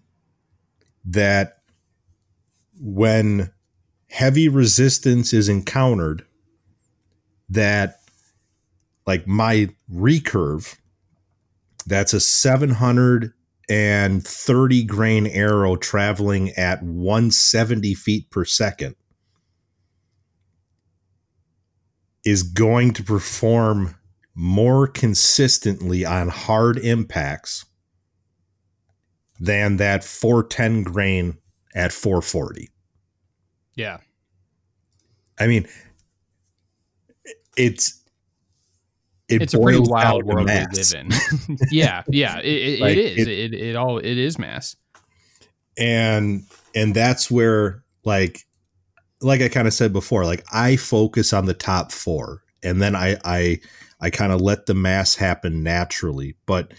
that 1.04 1.58
when 2.80 3.50
heavy 4.08 4.48
resistance 4.48 5.32
is 5.32 5.48
encountered, 5.48 6.24
that 7.48 8.00
like 9.06 9.26
my 9.26 9.70
recurve, 9.92 10.76
that's 11.86 12.14
a 12.14 12.20
730 12.20 14.84
grain 14.84 15.26
arrow 15.26 15.74
traveling 15.76 16.50
at 16.50 16.82
170 16.82 17.94
feet 17.94 18.30
per 18.30 18.44
second, 18.44 18.94
is 22.24 22.44
going 22.44 22.92
to 22.92 23.02
perform 23.02 23.96
more 24.34 24.86
consistently 24.86 26.04
on 26.04 26.28
hard 26.28 26.78
impacts 26.78 27.64
than 29.42 29.76
that 29.78 30.04
410 30.04 30.84
grain 30.84 31.36
at 31.74 31.92
440. 31.92 32.70
Yeah. 33.74 33.98
I 35.40 35.46
mean, 35.48 35.66
it's 37.56 38.00
it 39.28 39.42
it's 39.42 39.54
a 39.54 39.58
pretty 39.58 39.80
wild 39.80 40.24
world 40.24 40.48
we 40.48 40.54
live 40.54 40.94
in. 40.94 41.56
yeah, 41.70 42.02
yeah, 42.08 42.38
it, 42.38 42.44
it, 42.46 42.80
Like, 42.80 42.96
it 42.96 42.98
is. 43.18 43.26
it- 43.26 43.28
It, 43.28 43.54
it, 43.54 43.76
all 43.76 43.98
it 43.98 44.04
is 44.18 44.38
mass. 44.38 44.76
and 45.78 46.44
and 46.74 46.94
that's 46.94 47.30
where 47.30 47.82
like 48.04 48.40
like 49.20 49.40
I 49.40 49.48
kind 49.48 49.66
of 49.68 49.74
said 49.74 49.92
before, 49.92 50.24
like 50.24 50.44
I 50.52 50.76
focus 50.76 51.32
on 51.32 51.46
the 51.46 51.54
top 51.54 51.92
four, 51.92 52.42
and 52.62 52.80
then 52.82 52.94
I 52.94 53.16
I 53.24 53.60
I 54.00 54.10
kind 54.10 54.32
of 54.32 54.40
let 54.40 54.66
the 54.66 54.74
mass 54.74 55.14
happen 55.14 55.62
naturally. 55.62 56.36
But 56.46 56.72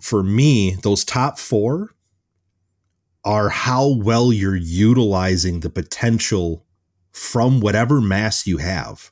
for 0.00 0.22
me, 0.22 0.76
those 0.82 1.04
top 1.04 1.38
four 1.38 1.94
are 3.24 3.48
how 3.48 3.88
well 3.88 4.32
you're 4.32 4.54
utilizing 4.56 5.60
the 5.60 5.70
potential 5.70 6.64
from 7.10 7.60
whatever 7.60 8.00
mass 8.00 8.46
you 8.46 8.58
have. 8.58 9.10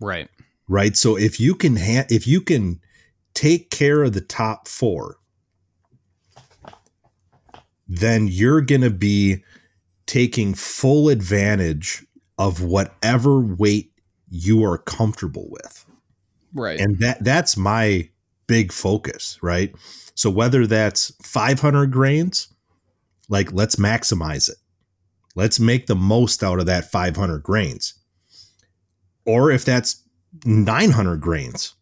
Right. 0.00 0.28
right? 0.68 0.96
So 0.96 1.16
if 1.16 1.38
you 1.38 1.54
can 1.54 1.76
ha- 1.76 2.06
if 2.08 2.26
you 2.26 2.40
can 2.40 2.80
take 3.34 3.70
care 3.70 4.02
of 4.02 4.12
the 4.12 4.20
top 4.20 4.66
four, 4.66 5.18
then 7.86 8.28
you're 8.28 8.60
going 8.60 8.80
to 8.80 8.90
be 8.90 9.44
taking 10.06 10.54
full 10.54 11.08
advantage 11.08 12.04
of 12.38 12.62
whatever 12.62 13.40
weight 13.40 13.92
you 14.30 14.64
are 14.64 14.78
comfortable 14.78 15.48
with. 15.50 15.86
Right. 16.52 16.80
And 16.80 16.98
that 17.00 17.22
that's 17.22 17.56
my 17.56 18.08
big 18.48 18.72
focus, 18.72 19.38
right? 19.40 19.72
So 20.16 20.28
whether 20.28 20.66
that's 20.66 21.12
500 21.22 21.92
grains, 21.92 22.48
like 23.28 23.52
let's 23.52 23.76
maximize 23.76 24.48
it. 24.48 24.56
Let's 25.36 25.60
make 25.60 25.86
the 25.86 25.94
most 25.94 26.42
out 26.42 26.58
of 26.58 26.66
that 26.66 26.90
500 26.90 27.44
grains. 27.44 27.94
Or 29.24 29.52
if 29.52 29.64
that's 29.64 30.02
900 30.44 31.20
grains, 31.20 31.74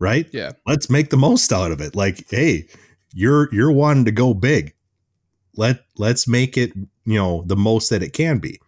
right? 0.00 0.26
yeah. 0.32 0.52
Let's 0.66 0.90
make 0.90 1.10
the 1.10 1.16
most 1.16 1.52
out 1.52 1.70
of 1.70 1.80
it. 1.80 1.94
Like, 1.94 2.28
hey, 2.28 2.66
you're 3.12 3.48
you're 3.54 3.70
wanting 3.70 4.06
to 4.06 4.10
go 4.10 4.34
big. 4.34 4.74
Let 5.56 5.84
let's 5.96 6.26
make 6.26 6.56
it, 6.56 6.72
you 7.04 7.14
know, 7.14 7.44
the 7.46 7.56
most 7.56 7.90
that 7.90 8.02
it 8.02 8.12
can 8.12 8.38
be. 8.38 8.58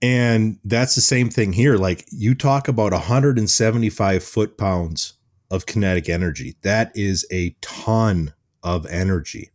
And 0.00 0.58
that's 0.64 0.94
the 0.94 1.00
same 1.00 1.28
thing 1.28 1.52
here. 1.52 1.76
Like 1.76 2.06
you 2.10 2.34
talk 2.34 2.66
about 2.68 2.92
175 2.92 4.22
foot 4.22 4.56
pounds 4.58 5.14
of 5.50 5.66
kinetic 5.66 6.08
energy. 6.08 6.56
That 6.62 6.92
is 6.94 7.26
a 7.30 7.56
ton 7.60 8.34
of 8.62 8.86
energy. 8.86 9.50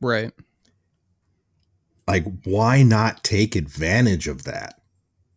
Right. 0.00 0.32
Like, 2.06 2.24
why 2.44 2.82
not 2.82 3.24
take 3.24 3.56
advantage 3.56 4.28
of 4.28 4.44
that? 4.44 4.80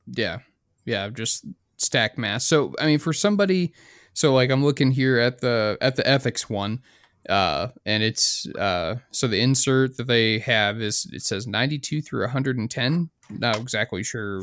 Yeah. 0.07 0.39
Yeah. 0.86 1.09
Just 1.09 1.45
stack 1.77 2.17
mass. 2.17 2.45
So 2.45 2.73
I 2.80 2.86
mean, 2.86 2.99
for 2.99 3.13
somebody, 3.13 3.73
so 4.13 4.34
like 4.34 4.51
I'm 4.51 4.63
looking 4.63 4.91
here 4.91 5.19
at 5.19 5.41
the 5.41 5.77
at 5.82 5.95
the 5.95 6.07
ethics 6.07 6.49
one, 6.49 6.82
uh, 7.27 7.69
and 7.86 8.03
it's 8.03 8.47
uh, 8.57 8.95
so 9.11 9.27
the 9.27 9.39
insert 9.39 9.97
that 9.97 10.07
they 10.07 10.39
have 10.39 10.82
is 10.82 11.09
it 11.11 11.23
says 11.23 11.47
92 11.47 12.01
through 12.01 12.21
110. 12.21 13.09
Not 13.32 13.57
exactly 13.57 14.03
sure 14.03 14.41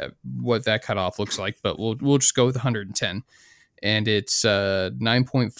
uh, 0.00 0.08
what 0.40 0.64
that 0.64 0.82
cutoff 0.82 1.18
looks 1.18 1.38
like, 1.38 1.58
but 1.62 1.78
we'll 1.78 1.96
we'll 2.00 2.18
just 2.18 2.34
go 2.34 2.46
with 2.46 2.56
110. 2.56 3.22
And 3.82 4.08
it's 4.08 4.44
uh 4.44 4.90
9.5 4.98 5.52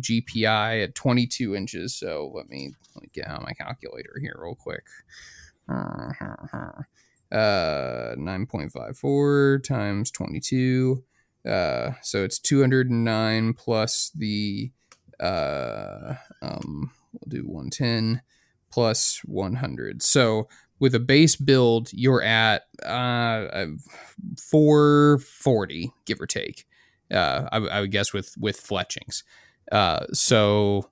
GPI 0.00 0.84
at 0.84 0.94
22 0.94 1.54
inches. 1.54 1.94
So 1.94 2.32
let 2.34 2.48
me 2.48 2.72
let 2.94 3.02
me 3.02 3.10
get 3.12 3.28
out 3.28 3.42
my 3.42 3.52
calculator 3.52 4.18
here 4.20 4.36
real 4.38 4.54
quick. 4.54 4.84
Uh, 7.30 8.14
9.54 8.16 9.62
times 9.62 10.10
22. 10.10 11.04
Uh, 11.46 11.90
so 12.02 12.24
it's 12.24 12.38
209 12.38 13.52
plus 13.52 14.10
the 14.14 14.70
uh 15.20 16.14
um 16.40 16.90
we'll 17.12 17.28
do 17.28 17.42
110 17.46 18.22
plus 18.70 19.20
100. 19.24 20.02
So 20.02 20.48
with 20.78 20.94
a 20.94 21.00
base 21.00 21.36
build, 21.36 21.90
you're 21.92 22.22
at 22.22 22.62
uh 22.84 23.66
440, 24.38 25.92
give 26.06 26.20
or 26.20 26.26
take. 26.26 26.67
Uh, 27.12 27.48
I, 27.52 27.80
would 27.80 27.90
guess 27.90 28.12
with 28.12 28.34
with 28.38 28.58
fletchings. 28.60 29.24
Uh, 29.72 30.06
so 30.12 30.90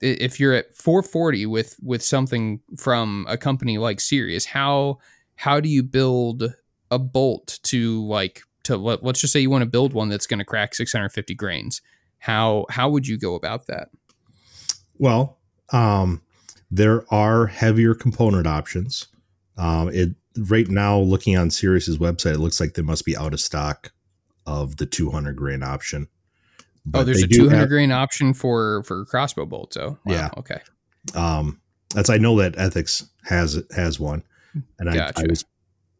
if 0.00 0.40
you're 0.40 0.54
at 0.54 0.74
440 0.74 1.46
with 1.46 1.76
with 1.82 2.02
something 2.02 2.60
from 2.76 3.26
a 3.28 3.36
company 3.36 3.78
like 3.78 4.00
Sirius, 4.00 4.46
how 4.46 4.98
how 5.36 5.60
do 5.60 5.68
you 5.68 5.82
build 5.82 6.54
a 6.90 6.98
bolt 6.98 7.58
to 7.64 8.06
like 8.06 8.42
to 8.64 8.76
let, 8.76 9.02
let's 9.02 9.20
just 9.20 9.32
say 9.32 9.40
you 9.40 9.50
want 9.50 9.62
to 9.62 9.70
build 9.70 9.92
one 9.92 10.08
that's 10.08 10.26
going 10.26 10.38
to 10.38 10.44
crack 10.44 10.74
650 10.74 11.34
grains? 11.34 11.82
How 12.18 12.66
how 12.70 12.88
would 12.88 13.06
you 13.06 13.18
go 13.18 13.34
about 13.34 13.66
that? 13.66 13.88
Well, 14.98 15.38
um, 15.72 16.22
there 16.70 17.04
are 17.12 17.46
heavier 17.46 17.94
component 17.94 18.46
options. 18.46 19.08
Um, 19.56 19.88
it 19.90 20.10
right 20.36 20.68
now, 20.68 20.98
looking 20.98 21.36
on 21.36 21.50
Sirius's 21.50 21.98
website, 21.98 22.34
it 22.34 22.40
looks 22.40 22.60
like 22.60 22.74
they 22.74 22.82
must 22.82 23.04
be 23.04 23.16
out 23.16 23.34
of 23.34 23.40
stock 23.40 23.92
of 24.46 24.76
the 24.76 24.86
200 24.86 25.36
grain 25.36 25.62
option. 25.62 26.08
oh, 26.94 27.04
there's 27.04 27.22
a 27.22 27.28
200 27.28 27.56
have- 27.56 27.68
grain 27.68 27.92
option 27.92 28.34
for 28.34 28.82
for 28.84 29.04
crossbow 29.04 29.46
bolts. 29.46 29.76
Oh, 29.76 29.98
wow, 30.04 30.14
Yeah. 30.14 30.30
Okay. 30.36 30.60
Um, 31.14 31.60
that's 31.94 32.10
I 32.10 32.18
know 32.18 32.38
that 32.38 32.58
Ethics 32.58 33.06
has 33.24 33.62
has 33.74 33.98
one, 33.98 34.22
and 34.78 34.90
I, 34.90 35.12
I 35.16 35.24
was 35.28 35.44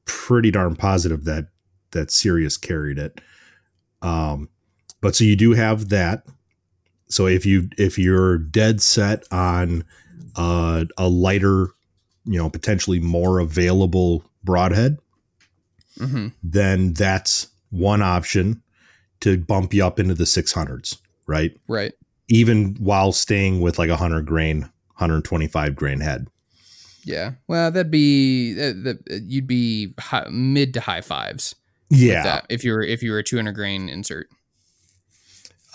pretty 0.05 0.51
darn 0.51 0.76
positive 0.76 1.24
that 1.24 1.49
that 1.93 2.11
Sirius 2.11 2.57
carried 2.57 2.99
it. 2.99 3.20
Um, 4.03 4.49
but 5.01 5.16
so 5.16 5.24
you 5.24 5.36
do 5.36 5.53
have 5.53 5.88
that. 5.88 6.24
So 7.09 7.26
if 7.26 7.45
you 7.45 7.68
if 7.76 7.99
you're 7.99 8.38
dead 8.38 8.80
set 8.80 9.24
on 9.32 9.84
uh, 10.36 10.84
a 10.97 11.09
lighter, 11.09 11.68
you 12.24 12.38
know, 12.38 12.49
potentially 12.49 13.01
more 13.01 13.41
available 13.41 14.24
broadhead, 14.45 14.99
mm-hmm. 15.99 16.28
then 16.43 16.93
that's 16.93 17.49
one 17.71 18.03
option 18.03 18.62
to 19.21 19.39
bump 19.39 19.75
you 19.75 19.85
up 19.85 19.99
into 19.99 20.14
the 20.14 20.25
600s, 20.25 20.99
right? 21.27 21.53
Right. 21.68 21.93
Even 22.29 22.77
while 22.79 23.12
staying 23.12 23.61
with 23.61 23.79
like 23.79 23.89
a 23.89 23.93
100 23.93 24.27
grain, 24.27 24.62
125 24.62 25.75
grain 25.75 26.01
head. 26.01 26.29
Yeah. 27.05 27.33
Well, 27.49 27.71
that'd 27.71 27.91
be 27.91 28.53
that, 28.55 28.85
that 29.07 29.23
you'd 29.23 29.47
be 29.47 29.95
high, 29.99 30.29
mid 30.31 30.75
to 30.75 30.81
high 30.81 31.01
fives. 31.01 31.55
Yeah. 31.89 32.23
that 32.23 32.47
if 32.49 32.62
you're 32.62 32.83
if 32.83 33.03
you 33.03 33.11
were 33.11 33.18
a 33.18 33.25
200 33.25 33.53
grain 33.53 33.89
insert. 33.89 34.29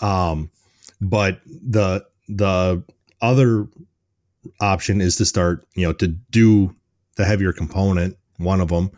Um, 0.00 0.50
but 1.00 1.40
the 1.46 2.06
the 2.28 2.82
other 3.20 3.66
option 4.60 5.00
is 5.00 5.16
to 5.16 5.24
start, 5.24 5.66
you 5.74 5.86
know, 5.86 5.92
to 5.94 6.08
do 6.08 6.74
the 7.16 7.24
heavier 7.24 7.52
component, 7.52 8.16
one 8.38 8.60
of 8.60 8.68
them, 8.68 8.90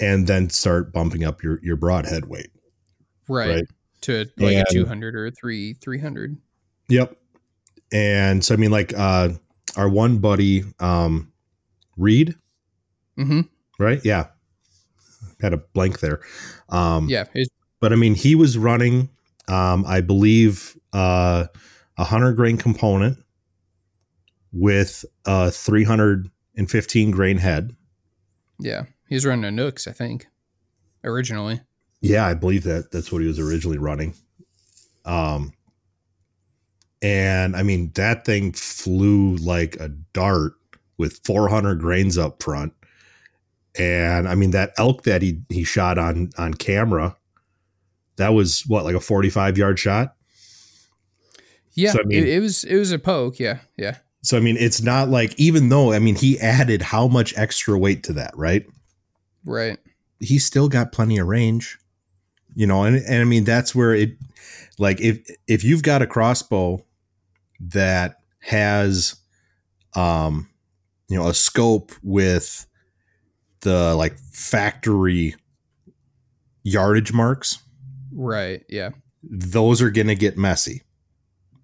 and 0.00 0.26
then 0.26 0.48
start 0.50 0.92
bumping 0.92 1.24
up 1.24 1.42
your 1.42 1.58
your 1.62 1.76
broadhead 1.76 2.26
weight. 2.26 2.50
Right. 3.28 3.48
Right. 3.56 3.64
To 4.02 4.26
like 4.38 4.56
And- 4.56 4.66
a 4.68 4.72
200 4.72 5.14
or 5.16 5.26
a 5.26 5.30
3 5.30 5.74
300. 5.74 6.36
Yep. 6.88 7.16
And 7.92 8.44
so 8.44 8.54
I 8.54 8.56
mean, 8.56 8.70
like 8.70 8.92
uh, 8.96 9.30
our 9.76 9.88
one 9.88 10.18
buddy, 10.18 10.64
um, 10.78 11.32
Reed, 11.96 12.36
hmm 13.16 13.40
right? 13.78 14.00
Yeah, 14.04 14.26
had 15.40 15.52
a 15.52 15.58
blank 15.58 16.00
there. 16.00 16.20
Um, 16.68 17.08
Yeah. 17.08 17.24
But 17.80 17.92
I 17.92 17.96
mean, 17.96 18.14
he 18.14 18.34
was 18.34 18.58
running, 18.58 19.08
um, 19.48 19.84
I 19.86 20.00
believe, 20.00 20.76
uh, 20.92 21.46
a 21.96 22.04
hundred 22.04 22.34
grain 22.34 22.56
component 22.56 23.18
with 24.52 25.04
a 25.26 25.50
315 25.50 27.10
grain 27.10 27.38
head. 27.38 27.74
yeah. 28.58 28.84
He 29.08 29.14
was 29.14 29.24
running 29.24 29.44
a 29.44 29.50
Nooks, 29.50 29.86
I 29.86 29.92
think, 29.92 30.26
originally. 31.02 31.62
Yeah, 32.00 32.26
I 32.26 32.34
believe 32.34 32.64
that 32.64 32.90
that's 32.92 33.10
what 33.10 33.22
he 33.22 33.28
was 33.28 33.38
originally 33.38 33.78
running. 33.78 34.14
Um, 35.04 35.52
and 37.00 37.56
I 37.56 37.62
mean, 37.62 37.90
that 37.94 38.24
thing 38.24 38.52
flew 38.52 39.36
like 39.36 39.76
a 39.76 39.88
dart 39.88 40.52
with 40.98 41.20
400 41.24 41.80
grains 41.80 42.18
up 42.18 42.42
front. 42.42 42.72
And 43.78 44.28
I 44.28 44.34
mean, 44.34 44.50
that 44.50 44.72
elk 44.76 45.04
that 45.04 45.22
he, 45.22 45.40
he 45.48 45.64
shot 45.64 45.98
on, 45.98 46.30
on 46.36 46.54
camera, 46.54 47.16
that 48.16 48.30
was 48.30 48.64
what, 48.66 48.84
like 48.84 48.96
a 48.96 49.00
45 49.00 49.56
yard 49.56 49.78
shot? 49.78 50.14
Yeah. 51.72 51.92
So, 51.92 52.00
I 52.00 52.02
mean- 52.04 52.18
it, 52.18 52.28
it 52.28 52.40
was 52.40 52.64
it 52.64 52.76
was 52.76 52.90
a 52.92 52.98
poke. 52.98 53.38
Yeah. 53.38 53.60
Yeah. 53.76 53.98
So, 54.22 54.36
I 54.36 54.40
mean, 54.40 54.56
it's 54.58 54.82
not 54.82 55.08
like, 55.08 55.38
even 55.38 55.68
though, 55.68 55.92
I 55.92 56.00
mean, 56.00 56.16
he 56.16 56.38
added 56.40 56.82
how 56.82 57.06
much 57.06 57.32
extra 57.38 57.78
weight 57.78 58.02
to 58.04 58.12
that, 58.14 58.36
right? 58.36 58.66
Right. 59.48 59.78
he's 60.20 60.44
still 60.44 60.68
got 60.68 60.92
plenty 60.92 61.18
of 61.18 61.26
range 61.26 61.78
you 62.54 62.66
know 62.66 62.84
and, 62.84 62.96
and 62.96 63.20
i 63.20 63.24
mean 63.24 63.44
that's 63.44 63.74
where 63.74 63.94
it 63.94 64.16
like 64.78 65.00
if 65.00 65.18
if 65.46 65.64
you've 65.64 65.82
got 65.82 66.02
a 66.02 66.06
crossbow 66.06 66.84
that 67.60 68.20
has 68.40 69.16
um 69.94 70.48
you 71.08 71.16
know 71.18 71.28
a 71.28 71.34
scope 71.34 71.92
with 72.02 72.66
the 73.60 73.94
like 73.94 74.18
factory 74.18 75.34
yardage 76.64 77.12
marks 77.12 77.58
Right. 78.12 78.64
Yeah. 78.68 78.90
those 79.22 79.80
are 79.82 79.90
going 79.90 80.06
to 80.08 80.14
get 80.14 80.36
messy 80.38 80.82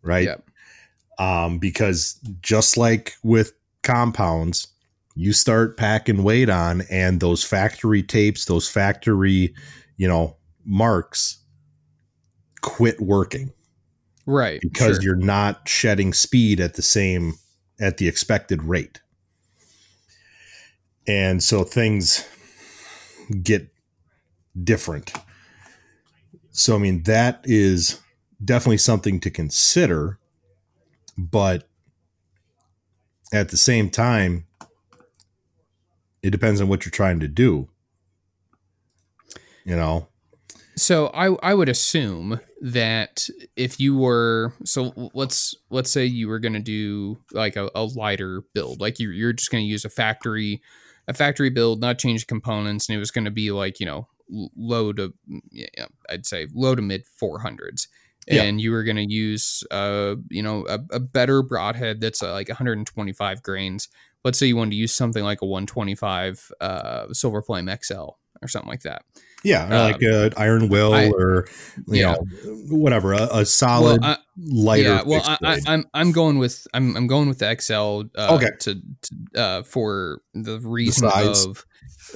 right 0.03 0.25
Yep. 0.27 0.45
um, 1.19 1.59
because 1.59 2.21
just 2.43 2.77
like 2.77 3.15
with 3.23 3.53
compounds, 3.83 4.69
you 5.15 5.33
start 5.33 5.77
packing 5.77 6.23
weight 6.23 6.49
on, 6.49 6.83
and 6.91 7.21
those 7.21 7.45
factory 7.45 8.03
tapes, 8.03 8.47
those 8.47 8.69
factory, 8.69 9.55
you 9.97 10.09
know, 10.09 10.37
marks 10.65 11.39
quit 12.63 13.01
working 13.01 13.53
Right. 14.27 14.61
because 14.61 14.97
sure. 14.97 15.03
you're 15.03 15.17
not 15.17 15.69
shedding 15.69 16.13
speed 16.13 16.59
at 16.61 16.75
the 16.75 16.83
same 16.83 17.35
at 17.81 17.99
the 17.99 18.09
expected 18.09 18.63
rate. 18.63 19.01
And 21.07 21.43
so 21.43 21.65
things 21.65 22.27
get 23.43 23.69
different. 24.63 25.13
So 26.53 26.75
I 26.75 26.79
mean 26.79 27.03
that 27.03 27.41
is 27.45 28.01
definitely 28.43 28.79
something 28.79 29.21
to 29.21 29.31
consider 29.31 30.19
but 31.17 31.69
at 33.33 33.51
the 33.51 33.57
same 33.57 33.91
time 33.91 34.47
it 36.25 36.31
depends 36.31 36.63
on 36.63 36.69
what 36.69 36.85
you're 36.87 36.91
trying 36.91 37.21
to 37.21 37.29
do. 37.29 37.69
You 39.65 39.77
know. 39.77 40.09
So 40.75 41.09
I 41.09 41.37
I 41.43 41.55
would 41.55 41.69
assume 41.69 42.41
that 42.63 43.29
if 43.57 43.79
you 43.79 43.97
were 43.97 44.55
so 44.65 45.11
let's 45.13 45.55
let's 45.71 45.91
say 45.91 46.07
you 46.07 46.29
were 46.29 46.39
going 46.39 46.55
to 46.55 46.61
do 46.61 47.19
like 47.33 47.57
a, 47.57 47.71
a 47.75 47.85
lighter 47.85 48.43
build, 48.55 48.81
like 48.81 48.99
you 48.99 49.11
you're 49.11 49.35
just 49.35 49.51
going 49.51 49.63
to 49.63 49.69
use 49.69 49.85
a 49.85 49.91
factory 49.91 50.63
a 51.07 51.13
factory 51.13 51.51
build, 51.51 51.83
not 51.83 51.99
change 51.99 52.27
components, 52.27 52.89
and 52.89 52.97
it 52.97 52.99
was 52.99 53.11
going 53.11 53.27
to 53.27 53.31
be 53.31 53.51
like 53.51 53.79
you 53.79 53.87
know 53.87 54.09
low 54.57 54.95
to 54.95 55.13
yeah, 55.51 55.67
I'd 56.09 56.25
say 56.25 56.49
low 56.55 56.75
to 56.75 56.83
mid 56.83 57.07
four 57.07 57.39
hundreds. 57.41 57.87
Yeah. 58.27 58.45
And 58.45 58.59
you 58.59 58.71
were 58.71 58.85
going 58.85 58.97
to 58.97 59.07
use, 59.07 59.63
uh, 59.71 60.15
you 60.31 60.43
know, 60.43 60.65
a, 60.67 60.79
a 60.93 60.99
better 60.99 61.43
broadhead 61.43 62.01
that's 62.01 62.23
uh, 62.23 62.33
like 62.33 62.49
125 62.49 63.43
grains. 63.43 63.91
Let's 64.25 64.39
say 64.39 64.47
you 64.47 64.57
wanted 64.57 64.71
to 64.71 64.77
use 64.77 64.95
something 64.95 65.23
like 65.23 65.43
a 65.43 65.47
125 65.47 66.51
uh, 66.61 67.13
Silver 67.13 67.43
Flame 67.43 67.69
XL 67.83 68.11
or 68.43 68.49
something 68.49 68.69
like 68.71 68.83
that. 68.83 69.03
Yeah, 69.45 69.69
or 69.71 69.75
Um, 69.75 69.93
like 69.93 70.03
an 70.03 70.33
iron 70.39 70.69
will 70.71 70.95
I- 70.95 71.11
or 71.11 71.47
you 71.89 72.01
yeah. 72.01 72.13
know 72.15 72.25
whatever 72.71 73.13
a, 73.13 73.29
a 73.31 73.45
solid 73.45 74.01
Well, 74.01 74.13
I, 74.13 74.17
lighter. 74.39 74.89
yeah, 74.89 75.03
well, 75.05 75.23
I, 75.23 75.37
I, 75.43 75.61
I'm 75.67 75.85
I'm 75.93 76.13
going 76.13 76.39
with 76.39 76.67
I'm 76.73 76.97
I'm 76.97 77.07
going 77.07 77.29
with 77.29 77.39
the 77.41 77.55
XL. 77.61 78.09
Uh, 78.19 78.35
Okay. 78.37 78.49
To, 78.61 78.75
to 79.03 79.41
uh, 79.41 79.63
for 79.65 80.23
the 80.33 80.59
reason 80.61 81.11
size. 81.11 81.45
of 81.45 81.67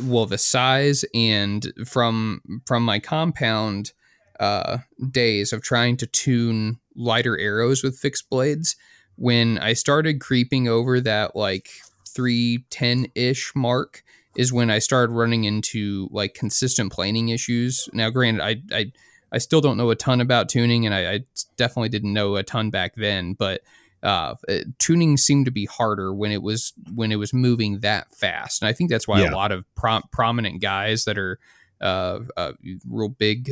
well 0.03 0.25
the 0.25 0.39
size 0.39 1.05
and 1.15 1.71
from 1.87 2.41
from 2.67 2.83
my 2.85 2.99
compound 2.99 3.93
uh, 4.41 4.79
days 5.11 5.53
of 5.53 5.63
trying 5.63 5.99
to 5.99 6.07
tune 6.07 6.79
lighter 6.97 7.37
arrows 7.39 7.83
with 7.83 7.99
fixed 7.99 8.31
blades. 8.31 8.75
When 9.17 9.59
I 9.59 9.73
started 9.75 10.21
creeping 10.21 10.67
over 10.69 11.01
that 11.01 11.37
like 11.37 11.69
three 12.19 12.65
ten 12.71 13.07
ish 13.15 13.53
mark 13.55 14.03
is 14.37 14.53
when 14.53 14.71
I 14.71 14.81
started 14.81 15.13
running 15.13 15.45
into 15.45 16.09
like 16.11 16.35
consistent 16.35 16.93
planing 16.93 17.29
issues. 17.29 17.89
Now, 17.93 18.11
granted, 18.11 18.43
I 18.43 18.57
I 18.73 18.93
I 19.31 19.39
still 19.39 19.61
don't 19.61 19.77
know 19.77 19.91
a 19.91 19.95
ton 19.97 20.21
about 20.21 20.49
tuning, 20.49 20.85
and 20.85 20.93
I, 20.95 21.13
I 21.13 21.21
definitely 21.57 21.91
didn't 21.91 22.13
know 22.13 22.35
a 22.37 22.43
ton 22.43 22.71
back 22.71 22.95
then. 22.97 23.35
But 23.35 23.61
uh, 24.03 24.35
uh, 24.49 24.59
tuning 24.79 25.17
seemed 25.17 25.45
to 25.45 25.53
be 25.53 25.67
harder 25.67 26.13
when 26.13 26.33
it 26.33 26.43
was 26.43 26.73
when 26.93 27.13
it 27.13 27.17
was 27.17 27.33
moving 27.33 27.81
that 27.81 28.13
fast, 28.15 28.63
and 28.63 28.69
I 28.69 28.73
think 28.73 28.91
that's 28.91 29.07
why 29.07 29.21
Yeah. 29.21 29.31
a 29.31 29.35
lot 29.37 29.53
of 29.53 29.65
prom- 29.77 30.09
prominent 30.11 30.61
guys 30.61 31.05
that 31.05 31.19
are 31.19 31.39
uh, 31.81 32.21
uh, 32.37 32.53
real 32.89 33.09
big. 33.11 33.49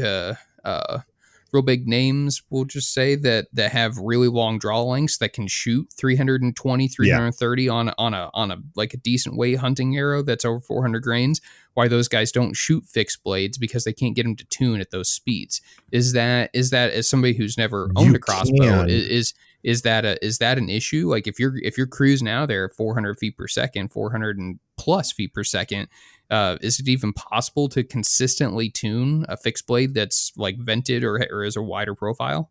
Real 1.52 1.62
big 1.62 1.86
names 1.86 2.42
we'll 2.50 2.64
just 2.64 2.92
say 2.92 3.14
that 3.14 3.46
that 3.52 3.72
have 3.72 3.96
really 3.98 4.28
long 4.28 4.58
draw 4.58 4.82
lengths 4.82 5.18
that 5.18 5.32
can 5.32 5.46
shoot 5.46 5.86
320 5.96 6.88
330 6.88 7.68
on 7.68 7.92
on 7.98 8.14
a 8.14 8.30
on 8.34 8.50
a 8.50 8.56
like 8.74 8.92
a 8.94 8.96
decent 8.98 9.36
weight 9.36 9.58
hunting 9.58 9.96
arrow 9.96 10.22
that's 10.22 10.44
over 10.44 10.60
400 10.60 11.02
grains. 11.02 11.40
Why 11.74 11.88
those 11.88 12.08
guys 12.08 12.32
don't 12.32 12.54
shoot 12.54 12.84
fixed 12.86 13.22
blades 13.22 13.58
because 13.58 13.84
they 13.84 13.92
can't 13.92 14.16
get 14.16 14.22
them 14.24 14.36
to 14.36 14.44
tune 14.46 14.80
at 14.80 14.90
those 14.90 15.08
speeds. 15.08 15.60
Is 15.92 16.12
that 16.14 16.50
is 16.52 16.70
that 16.70 16.90
as 16.92 17.08
somebody 17.08 17.34
who's 17.34 17.56
never 17.58 17.90
owned 17.96 18.10
You 18.10 18.16
a 18.16 18.18
crossbow 18.18 18.56
can. 18.64 18.84
i- 18.86 18.92
is 18.92 19.34
is 19.66 19.82
that 19.82 20.04
a 20.04 20.24
is 20.24 20.38
that 20.38 20.58
an 20.58 20.70
issue? 20.70 21.10
Like 21.10 21.26
if 21.26 21.40
you're 21.40 21.58
if 21.58 21.76
you're 21.76 21.88
cruising 21.88 22.28
out 22.28 22.46
there 22.46 22.66
at 22.66 22.72
400 22.72 23.18
feet 23.18 23.36
per 23.36 23.48
second 23.48 23.92
400 23.92 24.38
and 24.38 24.60
plus 24.78 25.10
feet 25.10 25.34
per 25.34 25.42
second 25.42 25.88
uh, 26.30 26.56
is 26.60 26.80
it 26.80 26.88
even 26.88 27.12
possible 27.12 27.68
to 27.68 27.82
consistently 27.82 28.70
tune 28.70 29.26
a 29.28 29.36
fixed 29.36 29.66
blade 29.66 29.94
that's 29.94 30.32
like 30.36 30.56
vented 30.58 31.04
or, 31.04 31.20
or 31.30 31.44
is 31.44 31.56
a 31.56 31.62
wider 31.62 31.94
profile? 31.94 32.50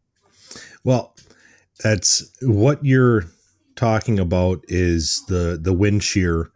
Well, 0.84 1.16
that's 1.84 2.32
what 2.42 2.84
you're 2.84 3.26
talking 3.76 4.20
about 4.20 4.64
is 4.68 5.24
the 5.28 5.58
the 5.62 5.74
wind 5.74 6.04
shear 6.04 6.52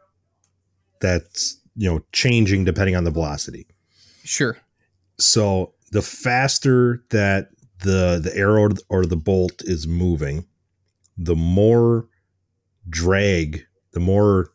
that's 0.99 1.59
you 1.75 1.89
know 1.89 2.03
changing 2.11 2.65
depending 2.65 2.97
on 2.97 3.05
the 3.05 3.11
velocity. 3.11 3.65
sure. 4.25 4.57
So 5.17 5.73
the 5.91 6.01
faster 6.01 7.03
that 7.11 7.49
the 7.83 8.19
the 8.21 8.31
arrow 8.35 8.69
or 8.89 9.05
the 9.05 9.17
bolt 9.17 9.61
is 9.63 9.87
moving, 9.87 10.45
the 11.21 11.35
more 11.35 12.07
drag, 12.89 13.65
the 13.91 13.99
more 13.99 14.51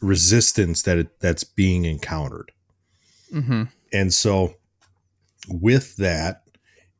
resistance 0.00 0.82
that 0.82 0.98
it, 0.98 1.20
that's 1.20 1.44
being 1.44 1.84
encountered. 1.84 2.50
mm-hmm. 3.32 3.64
And 3.92 4.12
so 4.12 4.54
with 5.48 5.96
that, 5.96 6.44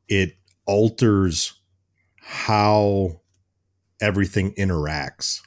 it 0.08 0.36
alters 0.66 1.54
how 2.20 3.20
everything 4.00 4.52
interacts 4.54 5.40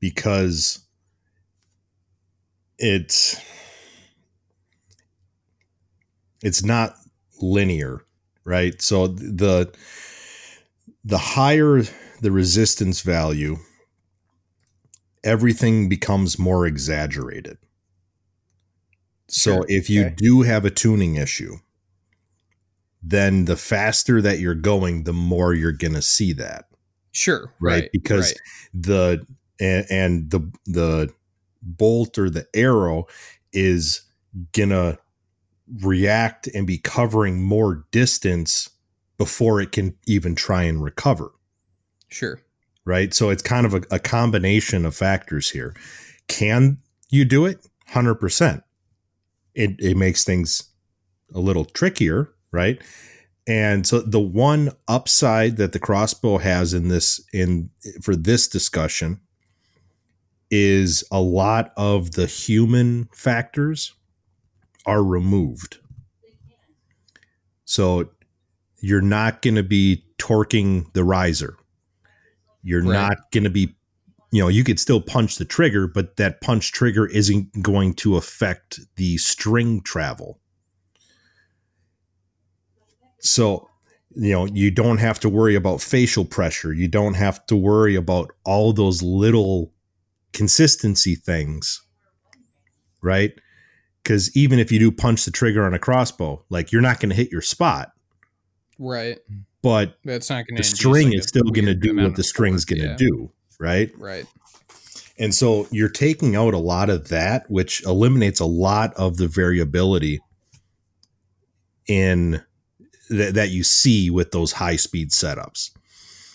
because 0.00 0.80
it's 2.78 3.40
it's 6.42 6.64
not 6.64 6.94
linear, 7.42 8.04
right? 8.44 8.80
So 8.80 9.08
the 9.08 9.72
the 11.04 11.18
higher 11.18 11.82
the 12.20 12.30
resistance 12.32 13.00
value, 13.00 13.58
everything 15.24 15.88
becomes 15.88 16.38
more 16.38 16.66
exaggerated. 16.66 17.58
So 19.28 19.56
Sure. 19.56 19.64
if 19.68 19.90
you 19.90 20.06
Okay. 20.06 20.14
do 20.16 20.42
have 20.42 20.64
a 20.64 20.70
tuning 20.70 21.16
issue, 21.16 21.56
then 23.02 23.44
the 23.44 23.56
faster 23.56 24.20
that 24.22 24.38
you're 24.40 24.54
going, 24.54 25.04
the 25.04 25.12
more 25.12 25.54
you're 25.54 25.72
going 25.72 25.94
to 25.94 26.02
see 26.02 26.32
that, 26.34 26.66
sure 27.12 27.52
right? 27.60 27.82
right 27.82 27.90
because 27.92 28.26
right. 28.32 28.40
the 28.74 29.26
and, 29.60 29.86
and 29.90 30.30
the 30.30 30.40
the 30.66 31.10
bolt 31.62 32.18
or 32.18 32.30
the 32.30 32.46
arrow 32.54 33.06
is 33.52 34.02
going 34.52 34.70
to 34.70 34.98
react 35.82 36.46
and 36.48 36.66
be 36.66 36.78
covering 36.78 37.42
more 37.42 37.84
distance 37.90 38.70
before 39.18 39.60
it 39.60 39.72
can 39.72 39.96
even 40.06 40.34
try 40.34 40.62
and 40.62 40.82
recover, 40.82 41.32
sure 42.08 42.40
right? 42.88 43.12
So 43.12 43.28
it's 43.28 43.42
kind 43.42 43.66
of 43.66 43.74
a, 43.74 43.82
a 43.90 43.98
combination 43.98 44.86
of 44.86 44.96
factors 44.96 45.50
here. 45.50 45.74
Can 46.26 46.78
you 47.10 47.26
do 47.26 47.44
it? 47.44 47.64
100%. 47.90 48.62
It, 49.54 49.76
it 49.78 49.96
makes 49.96 50.24
things 50.24 50.70
a 51.34 51.38
little 51.38 51.66
trickier, 51.66 52.32
right? 52.50 52.80
And 53.46 53.86
so 53.86 54.00
the 54.00 54.20
one 54.20 54.70
upside 54.88 55.58
that 55.58 55.72
the 55.72 55.78
crossbow 55.78 56.38
has 56.38 56.72
in 56.72 56.88
this 56.88 57.20
in 57.32 57.70
for 58.02 58.16
this 58.16 58.48
discussion 58.48 59.20
is 60.50 61.04
a 61.10 61.20
lot 61.20 61.72
of 61.76 62.12
the 62.12 62.26
human 62.26 63.08
factors 63.12 63.94
are 64.86 65.02
removed. 65.02 65.78
So 67.64 68.10
you're 68.80 69.00
not 69.00 69.42
going 69.42 69.56
to 69.56 69.62
be 69.62 70.04
torquing 70.18 70.92
the 70.92 71.04
riser. 71.04 71.56
You're 72.62 72.82
right. 72.82 72.92
not 72.92 73.30
going 73.32 73.44
to 73.44 73.50
be, 73.50 73.74
you 74.30 74.42
know, 74.42 74.48
you 74.48 74.64
could 74.64 74.78
still 74.78 75.00
punch 75.00 75.36
the 75.36 75.44
trigger, 75.44 75.86
but 75.86 76.16
that 76.16 76.40
punch 76.40 76.72
trigger 76.72 77.06
isn't 77.06 77.62
going 77.62 77.94
to 77.94 78.16
affect 78.16 78.80
the 78.96 79.16
string 79.18 79.80
travel. 79.80 80.40
So, 83.20 83.68
you 84.10 84.32
know, 84.32 84.46
you 84.46 84.70
don't 84.70 84.98
have 84.98 85.20
to 85.20 85.28
worry 85.28 85.54
about 85.54 85.80
facial 85.80 86.24
pressure. 86.24 86.72
You 86.72 86.88
don't 86.88 87.14
have 87.14 87.44
to 87.46 87.56
worry 87.56 87.94
about 87.94 88.32
all 88.44 88.72
those 88.72 89.02
little 89.02 89.72
consistency 90.32 91.14
things, 91.14 91.82
right? 93.02 93.32
Because 94.02 94.34
even 94.36 94.58
if 94.58 94.70
you 94.70 94.78
do 94.78 94.90
punch 94.92 95.24
the 95.24 95.30
trigger 95.30 95.64
on 95.64 95.74
a 95.74 95.78
crossbow, 95.78 96.44
like 96.48 96.72
you're 96.72 96.82
not 96.82 97.00
going 97.00 97.10
to 97.10 97.16
hit 97.16 97.32
your 97.32 97.42
spot. 97.42 97.90
Right. 98.78 99.18
But 99.62 99.98
that's 100.04 100.30
not 100.30 100.46
going 100.46 100.56
to 100.56 100.62
the 100.62 100.76
string 100.76 101.08
like 101.08 101.18
is 101.18 101.24
still 101.24 101.50
going 101.50 101.66
to 101.66 101.74
do 101.74 101.96
what 101.96 102.14
the 102.14 102.22
string's 102.22 102.64
going 102.64 102.82
to 102.82 102.88
yeah. 102.88 102.96
do. 102.96 103.30
Right. 103.58 103.90
Right. 103.98 104.24
And 105.18 105.34
so 105.34 105.66
you're 105.72 105.88
taking 105.88 106.36
out 106.36 106.54
a 106.54 106.58
lot 106.58 106.90
of 106.90 107.08
that, 107.08 107.50
which 107.50 107.84
eliminates 107.84 108.38
a 108.38 108.46
lot 108.46 108.94
of 108.94 109.16
the 109.16 109.26
variability 109.26 110.20
in 111.88 112.40
th- 113.08 113.34
that 113.34 113.50
you 113.50 113.64
see 113.64 114.10
with 114.10 114.30
those 114.30 114.52
high 114.52 114.76
speed 114.76 115.10
setups. 115.10 115.72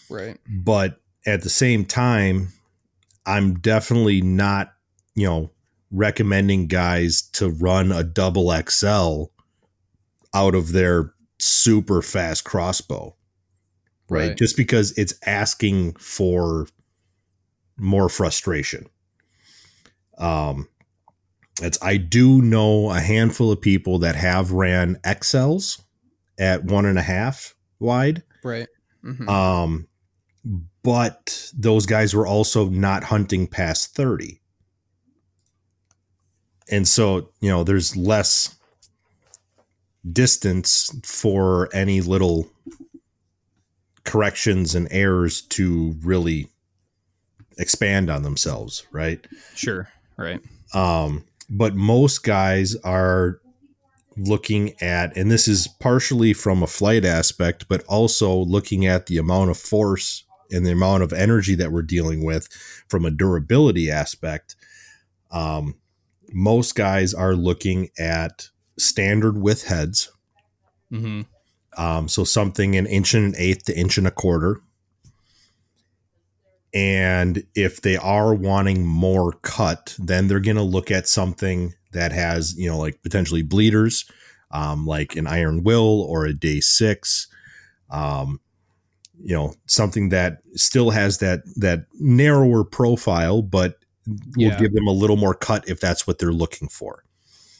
Right. 0.09 0.37
But 0.49 0.99
at 1.25 1.43
the 1.43 1.49
same 1.49 1.85
time, 1.85 2.49
I'm 3.25 3.55
definitely 3.55 4.21
not, 4.21 4.73
you 5.15 5.27
know, 5.27 5.51
recommending 5.91 6.67
guys 6.67 7.21
to 7.33 7.49
run 7.49 7.91
a 7.91 8.03
double 8.03 8.53
XL 8.67 9.25
out 10.33 10.55
of 10.55 10.73
their 10.73 11.13
super 11.39 12.01
fast 12.01 12.43
crossbow. 12.43 13.15
Right? 14.09 14.29
right? 14.29 14.37
Just 14.37 14.57
because 14.57 14.91
it's 14.97 15.13
asking 15.25 15.93
for 15.95 16.67
more 17.77 18.09
frustration. 18.09 18.87
Um 20.17 20.67
it's 21.61 21.77
I 21.81 21.97
do 21.97 22.41
know 22.41 22.91
a 22.91 22.99
handful 22.99 23.51
of 23.51 23.61
people 23.61 23.99
that 23.99 24.15
have 24.15 24.51
ran 24.51 24.95
XLs 25.03 25.81
at 26.39 26.63
one 26.63 26.85
and 26.85 26.97
a 26.97 27.03
half 27.03 27.55
wide. 27.79 28.23
Right. 28.43 28.67
Mm-hmm. 29.03 29.29
Um 29.29 29.87
but 30.83 31.49
those 31.55 31.85
guys 31.85 32.13
were 32.13 32.27
also 32.27 32.67
not 32.69 33.05
hunting 33.05 33.47
past 33.47 33.95
30. 33.95 34.41
And 36.69 36.87
so, 36.87 37.31
you 37.39 37.49
know, 37.49 37.63
there's 37.63 37.95
less 37.95 38.55
distance 40.11 40.91
for 41.03 41.69
any 41.73 42.01
little 42.01 42.49
corrections 44.03 44.75
and 44.75 44.87
errors 44.91 45.41
to 45.41 45.95
really 46.03 46.49
expand 47.57 48.09
on 48.09 48.23
themselves, 48.23 48.85
right? 48.91 49.25
Sure, 49.55 49.89
right. 50.17 50.41
Um, 50.73 51.25
but 51.49 51.75
most 51.75 52.23
guys 52.23 52.75
are 52.83 53.39
looking 54.17 54.73
at, 54.81 55.15
and 55.15 55.31
this 55.31 55.47
is 55.47 55.67
partially 55.67 56.33
from 56.33 56.61
a 56.61 56.67
flight 56.67 57.05
aspect, 57.05 57.67
but 57.67 57.83
also 57.85 58.35
looking 58.35 58.85
at 58.85 59.07
the 59.07 59.17
amount 59.17 59.49
of 59.49 59.57
force 59.57 60.25
and 60.51 60.65
the 60.65 60.71
amount 60.71 61.03
of 61.03 61.13
energy 61.13 61.55
that 61.55 61.71
we're 61.71 61.81
dealing 61.81 62.23
with 62.23 62.47
from 62.87 63.05
a 63.05 63.11
durability 63.11 63.89
aspect, 63.89 64.55
um, 65.31 65.75
most 66.31 66.75
guys 66.75 67.13
are 67.13 67.35
looking 67.35 67.89
at 67.97 68.49
standard 68.77 69.37
width 69.37 69.63
heads. 69.63 70.11
Mm-hmm. 70.91 71.21
Um, 71.81 72.07
so 72.07 72.23
something 72.23 72.75
an 72.75 72.85
inch 72.85 73.13
and 73.13 73.33
an 73.33 73.41
eighth 73.41 73.65
to 73.65 73.77
inch 73.77 73.97
and 73.97 74.07
a 74.07 74.11
quarter. 74.11 74.61
And 76.73 77.43
if 77.55 77.81
they 77.81 77.97
are 77.97 78.33
wanting 78.33 78.85
more 78.85 79.33
cut, 79.43 79.95
then 79.99 80.27
they're 80.27 80.39
going 80.39 80.57
to 80.57 80.63
look 80.63 80.89
at 80.89 81.07
something 81.07 81.73
that 81.91 82.11
has, 82.11 82.55
you 82.57 82.67
know, 82.67 82.79
like 82.79 83.01
potentially 83.03 83.43
bleeders, 83.43 84.05
um, 84.49 84.85
like 84.87 85.15
an 85.15 85.27
iron 85.27 85.63
will 85.63 86.01
or 86.01 86.25
a 86.25 86.33
day 86.33 86.59
six. 86.59 87.27
Um, 87.91 88.39
you 89.23 89.35
know 89.35 89.53
something 89.67 90.09
that 90.09 90.39
still 90.53 90.89
has 90.89 91.19
that 91.19 91.41
that 91.55 91.85
narrower 91.99 92.63
profile 92.63 93.41
but 93.41 93.77
will 94.07 94.49
yeah. 94.49 94.59
give 94.59 94.73
them 94.73 94.87
a 94.87 94.91
little 94.91 95.15
more 95.15 95.33
cut 95.33 95.67
if 95.67 95.79
that's 95.79 96.05
what 96.05 96.19
they're 96.19 96.33
looking 96.33 96.67
for 96.67 97.03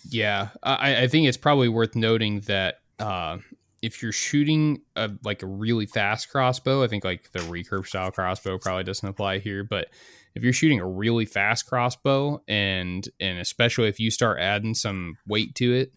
yeah 0.10 0.50
i, 0.64 1.04
I 1.04 1.08
think 1.08 1.28
it's 1.28 1.38
probably 1.38 1.70
worth 1.70 1.96
noting 1.96 2.42
that 2.42 2.80
uh, 3.00 3.38
if 3.82 4.02
you're 4.02 4.12
shooting 4.12 4.82
a, 4.96 5.12
like 5.24 5.44
a 5.44 5.48
really 5.48 5.86
fast 5.86 6.30
crossbow 6.30 6.84
i 6.84 6.88
think 6.88 7.04
like 7.04 7.32
the 7.32 7.40
recurve 7.40 7.88
style 7.88 8.12
crossbow 8.12 8.58
probably 8.58 8.84
doesn't 8.84 9.08
apply 9.08 9.40
here 9.40 9.64
but 9.64 9.88
if 10.36 10.44
you're 10.44 10.54
shooting 10.54 10.80
a 10.80 10.88
really 10.88 11.26
fast 11.26 11.68
crossbow 11.68 12.42
and 12.48 13.10
and 13.20 13.40
especially 13.40 13.88
if 13.88 14.00
you 14.00 14.12
start 14.12 14.40
adding 14.40 14.74
some 14.74 15.18
weight 15.28 15.56
to 15.56 15.74
it 15.74 15.94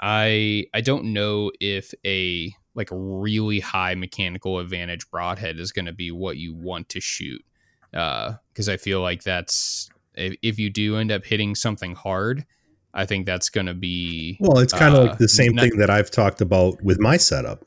i 0.00 0.64
i 0.74 0.80
don't 0.80 1.04
know 1.04 1.50
if 1.60 1.92
a 2.04 2.54
like 2.74 2.90
a 2.90 2.96
really 2.96 3.60
high 3.60 3.94
mechanical 3.94 4.58
advantage 4.58 5.10
broadhead 5.10 5.58
is 5.58 5.72
going 5.72 5.86
to 5.86 5.92
be 5.92 6.10
what 6.10 6.36
you 6.36 6.54
want 6.54 6.88
to 6.90 7.00
shoot. 7.00 7.44
Because 7.90 8.68
uh, 8.68 8.72
I 8.72 8.76
feel 8.76 9.00
like 9.00 9.22
that's 9.22 9.90
if, 10.14 10.34
if, 10.42 10.58
you 10.58 10.70
do 10.70 10.96
end 10.96 11.12
up 11.12 11.24
hitting 11.24 11.54
something 11.54 11.94
hard, 11.94 12.46
I 12.94 13.06
think 13.06 13.26
that's 13.26 13.48
going 13.48 13.66
to 13.66 13.74
be 13.74 14.36
well. 14.40 14.58
It's 14.58 14.72
kind 14.72 14.94
of 14.94 15.00
uh, 15.00 15.08
like 15.08 15.18
the 15.18 15.28
same 15.28 15.54
not, 15.54 15.62
thing 15.62 15.78
that 15.78 15.90
I've 15.90 16.10
talked 16.10 16.40
about 16.40 16.82
with 16.82 17.00
my 17.00 17.16
setup. 17.16 17.64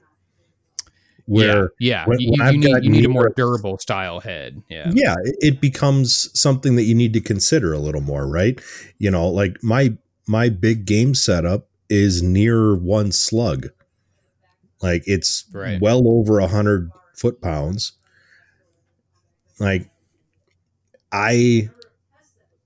Where 1.27 1.71
yeah, 1.79 2.03
yeah. 2.03 2.05
When, 2.05 2.19
you, 2.19 2.31
when 2.37 2.53
you, 2.53 2.59
need, 2.59 2.83
you 2.83 2.91
need 2.91 3.05
a 3.05 3.09
more 3.09 3.33
durable 3.35 3.79
style 3.79 4.19
head. 4.19 4.61
Yeah, 4.69 4.91
yeah, 4.93 5.15
it 5.23 5.59
becomes 5.59 6.29
something 6.39 6.75
that 6.75 6.83
you 6.83 6.93
need 6.93 7.13
to 7.13 7.21
consider 7.21 7.73
a 7.73 7.79
little 7.79 8.01
more, 8.01 8.27
right? 8.27 8.59
You 8.99 9.09
know, 9.09 9.27
like 9.27 9.57
my 9.63 9.97
my 10.27 10.49
big 10.49 10.85
game 10.85 11.15
setup 11.15 11.67
is 11.89 12.21
near 12.21 12.75
one 12.75 13.11
slug 13.11 13.69
like 14.81 15.03
it's 15.07 15.45
right. 15.51 15.81
well 15.81 16.07
over 16.07 16.39
a 16.39 16.47
hundred 16.47 16.91
foot 17.15 17.41
pounds. 17.41 17.93
Like 19.59 19.89
I 21.11 21.69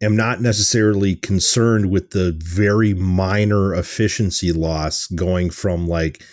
am 0.01 0.15
not 0.15 0.41
necessarily 0.41 1.15
concerned 1.15 1.89
with 1.89 2.11
the 2.11 2.37
very 2.43 2.93
minor 2.93 3.73
efficiency 3.73 4.51
loss 4.51 5.07
going 5.07 5.49
from 5.49 5.87
like 5.87 6.23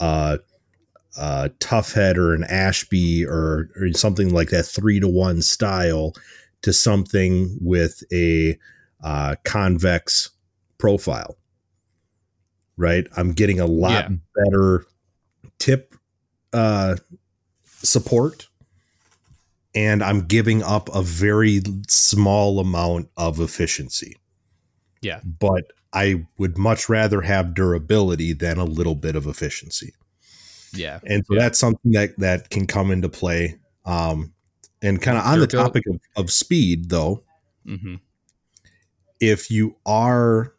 uh 0.00 0.38
a 1.18 1.50
Tuffhead 1.58 2.16
or 2.16 2.34
an 2.34 2.44
ashby 2.44 3.24
or, 3.24 3.68
or 3.76 3.92
something 3.92 4.32
like 4.32 4.48
that 4.48 4.64
three 4.64 4.98
to 4.98 5.08
one 5.08 5.42
style 5.42 6.14
to 6.62 6.72
something 6.72 7.58
with 7.60 8.02
a 8.12 8.58
uh, 9.02 9.34
convex 9.44 10.30
profile 10.78 11.36
right 12.76 13.06
i'm 13.16 13.32
getting 13.32 13.60
a 13.60 13.66
lot 13.66 14.10
yeah. 14.10 14.16
better 14.44 14.86
tip 15.58 15.94
uh, 16.52 16.96
support 17.66 18.48
and 19.74 20.02
I'm 20.02 20.22
giving 20.22 20.62
up 20.62 20.88
a 20.94 21.02
very 21.02 21.62
small 21.88 22.60
amount 22.60 23.08
of 23.16 23.40
efficiency. 23.40 24.16
Yeah. 25.00 25.20
But 25.24 25.64
I 25.92 26.26
would 26.38 26.58
much 26.58 26.88
rather 26.88 27.22
have 27.22 27.54
durability 27.54 28.32
than 28.32 28.58
a 28.58 28.64
little 28.64 28.94
bit 28.94 29.16
of 29.16 29.26
efficiency. 29.26 29.94
Yeah. 30.72 31.00
And 31.06 31.24
so 31.26 31.34
yeah. 31.34 31.40
that's 31.40 31.58
something 31.58 31.92
that 31.92 32.18
that 32.18 32.50
can 32.50 32.66
come 32.66 32.90
into 32.90 33.08
play. 33.08 33.58
Um, 33.84 34.32
and 34.80 35.00
kind 35.00 35.18
of 35.18 35.24
on 35.24 35.38
the 35.38 35.46
topic 35.46 35.84
of, 35.88 36.00
of 36.16 36.30
speed, 36.30 36.88
though, 36.88 37.22
mm-hmm. 37.66 37.96
if 39.20 39.50
you 39.50 39.76
are 39.86 40.54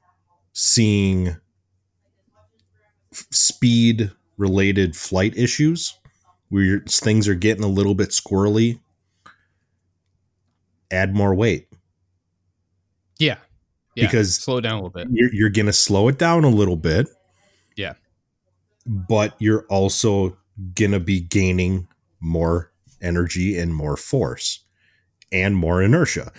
seeing 0.53 1.35
speed 3.11 4.11
related 4.37 4.95
flight 4.95 5.35
issues 5.37 5.97
where 6.49 6.79
things 6.87 7.27
are 7.27 7.35
getting 7.35 7.63
a 7.63 7.67
little 7.67 7.95
bit 7.95 8.09
squirrely, 8.09 8.79
add 10.93 11.15
more 11.15 11.33
weight. 11.35 11.67
Yeah. 13.19 13.37
yeah. 13.95 14.05
Because 14.05 14.35
slow 14.35 14.61
down 14.61 14.73
a 14.73 14.75
little 14.75 14.89
bit. 14.89 15.07
You're, 15.11 15.33
you're 15.33 15.49
going 15.49 15.65
to 15.65 15.73
slow 15.73 16.07
it 16.07 16.17
down 16.17 16.43
a 16.43 16.49
little 16.49 16.77
bit. 16.77 17.09
Yeah. 17.75 17.93
But 18.85 19.35
you're 19.39 19.65
also 19.69 20.37
going 20.75 20.91
to 20.91 20.99
be 20.99 21.19
gaining 21.19 21.87
more 22.19 22.71
energy 23.01 23.57
and 23.57 23.75
more 23.75 23.97
force. 23.97 24.59
and 25.31 25.55
more 25.55 25.81
inertia. 25.81 26.31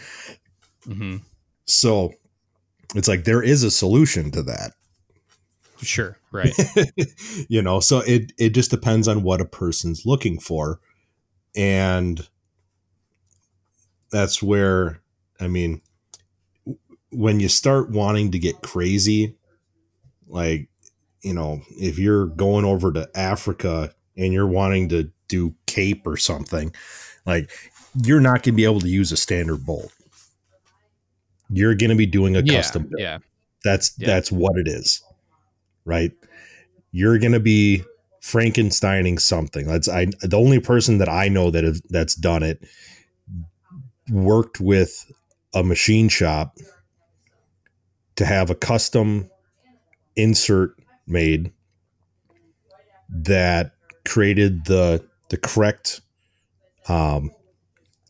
Mm-hmm. 0.87 1.17
So 1.67 2.13
it's 2.95 3.09
like 3.09 3.25
there 3.25 3.43
is 3.43 3.65
a 3.65 3.71
solution 3.71 4.31
to 4.31 4.43
that. 4.45 4.73
Sure. 5.83 6.17
Right. 6.31 6.55
you 7.49 7.61
know, 7.61 7.81
so 7.81 7.99
it 8.01 8.33
it 8.39 8.51
just 8.51 8.71
depends 8.71 9.09
on 9.09 9.23
what 9.23 9.41
a 9.41 9.45
person's 9.45 10.07
looking 10.07 10.39
for. 10.39 10.79
And 11.57 12.27
that's 14.15 14.41
where 14.41 15.01
I 15.41 15.49
mean 15.49 15.83
when 17.11 17.41
you 17.41 17.49
start 17.49 17.91
wanting 17.91 18.31
to 18.31 18.39
get 18.39 18.63
crazy, 18.63 19.35
like, 20.29 20.69
you 21.23 21.35
know, 21.35 21.63
if 21.71 21.99
you're 21.99 22.27
going 22.27 22.65
over 22.65 22.93
to 22.93 23.09
Africa 23.15 23.93
and 24.17 24.33
you're 24.33 24.47
wanting 24.47 24.89
to 24.91 25.11
do 25.27 25.55
cape 25.67 26.07
or 26.07 26.17
something, 26.17 26.73
like 27.27 27.51
you're 28.05 28.21
not 28.21 28.43
going 28.43 28.53
to 28.55 28.57
be 28.57 28.65
able 28.65 28.81
to 28.81 28.89
use 28.89 29.11
a 29.11 29.17
standard 29.17 29.67
bolt. 29.67 29.93
You're 31.51 31.75
going 31.75 31.91
to 31.91 31.97
be 31.97 32.07
doing 32.07 32.37
a 32.37 32.41
yeah. 32.41 32.57
custom 32.57 32.85
build. 32.85 33.01
Yeah. 33.01 33.19
That's 33.65 33.95
Yeah. 33.99 34.07
that's 34.07 34.31
what 34.31 34.57
it 34.59 34.69
is. 34.69 35.03
Right? 35.85 36.13
You're 36.93 37.19
going 37.19 37.33
to 37.33 37.41
be 37.41 37.83
Frankensteining 38.23 39.21
something. 39.21 39.67
That's 39.67 39.89
I 39.89 40.07
the 40.21 40.39
only 40.39 40.61
person 40.61 40.99
that 40.99 41.09
I 41.09 41.29
know 41.29 41.51
that 41.51 41.65
have, 41.65 41.81
that's 41.91 42.15
done 42.15 42.45
it 42.45 42.63
worked 44.11 44.61
with 44.61 45.11
a 45.55 45.63
machine 45.63 46.09
shop 46.09 46.57
to 48.17 48.25
have 48.25 48.51
a 48.51 48.55
custom 48.55 49.31
insert 50.17 50.77
made 51.07 51.53
that 53.09 53.73
created 54.05 54.65
the 54.67 55.05
the 55.31 55.37
correct 55.37 56.01
um, 56.89 57.31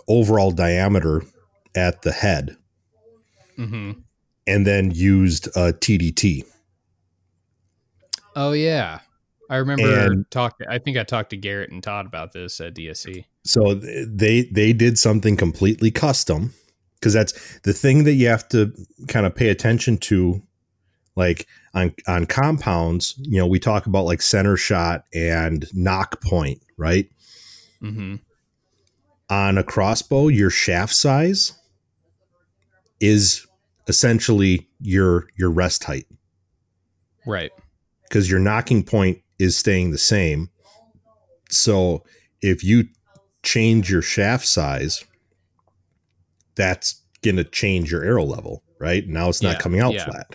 overall 0.09 0.51
diameter 0.51 1.23
at 1.75 2.03
the 2.03 2.13
head 2.13 2.57
Mm-hmm. 3.59 3.93
and 4.49 4.67
then 4.67 4.91
used 4.91 5.47
a 5.57 5.73
TDT. 5.73 6.45
Oh 8.35 8.51
yeah. 8.51 8.99
I 9.49 9.57
remember 9.59 9.89
And- 10.07 10.29
talk. 10.31 10.57
I 10.69 10.79
think 10.79 10.97
I 10.97 11.05
talked 11.05 11.31
to 11.31 11.37
Garrett 11.37 11.71
and 11.71 11.81
Todd 11.83 12.05
about 12.07 12.33
this 12.33 12.61
at 12.61 12.75
DSC. 12.75 13.27
So 13.45 13.75
they 13.75 14.43
they 14.43 14.73
did 14.73 14.99
something 14.99 15.37
completely 15.37 15.91
custom 15.91 16.55
because 16.99 17.13
that's 17.13 17.59
the 17.61 17.73
thing 17.75 18.05
that 18.05 18.15
you 18.15 18.27
have 18.29 18.49
to 18.51 18.73
kind 19.09 19.27
of 19.27 19.35
pay 19.35 19.51
attention 19.51 19.99
to 19.99 20.43
like 21.17 21.47
on 21.75 21.95
on 22.09 22.27
compounds, 22.27 23.15
you 23.19 23.39
know, 23.39 23.47
we 23.47 23.59
talk 23.59 23.87
about 23.87 24.07
like 24.07 24.23
center 24.23 24.57
shot 24.57 25.05
and 25.15 25.67
nock 25.75 26.23
point, 26.23 26.63
right? 26.79 27.09
Mm-hmm. 27.83 28.17
On 29.31 29.59
a 29.59 29.63
crossbow, 29.63 30.29
your 30.29 30.51
shaft 30.51 30.95
size 30.95 31.53
is 33.01 33.47
essentially 33.89 34.67
your 34.81 35.29
your 35.37 35.51
rest 35.51 35.85
height 35.85 36.07
Right. 37.27 37.53
because 38.05 38.31
your 38.31 38.41
nocking 38.41 38.87
point 38.87 39.19
is 39.39 39.57
staying 39.57 39.91
the 39.91 39.99
same. 39.99 40.49
So 41.51 42.05
if 42.41 42.65
you 42.65 42.85
change 43.45 43.91
your 43.91 44.03
shaft 44.03 44.47
size, 44.47 45.05
that's 46.55 47.01
going 47.23 47.37
to 47.37 47.45
change 47.45 47.91
your 47.91 48.03
arrow 48.05 48.25
level, 48.25 48.63
right? 48.79 49.07
Now 49.07 49.29
it's 49.29 49.43
not 49.43 49.55
Yeah, 49.55 49.59
coming 49.61 49.81
out 49.81 49.95
yeah. 49.95 50.05
flat. 50.05 50.27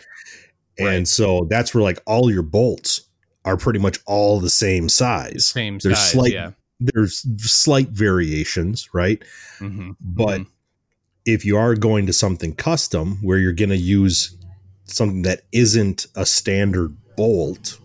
And 0.78 0.88
Right. 0.88 1.08
so 1.08 1.46
that's 1.50 1.74
where 1.74 1.84
like 1.84 2.02
all 2.06 2.32
your 2.32 2.42
bolts 2.44 3.02
are 3.46 3.58
pretty 3.58 3.80
much 3.80 4.00
all 4.06 4.40
the 4.40 4.50
same 4.50 4.90
size. 4.90 5.46
Same 5.46 5.78
There's 5.80 5.98
size. 5.98 6.12
slight 6.12 6.34
yeah. 6.34 6.52
there's 6.80 7.26
slight 7.44 7.90
variations, 7.90 8.90
right? 8.94 9.22
Mm-hmm. 9.60 9.92
But 10.00 10.42
if 11.26 11.44
you 11.46 11.58
are 11.58 11.76
going 11.76 12.06
to 12.06 12.14
something 12.14 12.56
custom 12.56 13.18
where 13.22 13.38
you're 13.38 13.54
going 13.54 13.70
to 13.70 13.78
use 13.78 14.36
something 14.86 15.22
that 15.24 15.42
isn't 15.52 16.08
a 16.16 16.26
standard 16.26 16.96
bolt, 17.18 17.78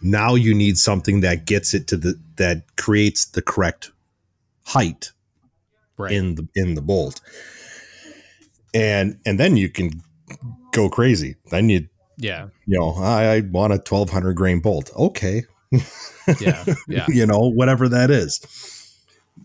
now 0.00 0.34
you 0.34 0.54
need 0.54 0.78
something 0.78 1.20
that 1.20 1.44
gets 1.46 1.74
it 1.74 1.86
to 1.88 1.96
the 1.96 2.18
that 2.36 2.64
creates 2.76 3.26
the 3.26 3.42
correct 3.42 3.90
height 4.64 5.12
right. 5.98 6.12
in 6.12 6.34
the 6.36 6.48
in 6.54 6.74
the 6.74 6.82
bolt. 6.82 7.20
And 8.74 9.18
and 9.26 9.38
then 9.38 9.56
you 9.56 9.68
can 9.68 10.02
go 10.72 10.88
crazy. 10.88 11.36
Then 11.50 11.68
you 11.68 11.88
yeah. 12.18 12.48
you 12.66 12.78
know, 12.78 12.94
I, 12.96 13.36
I 13.36 13.40
want 13.40 13.72
a 13.72 13.76
1200 13.76 14.34
grain 14.34 14.60
bolt. 14.60 14.90
Okay. 14.96 15.44
Yeah. 16.40 16.64
Yeah. 16.88 17.06
you 17.08 17.26
know, 17.26 17.50
whatever 17.50 17.88
that 17.88 18.10
is. 18.10 18.40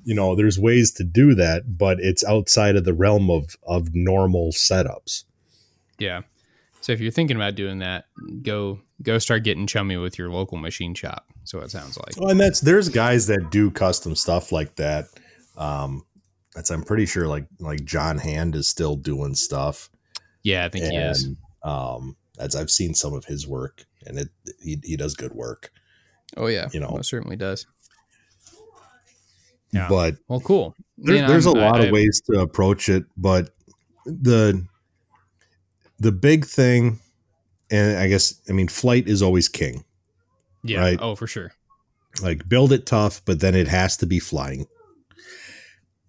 You 0.04 0.14
know, 0.14 0.36
there's 0.36 0.60
ways 0.60 0.92
to 0.94 1.04
do 1.04 1.34
that, 1.34 1.78
but 1.78 2.00
it's 2.00 2.24
outside 2.24 2.76
of 2.76 2.86
the 2.86 2.94
realm 2.94 3.32
of 3.32 3.56
of 3.66 3.96
normal 3.96 4.52
setups. 4.52 5.24
Yeah. 5.98 6.22
So 6.82 6.92
if 6.94 7.00
you're 7.00 7.12
thinking 7.12 7.36
about 7.36 7.56
doing 7.56 7.80
that, 7.80 8.06
go 8.44 8.80
go 9.02 9.18
start 9.18 9.44
getting 9.44 9.66
chummy 9.66 9.98
with 9.98 10.20
your 10.20 10.30
local 10.30 10.58
machine 10.58 10.94
shop. 10.94 11.26
So 11.48 11.60
it 11.60 11.72
sounds 11.72 11.98
like. 11.98 12.16
Well, 12.18 12.30
and 12.30 12.40
that's 12.40 12.60
there's 12.60 12.90
guys 12.90 13.28
that 13.28 13.50
do 13.52 13.72
custom 13.72 14.16
stuff 14.16 14.52
like 14.52 14.76
that. 14.76 15.06
Um 15.58 16.04
that's 16.54 16.70
I'm 16.72 16.84
pretty 16.84 17.06
sure 17.06 17.28
like 17.28 17.46
like 17.60 17.84
John 17.86 18.18
Hand 18.18 18.56
is 18.56 18.68
still 18.68 18.96
doing 18.96 19.34
stuff. 19.36 19.90
Yeah, 20.44 20.66
I 20.66 20.70
think 20.70 20.86
he 20.86 20.96
is. 20.98 21.30
Um 21.64 22.16
as 22.40 22.56
I've 22.56 22.70
seen 22.70 22.94
some 22.94 23.14
of 23.14 23.26
his 23.26 23.48
work 23.48 23.86
and 24.06 24.20
it 24.20 24.30
he, 24.62 24.80
he 24.84 24.98
does 24.98 25.16
good 25.16 25.34
work. 25.34 25.72
Oh 26.36 26.48
yeah, 26.48 26.68
you 26.74 26.80
know. 26.80 27.00
certainly 27.02 27.36
does. 27.38 27.66
Yeah. 29.72 29.88
But 29.90 30.16
Well, 30.28 30.40
cool. 30.40 30.76
there, 30.98 31.28
there's 31.28 31.46
a 31.46 31.50
I'm- 31.52 31.60
lot 31.60 31.82
I- 31.82 31.86
of 31.86 31.92
ways 31.92 32.22
to 32.32 32.40
approach 32.42 32.90
it 32.90 33.06
but 33.18 33.50
the 34.06 34.66
the 36.00 36.12
big 36.14 36.46
thing 36.46 37.00
and 37.70 37.98
i 37.98 38.08
guess 38.08 38.40
i 38.48 38.54
mean 38.54 38.70
flight 38.70 39.08
is 39.10 39.22
always 39.22 39.50
king 39.50 39.84
Yeah. 40.64 40.80
right. 40.80 41.00
Oh, 41.02 41.16
for 41.16 41.28
sure. 41.28 41.52
like 42.22 42.48
build 42.50 42.72
it 42.72 42.86
tough 42.86 43.22
but 43.26 43.40
then 43.40 43.54
it 43.56 43.68
has 43.68 43.98
to 43.98 44.06
be 44.06 44.20
flying 44.20 44.66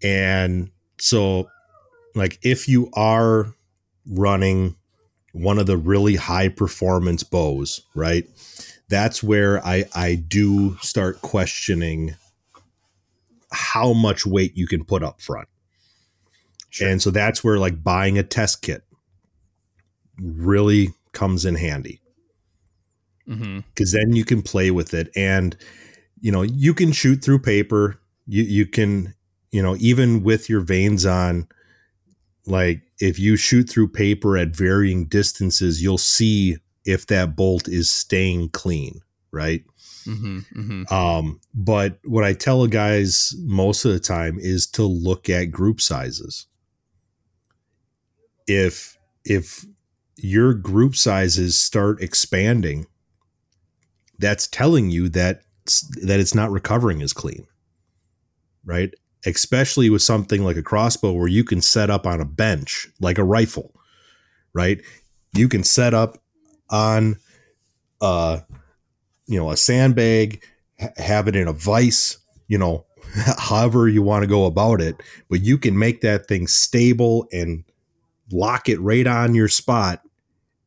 and 0.03 0.70
so 0.99 1.49
like 2.14 2.38
if 2.42 2.68
you 2.68 2.88
are 2.94 3.53
running 4.07 4.74
one 5.32 5.59
of 5.59 5.66
the 5.66 5.76
really 5.76 6.16
high 6.16 6.49
performance 6.49 7.22
bows 7.22 7.82
right 7.94 8.24
that's 8.88 9.22
where 9.22 9.64
i 9.66 9.84
i 9.94 10.14
do 10.14 10.76
start 10.80 11.20
questioning 11.20 12.14
how 13.53 13.92
much 13.92 14.24
weight 14.26 14.57
you 14.57 14.66
can 14.66 14.84
put 14.84 15.03
up 15.03 15.20
front 15.20 15.49
Sure. 16.70 16.88
and 16.88 17.01
so 17.03 17.11
that's 17.11 17.42
where 17.42 17.59
like 17.59 17.82
buying 17.82 18.18
a 18.18 18.22
test 18.22 18.62
kit 18.62 18.82
really 20.20 20.90
comes 21.12 21.44
in 21.44 21.55
handy 21.55 22.01
because 23.28 23.92
then 23.92 24.14
you 24.16 24.24
can 24.24 24.42
play 24.42 24.70
with 24.70 24.94
it. 24.94 25.10
And 25.14 25.56
you 26.20 26.32
know 26.32 26.42
you 26.42 26.74
can 26.74 26.92
shoot 26.92 27.22
through 27.22 27.40
paper. 27.40 28.00
You 28.26 28.42
you 28.42 28.66
can 28.66 29.14
you 29.52 29.62
know 29.62 29.76
even 29.78 30.22
with 30.22 30.48
your 30.48 30.60
vanes 30.60 31.06
on 31.06 31.48
like 32.46 32.82
if 33.00 33.18
you 33.18 33.36
shoot 33.36 33.68
through 33.68 33.88
paper 33.88 34.36
at 34.36 34.56
varying 34.56 35.04
distances 35.04 35.82
you'll 35.82 35.98
see 35.98 36.56
if 36.84 37.06
that 37.06 37.36
bolt 37.36 37.68
is 37.68 37.90
staying 37.90 38.48
clean 38.50 39.02
right? 39.30 39.64
Hmm 40.04 40.38
hmm 40.54 40.82
um 40.90 41.40
but 41.54 41.98
what 42.04 42.24
i 42.24 42.32
tell 42.32 42.66
guys 42.66 43.34
most 43.40 43.84
of 43.84 43.92
the 43.92 44.00
time 44.00 44.38
is 44.38 44.66
to 44.68 44.82
look 44.82 45.28
at 45.28 45.46
group 45.46 45.80
sizes. 45.80 46.46
If 48.46 48.96
if 49.24 49.66
your 50.16 50.54
group 50.54 50.96
sizes 50.96 51.58
start 51.58 52.02
expanding 52.02 52.86
that's 54.18 54.46
telling 54.46 54.90
you 54.90 55.08
that 55.08 55.42
that 56.02 56.18
it's 56.20 56.34
not 56.34 56.50
recovering 56.50 57.02
as 57.02 57.12
clean 57.12 57.46
right? 58.64 58.92
Especially 59.24 59.88
with 59.88 60.02
something 60.02 60.44
like 60.44 60.56
a 60.56 60.62
crossbow 60.62 61.12
where 61.12 61.28
you 61.28 61.42
can 61.42 61.62
set 61.62 61.90
up 61.90 62.06
on 62.06 62.20
a 62.20 62.24
bench 62.24 62.88
like 63.00 63.18
a 63.18 63.24
rifle 63.24 63.74
right? 64.52 64.80
You 65.34 65.48
can 65.48 65.62
set 65.62 65.94
up 65.94 66.18
on 66.70 67.16
uh 68.00 68.40
you 69.26 69.38
know 69.38 69.50
a 69.50 69.56
sandbag 69.56 70.42
ha- 70.80 70.88
have 70.96 71.28
it 71.28 71.34
in 71.36 71.48
a 71.48 71.52
vise 71.52 72.18
you 72.46 72.58
know 72.58 72.84
however 73.38 73.88
you 73.88 74.02
want 74.02 74.22
to 74.22 74.28
go 74.28 74.44
about 74.44 74.80
it 74.80 75.02
but 75.30 75.40
you 75.42 75.56
can 75.56 75.78
make 75.78 76.00
that 76.02 76.26
thing 76.26 76.46
stable 76.46 77.26
and 77.32 77.64
lock 78.30 78.68
it 78.68 78.78
right 78.80 79.06
on 79.06 79.34
your 79.34 79.48
spot 79.48 80.02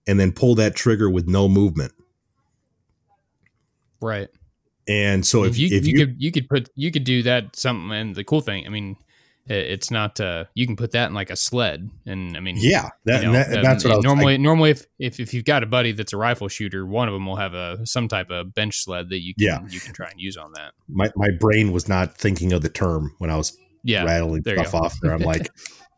and 0.07 0.19
then 0.19 0.31
pull 0.31 0.55
that 0.55 0.75
trigger 0.75 1.09
with 1.09 1.27
no 1.27 1.47
movement 1.47 1.93
Right. 4.01 4.29
and 4.87 5.25
so 5.25 5.43
if, 5.43 5.57
you, 5.57 5.67
if 5.71 5.85
you, 5.85 5.91
you, 5.93 6.05
could 6.05 6.15
you 6.21 6.31
could 6.31 6.49
put 6.49 6.69
you 6.75 6.91
could 6.91 7.03
do 7.03 7.23
that 7.23 7.55
something 7.55 7.91
and 7.91 8.15
the 8.15 8.23
cool 8.23 8.41
thing 8.41 8.65
i 8.65 8.69
mean 8.69 8.95
it's 9.47 9.91
not 9.91 10.19
uh 10.19 10.45
you 10.55 10.65
can 10.65 10.75
put 10.75 10.91
that 10.91 11.07
in 11.07 11.13
like 11.13 11.29
a 11.29 11.35
sled 11.35 11.89
and 12.05 12.35
i 12.37 12.39
mean 12.39 12.55
yeah 12.59 12.89
that, 13.05 13.21
you 13.21 13.27
know, 13.27 13.33
that- 13.33 13.61
that's 13.61 13.83
what 13.83 13.93
I 13.93 13.95
was 13.97 14.05
normally 14.05 14.37
normally 14.37 14.71
if, 14.71 14.85
if 14.97 15.19
if 15.19 15.33
you've 15.33 15.45
got 15.45 15.61
a 15.61 15.65
buddy 15.65 15.91
that's 15.91 16.13
a 16.13 16.17
rifle 16.17 16.47
shooter 16.47 16.85
one 16.85 17.07
of 17.07 17.13
them 17.13 17.25
will 17.25 17.35
have 17.35 17.53
a 17.53 17.85
some 17.85 18.07
type 18.07 18.29
of 18.31 18.53
bench 18.55 18.83
sled 18.83 19.09
that 19.09 19.19
you 19.21 19.33
can 19.35 19.45
Yeah. 19.45 19.59
you 19.69 19.79
can 19.79 19.93
try 19.93 20.09
and 20.09 20.19
use 20.19 20.37
on 20.37 20.51
that 20.53 20.73
my, 20.87 21.11
my 21.15 21.29
brain 21.39 21.71
was 21.71 21.87
not 21.87 22.17
thinking 22.17 22.51
of 22.53 22.61
the 22.61 22.69
term 22.69 23.13
when 23.19 23.29
I 23.29 23.35
was 23.37 23.57
Yeah, 23.83 24.03
rattling 24.03 24.43
stuff 24.43 24.73
off 24.75 24.95
there. 25.01 25.11
I'm 25.13 25.21
like, 25.21 25.49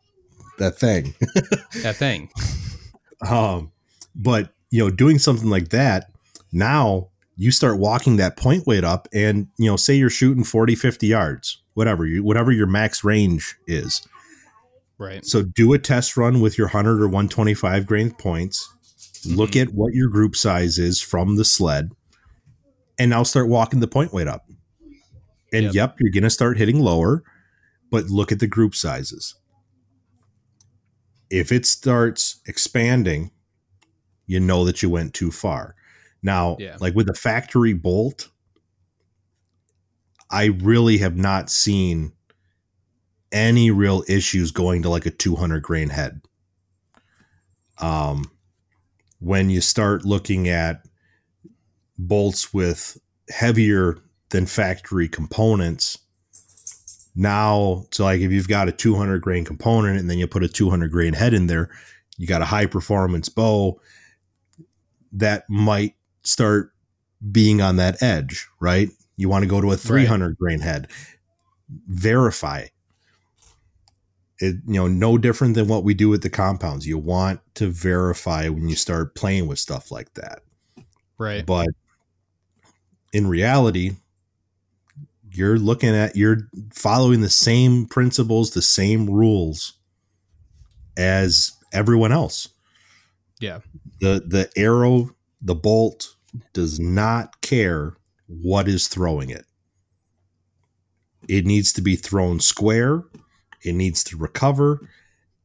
that 0.58 0.78
thing. 0.78 1.14
that 1.82 1.96
thing. 1.96 2.30
Um, 3.28 3.72
but 4.14 4.52
you 4.70 4.80
know, 4.80 4.90
doing 4.90 5.18
something 5.18 5.48
like 5.48 5.68
that, 5.70 6.10
now 6.52 7.08
you 7.36 7.50
start 7.50 7.78
walking 7.78 8.16
that 8.16 8.36
point 8.36 8.66
weight 8.66 8.84
up 8.84 9.08
and 9.12 9.48
you 9.58 9.66
know, 9.70 9.76
say 9.76 9.94
you're 9.94 10.10
shooting 10.10 10.44
40, 10.44 10.74
50 10.74 11.06
yards, 11.06 11.62
whatever 11.74 12.06
you 12.06 12.22
whatever 12.22 12.52
your 12.52 12.66
max 12.66 13.02
range 13.04 13.56
is. 13.66 14.06
Right. 14.98 15.24
So 15.24 15.42
do 15.42 15.72
a 15.72 15.78
test 15.78 16.16
run 16.16 16.40
with 16.40 16.56
your 16.56 16.68
100 16.68 17.00
or 17.02 17.08
125 17.08 17.86
grain 17.86 18.12
points. 18.12 18.68
Look 19.26 19.52
Mhm. 19.52 19.62
at 19.62 19.74
what 19.74 19.94
your 19.94 20.08
group 20.08 20.36
size 20.36 20.78
is 20.78 21.00
from 21.00 21.36
the 21.36 21.44
sled, 21.44 21.90
and 22.98 23.10
now 23.10 23.22
start 23.24 23.48
walking 23.48 23.80
the 23.80 23.88
point 23.88 24.12
weight 24.12 24.28
up. 24.28 24.48
And 25.52 25.64
Yep. 25.66 25.74
yep, 25.74 25.96
you're 26.00 26.12
going 26.12 26.22
to 26.24 26.30
start 26.30 26.58
hitting 26.58 26.78
lower, 26.80 27.24
but 27.90 28.06
look 28.10 28.30
at 28.32 28.38
the 28.38 28.46
group 28.46 28.74
sizes. 28.74 29.34
If 31.30 31.50
it 31.50 31.66
starts 31.66 32.36
expanding, 32.46 33.30
you 34.26 34.40
know 34.40 34.64
that 34.64 34.82
you 34.82 34.90
went 34.90 35.14
too 35.14 35.30
far. 35.30 35.74
Now, 36.24 36.56
Yeah. 36.58 36.78
like 36.80 36.94
with 36.96 37.06
the 37.06 37.14
factory 37.14 37.74
bolt, 37.74 38.30
I 40.30 40.46
really 40.46 40.98
have 40.98 41.16
not 41.16 41.50
seen 41.50 42.12
any 43.30 43.70
real 43.70 44.02
issues 44.08 44.50
going 44.50 44.82
to 44.82 44.88
like 44.88 45.06
a 45.06 45.10
200 45.10 45.62
grain 45.62 45.90
head. 45.90 46.22
Um, 47.78 48.30
when 49.20 49.50
you 49.50 49.60
start 49.60 50.04
looking 50.04 50.48
at 50.48 50.86
bolts 51.98 52.54
with 52.54 52.98
heavier 53.28 53.98
than 54.30 54.46
factory 54.46 55.08
components, 55.08 55.98
now, 57.14 57.86
so 57.92 58.04
like 58.04 58.20
if 58.20 58.32
you've 58.32 58.48
got 58.48 58.68
a 58.68 58.72
200 58.72 59.20
grain 59.20 59.44
component 59.44 60.00
and 60.00 60.10
then 60.10 60.18
you 60.18 60.26
put 60.26 60.42
a 60.42 60.48
200 60.48 60.90
grain 60.90 61.12
head 61.12 61.34
in 61.34 61.46
there, 61.48 61.70
you 62.16 62.26
got 62.26 62.42
a 62.42 62.46
high 62.46 62.66
performance 62.66 63.28
bow 63.28 63.80
that 65.12 65.44
might 65.48 65.94
start 66.24 66.72
being 67.30 67.60
on 67.60 67.76
that 67.76 68.02
edge, 68.02 68.46
right? 68.60 68.88
You 69.16 69.28
want 69.28 69.42
to 69.44 69.48
go 69.48 69.60
to 69.60 69.72
a 69.72 69.76
300 69.76 70.36
grain 70.36 70.60
head. 70.60 70.88
Verify 71.88 72.66
it, 74.38 74.56
you 74.66 74.74
know, 74.74 74.88
no 74.88 75.16
different 75.18 75.54
than 75.54 75.68
what 75.68 75.84
we 75.84 75.94
do 75.94 76.08
with 76.08 76.22
the 76.22 76.30
compounds. 76.30 76.86
You 76.86 76.98
want 76.98 77.40
to 77.54 77.68
verify 77.68 78.48
when 78.48 78.68
you 78.68 78.76
start 78.76 79.14
playing 79.14 79.46
with 79.46 79.58
stuff 79.58 79.90
like 79.90 80.12
that. 80.14 80.42
Right. 81.18 81.46
But 81.46 81.68
in 83.12 83.26
reality, 83.26 83.92
you're 85.30 85.58
looking 85.58 85.90
at 85.90 86.16
you're 86.16 86.48
following 86.72 87.20
the 87.20 87.30
same 87.30 87.86
principles, 87.86 88.50
the 88.50 88.62
same 88.62 89.08
rules 89.08 89.74
as 90.96 91.52
everyone 91.72 92.12
else. 92.12 92.48
Yeah. 93.40 93.60
The 94.00 94.22
the 94.26 94.50
arrow, 94.56 95.14
the 95.44 95.54
bolt 95.54 96.16
does 96.52 96.80
not 96.80 97.40
care 97.42 97.96
what 98.26 98.66
is 98.66 98.88
throwing 98.88 99.30
it. 99.30 99.44
It 101.28 101.46
needs 101.46 101.72
to 101.74 101.82
be 101.82 101.94
thrown 101.94 102.40
square. 102.40 103.04
It 103.62 103.74
needs 103.74 104.02
to 104.04 104.16
recover 104.16 104.88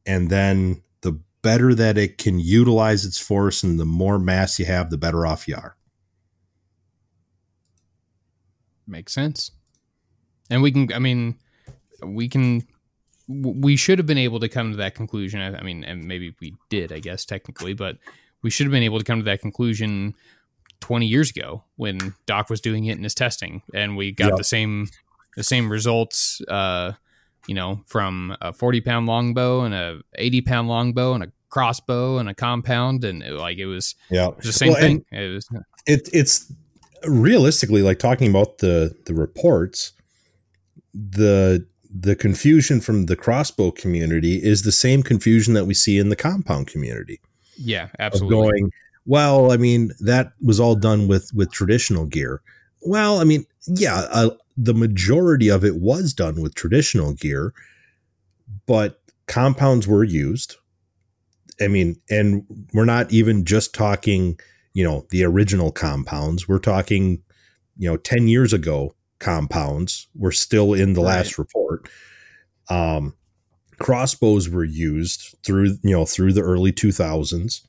and 0.06 0.30
then 0.30 0.82
the 1.02 1.20
better 1.42 1.74
that 1.74 1.98
it 1.98 2.18
can 2.18 2.40
utilize 2.40 3.04
its 3.04 3.18
force 3.18 3.62
and 3.62 3.78
the 3.78 3.84
more 3.84 4.18
mass 4.18 4.58
you 4.58 4.64
have, 4.64 4.90
the 4.90 4.98
better 4.98 5.26
off 5.26 5.46
you 5.46 5.54
are. 5.54 5.76
Makes 8.86 9.12
sense. 9.12 9.52
And 10.50 10.62
we 10.62 10.72
can, 10.72 10.92
I 10.92 10.98
mean, 10.98 11.38
we 12.02 12.28
can 12.28 12.66
we 13.28 13.76
should 13.76 13.98
have 14.00 14.06
been 14.06 14.18
able 14.18 14.40
to 14.40 14.48
come 14.48 14.72
to 14.72 14.76
that 14.78 14.96
conclusion. 14.96 15.40
I 15.40 15.62
mean, 15.62 15.84
and 15.84 16.04
maybe 16.04 16.34
we 16.40 16.56
did, 16.68 16.90
I 16.90 16.98
guess, 16.98 17.24
technically, 17.24 17.74
but 17.74 17.96
we 18.42 18.50
should 18.50 18.66
have 18.66 18.72
been 18.72 18.82
able 18.82 18.98
to 18.98 19.04
come 19.04 19.18
to 19.18 19.24
that 19.24 19.40
conclusion 19.40 20.14
20 20.80 21.06
years 21.06 21.30
ago 21.30 21.64
when 21.76 22.14
Doc 22.26 22.48
was 22.50 22.60
doing 22.60 22.86
it 22.86 22.96
in 22.96 23.04
his 23.04 23.14
testing 23.14 23.62
and 23.74 23.96
we 23.96 24.12
got 24.12 24.30
Yeah. 24.30 24.36
the 24.36 24.44
same, 24.44 24.88
the 25.36 25.44
same 25.44 25.70
results, 25.70 26.40
uh, 26.48 26.92
you 27.46 27.54
know, 27.54 27.82
from 27.86 28.36
a 28.40 28.52
40 28.52 28.80
pound 28.80 29.06
longbow 29.06 29.62
and 29.62 29.74
a 29.74 30.00
80 30.16 30.40
pound 30.42 30.68
longbow 30.68 31.14
and 31.14 31.24
a 31.24 31.32
crossbow 31.50 32.18
and 32.18 32.28
a 32.28 32.34
compound. 32.34 33.04
And 33.04 33.22
it, 33.22 33.32
like, 33.32 33.58
it 33.58 33.66
was 33.66 33.94
Yeah. 34.10 34.30
the 34.42 34.52
same 34.52 34.72
Well, 34.72 34.80
thing. 34.80 35.04
It 35.12 35.34
was, 35.34 35.48
it 35.86 36.08
it's 36.12 36.52
realistically 37.06 37.82
like 37.82 37.98
talking 37.98 38.28
about 38.28 38.58
the 38.58 38.94
the 39.06 39.14
reports 39.14 39.92
the 40.92 41.66
the 41.92 42.14
confusion 42.14 42.80
from 42.80 43.06
the 43.06 43.16
crossbow 43.16 43.70
community 43.70 44.36
is 44.42 44.62
the 44.62 44.72
same 44.72 45.02
confusion 45.02 45.54
that 45.54 45.64
we 45.64 45.74
see 45.74 45.98
in 45.98 46.08
the 46.08 46.16
compound 46.16 46.66
community 46.66 47.20
yeah, 47.60 47.88
absolutely. 47.98 48.36
going 48.36 48.72
well 49.06 49.50
i 49.52 49.56
mean 49.56 49.92
that 50.00 50.32
was 50.42 50.60
all 50.60 50.74
done 50.74 51.08
with 51.08 51.30
with 51.34 51.50
traditional 51.52 52.04
gear 52.04 52.42
well 52.82 53.18
i 53.20 53.24
mean 53.24 53.44
yeah 53.66 54.06
uh, 54.10 54.30
the 54.56 54.74
majority 54.74 55.48
of 55.48 55.64
it 55.64 55.76
was 55.76 56.12
done 56.12 56.42
with 56.42 56.54
traditional 56.54 57.14
gear 57.14 57.54
but 58.66 59.00
compounds 59.26 59.88
were 59.88 60.04
used 60.04 60.56
i 61.62 61.66
mean 61.68 61.96
and 62.10 62.44
we're 62.74 62.84
not 62.84 63.10
even 63.10 63.44
just 63.44 63.74
talking 63.74 64.38
you 64.74 64.84
know 64.84 65.06
the 65.10 65.24
original 65.24 65.72
compounds 65.72 66.46
we're 66.46 66.58
talking 66.58 67.22
you 67.78 67.88
know 67.88 67.96
10 67.96 68.28
years 68.28 68.52
ago 68.52 68.94
compounds 69.18 70.08
were 70.14 70.32
still 70.32 70.74
in 70.74 70.92
the 70.92 71.00
Right. 71.00 71.16
last 71.16 71.38
report 71.38 71.88
um 72.68 73.14
crossbows 73.80 74.48
were 74.48 74.64
used 74.64 75.34
through 75.44 75.76
you 75.82 75.92
know 75.92 76.04
through 76.04 76.32
the 76.32 76.42
early 76.42 76.70
2000s 76.70 77.62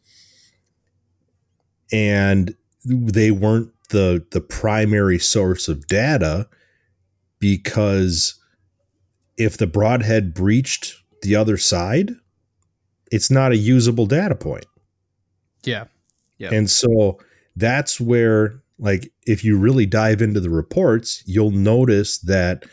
and 1.91 2.53
they 2.86 3.32
weren't 3.32 3.72
the 3.89 4.26
the 4.32 4.41
primary 4.41 5.18
source 5.18 5.68
of 5.68 5.88
data 5.88 6.47
because 7.39 8.39
if 9.38 9.57
the 9.57 9.68
broadhead 9.68 10.34
breached 10.34 10.95
the 11.22 11.36
other 11.36 11.57
side 11.57 12.12
it's 13.12 13.30
not 13.30 13.51
a 13.51 13.57
usable 13.57 14.05
data 14.05 14.36
point. 14.36 14.66
Yeah. 15.64 15.86
yeah. 16.38 16.49
And 16.53 16.70
so 16.70 17.20
that's 17.55 17.99
where 17.99 18.62
like 18.80 19.12
if 19.28 19.43
you 19.43 19.57
really 19.57 19.86
dive 19.86 20.22
into 20.22 20.39
the 20.39 20.49
reports 20.49 21.22
you'll 21.26 21.51
notice 21.51 22.18
that 22.20 22.64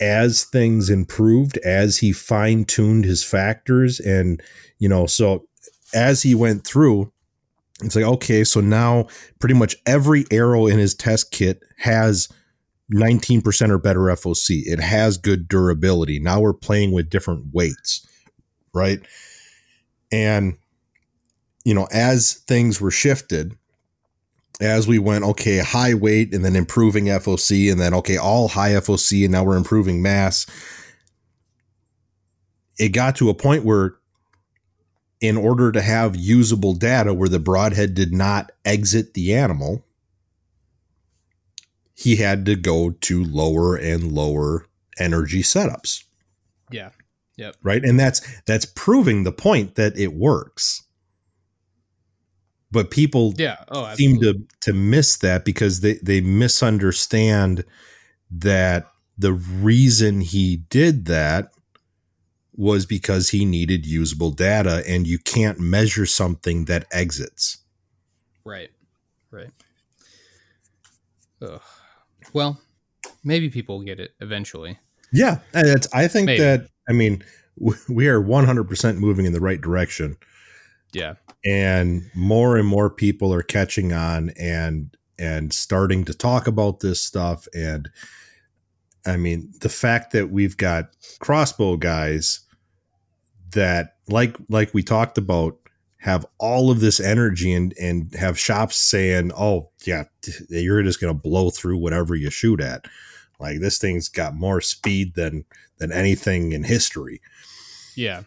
as 0.00 0.44
things 0.44 0.88
improved 0.88 1.58
as 1.58 1.98
he 1.98 2.12
fine-tuned 2.12 3.04
his 3.04 3.22
factors 3.22 4.00
and 4.00 4.42
you 4.78 4.88
know 4.88 5.06
so 5.06 5.46
as 5.92 6.22
he 6.22 6.34
went 6.34 6.66
through 6.66 7.12
it's 7.82 7.96
like 7.96 8.04
okay 8.04 8.44
so 8.44 8.60
now 8.60 9.06
pretty 9.38 9.54
much 9.54 9.76
every 9.86 10.24
arrow 10.30 10.66
in 10.66 10.78
his 10.78 10.94
test 10.94 11.30
kit 11.30 11.62
has 11.78 12.28
19% 12.92 13.70
or 13.70 13.78
better 13.78 14.00
FOC 14.00 14.62
it 14.66 14.80
has 14.80 15.16
good 15.16 15.46
durability. 15.46 16.18
Now 16.18 16.40
we're 16.40 16.52
playing 16.52 16.90
with 16.90 17.08
different 17.08 17.46
weights 17.52 18.04
right? 18.72 19.00
And 20.12 20.56
you 21.64 21.74
know 21.74 21.88
as 21.92 22.34
things 22.34 22.80
were 22.80 22.90
shifted 22.90 23.56
as 24.60 24.86
we 24.86 24.98
went 24.98 25.24
okay 25.24 25.58
high 25.58 25.94
weight 25.94 26.34
and 26.34 26.44
then 26.44 26.54
improving 26.54 27.06
FOC 27.06 27.70
and 27.70 27.80
then 27.80 27.94
okay 27.94 28.16
all 28.16 28.48
high 28.48 28.70
FOC 28.72 29.24
and 29.24 29.32
now 29.32 29.42
we're 29.42 29.56
improving 29.56 30.02
mass 30.02 30.46
it 32.78 32.90
got 32.90 33.16
to 33.16 33.28
a 33.30 33.34
point 33.34 33.64
where 33.64 33.96
in 35.20 35.36
order 35.36 35.70
to 35.70 35.82
have 35.82 36.16
usable 36.16 36.74
data 36.74 37.12
where 37.12 37.28
the 37.28 37.38
broadhead 37.38 37.94
did 37.94 38.12
not 38.12 38.52
exit 38.64 39.14
the 39.14 39.34
animal 39.34 39.84
he 41.94 42.16
had 42.16 42.46
to 42.46 42.56
go 42.56 42.90
to 42.90 43.22
lower 43.24 43.76
and 43.76 44.12
lower 44.12 44.66
energy 44.98 45.42
setups 45.42 46.04
Yeah. 46.70 46.90
Yep. 47.36 47.56
right 47.62 47.82
and 47.82 47.98
that's 47.98 48.20
that's 48.42 48.66
proving 48.66 49.24
the 49.24 49.32
point 49.32 49.76
that 49.76 49.96
it 49.98 50.12
works 50.12 50.84
but 52.72 52.90
people 52.90 53.34
Yeah. 53.36 53.56
Oh, 53.68 53.92
seem 53.94 54.20
to 54.20 54.46
to 54.62 54.72
miss 54.72 55.16
that 55.18 55.44
because 55.44 55.80
they 55.80 55.94
they 56.02 56.20
misunderstand 56.20 57.64
that 58.30 58.86
the 59.18 59.32
reason 59.32 60.20
he 60.20 60.56
did 60.68 61.06
that 61.06 61.50
was 62.54 62.86
because 62.86 63.30
he 63.30 63.44
needed 63.44 63.86
usable 63.86 64.30
data 64.30 64.82
and 64.86 65.06
you 65.06 65.18
can't 65.18 65.58
measure 65.58 66.06
something 66.06 66.66
that 66.66 66.86
exits 66.92 67.58
Right. 68.44 68.70
Right. 69.30 69.50
Ugh. 71.42 71.60
Well, 72.32 72.60
maybe 73.24 73.48
people 73.50 73.78
will 73.78 73.84
get 73.84 74.00
it 74.00 74.12
eventually. 74.20 74.78
yeah 75.12 75.38
it's, 75.54 75.88
i 75.92 76.06
think 76.06 76.26
Maybe. 76.26 76.40
that 76.42 76.68
i 76.88 76.92
mean 76.92 77.22
we 77.88 78.06
are 78.08 78.20
100% 78.22 78.96
moving 78.98 79.26
in 79.26 79.32
the 79.32 79.40
right 79.40 79.60
direction 79.60 80.16
Yeah. 80.92 81.14
and 81.44 82.10
more 82.14 82.56
and 82.56 82.66
more 82.66 82.90
people 82.90 83.32
are 83.32 83.42
catching 83.42 83.92
on 83.92 84.30
and 84.38 84.96
and 85.18 85.52
starting 85.52 86.04
to 86.04 86.14
talk 86.14 86.46
about 86.46 86.80
this 86.80 87.02
stuff 87.02 87.46
and 87.54 87.90
I 89.06 89.16
mean, 89.16 89.52
the 89.60 89.68
fact 89.68 90.12
that 90.12 90.30
we've 90.30 90.56
got 90.56 90.90
crossbow 91.20 91.76
guys 91.76 92.40
that 93.52 93.96
like 94.08 94.36
like 94.48 94.72
we 94.74 94.82
talked 94.82 95.18
about 95.18 95.56
have 95.98 96.24
all 96.38 96.70
of 96.70 96.80
this 96.80 97.00
energy 97.00 97.52
and 97.52 97.74
and 97.80 98.14
have 98.14 98.38
shops 98.38 98.76
saying, 98.76 99.32
"Oh, 99.36 99.70
yeah, 99.84 100.04
you're 100.48 100.82
just 100.82 101.00
going 101.00 101.14
to 101.14 101.20
blow 101.20 101.50
through 101.50 101.78
whatever 101.78 102.14
you 102.14 102.30
shoot 102.30 102.60
at." 102.60 102.84
Like 103.38 103.60
this 103.60 103.78
thing's 103.78 104.08
got 104.08 104.34
more 104.34 104.60
speed 104.60 105.14
than 105.14 105.44
than 105.78 105.92
anything 105.92 106.52
in 106.52 106.64
history. 106.64 107.20
Yeah. 107.96 108.22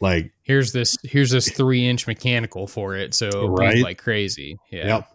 Like 0.00 0.32
here's 0.42 0.72
this 0.72 0.96
here's 1.02 1.30
this 1.30 1.50
three 1.56 1.86
inch 1.86 2.06
mechanical 2.06 2.66
for 2.66 2.94
it, 2.96 3.14
so 3.14 3.48
Right. 3.48 3.82
like 3.82 3.98
crazy. 3.98 4.56
Yeah. 4.70 4.86
Yep. 4.86 5.08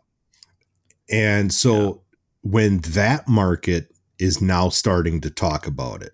And 1.09 1.53
so 1.53 2.01
when 2.41 2.79
that 2.79 3.27
market 3.27 3.93
is 4.17 4.41
now 4.41 4.69
starting 4.69 5.21
to 5.21 5.29
talk 5.29 5.67
about 5.67 6.01
it 6.01 6.13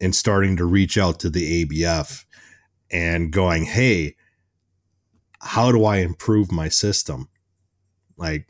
and 0.00 0.14
starting 0.14 0.56
to 0.56 0.64
reach 0.64 0.96
out 0.98 1.20
to 1.20 1.30
the 1.30 1.64
ABF 1.64 2.24
and 2.90 3.30
going, 3.32 3.64
"Hey, 3.64 4.16
how 5.40 5.70
do 5.72 5.84
I 5.84 5.98
improve 5.98 6.50
my 6.50 6.68
system?" 6.68 7.28
Like 8.16 8.48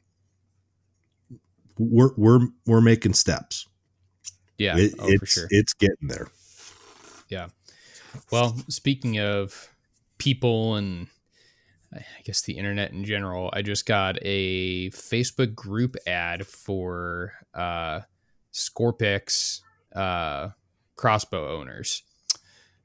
we're 1.79 2.13
we're 2.17 2.41
we're 2.67 2.81
making 2.81 3.15
steps. 3.15 3.67
Yeah. 4.59 4.77
It- 4.79 4.95
oh, 4.99 5.09
it's 5.09 5.19
for 5.21 5.27
sure. 5.27 5.47
it's 5.51 5.75
getting 5.75 6.09
there. 6.09 6.29
Well, 8.31 8.57
speaking 8.69 9.19
of 9.19 9.69
people 10.19 10.77
and 10.77 11.09
I 11.95 12.03
guess 12.25 12.43
the 12.43 12.55
internet 12.55 12.93
in 12.93 13.05
general, 13.05 13.51
I 13.53 13.63
just 13.63 13.87
got 13.87 14.17
a 14.23 14.91
Facebook 14.91 15.55
group 15.55 15.97
ad 16.07 16.47
for 16.47 17.33
uh, 17.55 18.01
Scorpyd 18.53 19.61
uh, 19.95 20.51
crossbow 20.97 21.57
owners. 21.57 22.03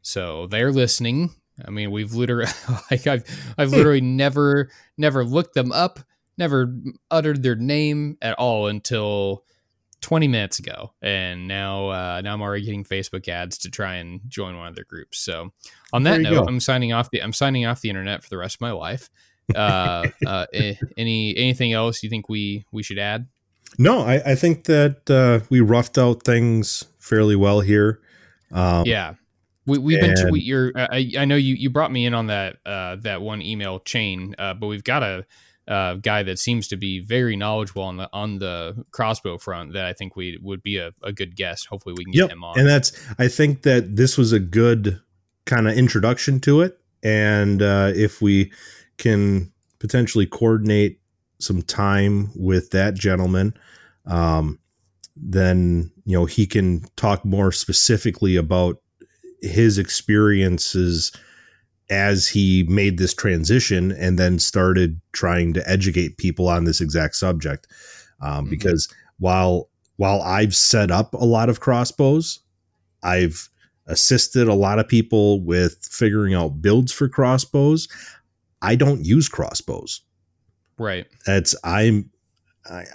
So 0.01 0.47
they're 0.47 0.71
listening. 0.71 1.31
I 1.65 1.71
mean, 1.71 1.91
we've 1.91 2.13
literally 2.13 2.51
like 2.91 3.07
I've 3.07 3.23
I've 3.57 3.71
literally 3.71 4.01
never 4.01 4.69
never 4.97 5.25
looked 5.25 5.55
them 5.55 5.71
up, 5.71 5.99
never 6.37 6.73
uttered 7.09 7.43
their 7.43 7.55
name 7.55 8.17
at 8.21 8.35
all 8.35 8.67
until 8.67 9.43
20 10.01 10.27
minutes 10.27 10.59
ago 10.59 10.93
and 11.01 11.47
now 11.47 11.89
uh, 11.89 12.21
now 12.21 12.33
I'm 12.33 12.41
already 12.41 12.65
getting 12.65 12.83
Facebook 12.83 13.27
ads 13.27 13.57
to 13.59 13.69
try 13.69 13.95
and 13.95 14.21
join 14.27 14.57
one 14.57 14.67
of 14.67 14.75
their 14.75 14.85
groups. 14.85 15.19
So 15.19 15.51
on 15.91 16.03
that 16.03 16.21
note, 16.21 16.45
go. 16.45 16.45
I'm 16.47 16.59
signing 16.59 16.93
off 16.93 17.09
the 17.11 17.21
I'm 17.21 17.33
signing 17.33 17.65
off 17.65 17.81
the 17.81 17.89
internet 17.89 18.23
for 18.23 18.29
the 18.29 18.37
rest 18.37 18.55
of 18.55 18.61
my 18.61 18.71
life. 18.71 19.09
Uh, 19.53 20.07
uh, 20.25 20.45
eh, 20.53 20.75
any 20.97 21.35
anything 21.35 21.73
else 21.73 22.03
you 22.03 22.09
think 22.09 22.29
we 22.29 22.65
we 22.71 22.83
should 22.83 22.99
add? 22.99 23.27
No, 23.77 24.01
I, 24.01 24.31
I 24.31 24.35
think 24.35 24.65
that 24.65 25.09
uh, 25.09 25.45
we 25.49 25.61
roughed 25.61 25.97
out 25.97 26.23
things 26.23 26.85
fairly 26.99 27.35
well 27.35 27.61
here. 27.61 27.99
Um, 28.51 28.85
Yeah. 28.85 29.15
We, 29.65 29.77
we've 29.77 30.01
been 30.01 30.15
we, 30.31 30.39
you're 30.39 30.71
I, 30.75 31.11
I 31.19 31.25
know 31.25 31.35
you 31.35 31.53
you 31.53 31.69
brought 31.69 31.91
me 31.91 32.07
in 32.07 32.15
on 32.15 32.27
that 32.27 32.57
uh, 32.65 32.95
that 33.01 33.21
one 33.21 33.41
email 33.43 33.79
chain 33.79 34.33
uh, 34.39 34.55
but 34.55 34.65
we've 34.65 34.83
got 34.83 35.03
a 35.03 35.27
uh, 35.69 35.93
guy 35.95 36.23
that 36.23 36.39
seems 36.39 36.67
to 36.67 36.75
be 36.75 36.99
very 36.99 37.35
knowledgeable 37.35 37.83
on 37.83 37.97
the 37.97 38.09
on 38.11 38.39
the 38.39 38.83
crossbow 38.91 39.37
front 39.37 39.73
that 39.73 39.85
I 39.85 39.93
think 39.93 40.15
we 40.15 40.39
would 40.41 40.63
be 40.63 40.77
a, 40.77 40.91
a 41.03 41.13
good 41.13 41.35
guest 41.35 41.67
hopefully 41.67 41.93
we 41.97 42.03
can 42.05 42.11
get 42.11 42.21
Yep. 42.21 42.31
him 42.31 42.43
on 42.43 42.59
And 42.59 42.67
that's 42.67 42.91
I 43.19 43.27
think 43.27 43.61
that 43.61 43.95
this 43.95 44.17
was 44.17 44.33
a 44.33 44.39
good 44.39 44.99
kind 45.45 45.67
of 45.67 45.77
introduction 45.77 46.39
to 46.41 46.61
it. 46.61 46.79
And 47.03 47.61
uh, 47.61 47.91
if 47.95 48.21
we 48.21 48.51
can 48.97 49.51
potentially 49.79 50.25
coordinate 50.25 50.99
some 51.39 51.61
time 51.61 52.31
with 52.35 52.71
that 52.71 52.95
gentleman, 52.95 53.53
um, 54.05 54.59
then 55.15 55.91
you 56.05 56.17
know 56.17 56.25
he 56.25 56.45
can 56.45 56.85
talk 56.95 57.23
more 57.23 57.51
specifically 57.51 58.35
about 58.35 58.81
his 59.41 59.77
experiences 59.77 61.11
as 61.89 62.27
he 62.27 62.63
made 62.69 62.97
this 62.97 63.13
transition 63.13 63.91
and 63.91 64.19
then 64.19 64.37
started 64.39 65.01
trying 65.11 65.53
to 65.53 65.69
educate 65.69 66.17
people 66.17 66.47
on 66.47 66.65
this 66.65 66.81
exact 66.81 67.15
subject. 67.15 67.67
Um, 68.21 68.45
Mhm. 68.45 68.49
Because 68.51 68.87
while 69.17 69.69
while 69.97 70.21
I've 70.21 70.55
set 70.55 70.91
up 70.91 71.13
a 71.13 71.25
lot 71.25 71.49
of 71.49 71.59
crossbows, 71.59 72.39
I've 73.03 73.49
assisted 73.85 74.47
a 74.47 74.53
lot 74.53 74.79
of 74.79 74.87
people 74.87 75.41
with 75.43 75.77
figuring 75.91 76.33
out 76.33 76.61
builds 76.61 76.91
for 76.93 77.09
crossbows. 77.09 77.87
I 78.61 78.75
don't 78.75 79.03
use 79.03 79.27
crossbows. 79.27 80.01
right 80.77 81.07
That's 81.25 81.55
I'm 81.63 82.09
I, 82.69 82.85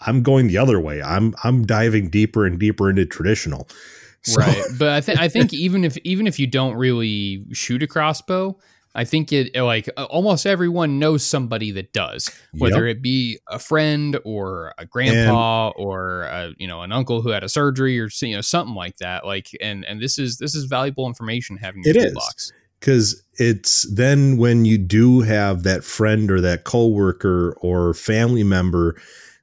I'm 0.00 0.22
going 0.22 0.48
the 0.48 0.56
other 0.58 0.80
way. 0.80 1.02
I'm 1.02 1.34
I'm 1.44 1.64
diving 1.66 2.08
deeper 2.10 2.46
and 2.46 2.58
deeper 2.58 2.88
into 2.90 3.04
traditional. 3.04 3.68
So- 4.22 4.40
right. 4.40 4.62
But 4.78 4.88
i 4.90 5.00
think 5.00 5.18
i 5.20 5.28
think 5.28 5.52
even 5.54 5.84
if 5.84 5.96
even 6.04 6.26
if 6.26 6.38
you 6.38 6.46
don't 6.46 6.74
really 6.74 7.44
shoot 7.52 7.82
a 7.82 7.86
crossbow 7.86 8.58
i 8.94 9.04
think 9.04 9.32
it 9.32 9.54
like 9.56 9.88
uh, 9.96 10.04
almost 10.04 10.46
everyone 10.46 10.98
knows 10.98 11.24
somebody 11.24 11.70
that 11.70 11.92
does 11.92 12.28
whether 12.58 12.86
it 12.86 13.00
be 13.00 13.38
a 13.48 13.58
friend 13.58 14.18
or 14.24 14.74
a 14.78 14.84
grandpa 14.84 15.68
or 15.76 16.22
a, 16.24 16.50
you 16.58 16.66
know 16.68 16.82
an 16.82 16.92
uncle 16.92 17.22
who 17.22 17.30
had 17.30 17.42
a 17.44 17.48
surgery 17.48 17.98
or 18.00 18.08
you 18.20 18.34
know 18.34 18.40
something 18.42 18.74
like 18.74 18.96
that 18.98 19.24
like 19.24 19.48
and 19.62 19.84
and 19.86 20.02
this 20.02 20.18
is 20.18 20.38
this 20.38 20.54
is 20.54 20.64
valuable 20.64 21.06
information 21.06 21.56
having 21.56 21.82
your 21.84 21.92
It 21.92 21.96
is. 21.96 22.04
toolbox. 22.12 22.52
Because 22.80 23.22
it's 23.34 23.82
then 23.94 24.38
when 24.38 24.64
you 24.64 24.78
do 24.78 25.20
have 25.20 25.62
that 25.64 25.84
friend 25.84 26.30
or 26.30 26.40
that 26.40 26.64
coworker 26.64 27.54
or 27.60 27.92
family 27.94 28.42
member 28.42 28.96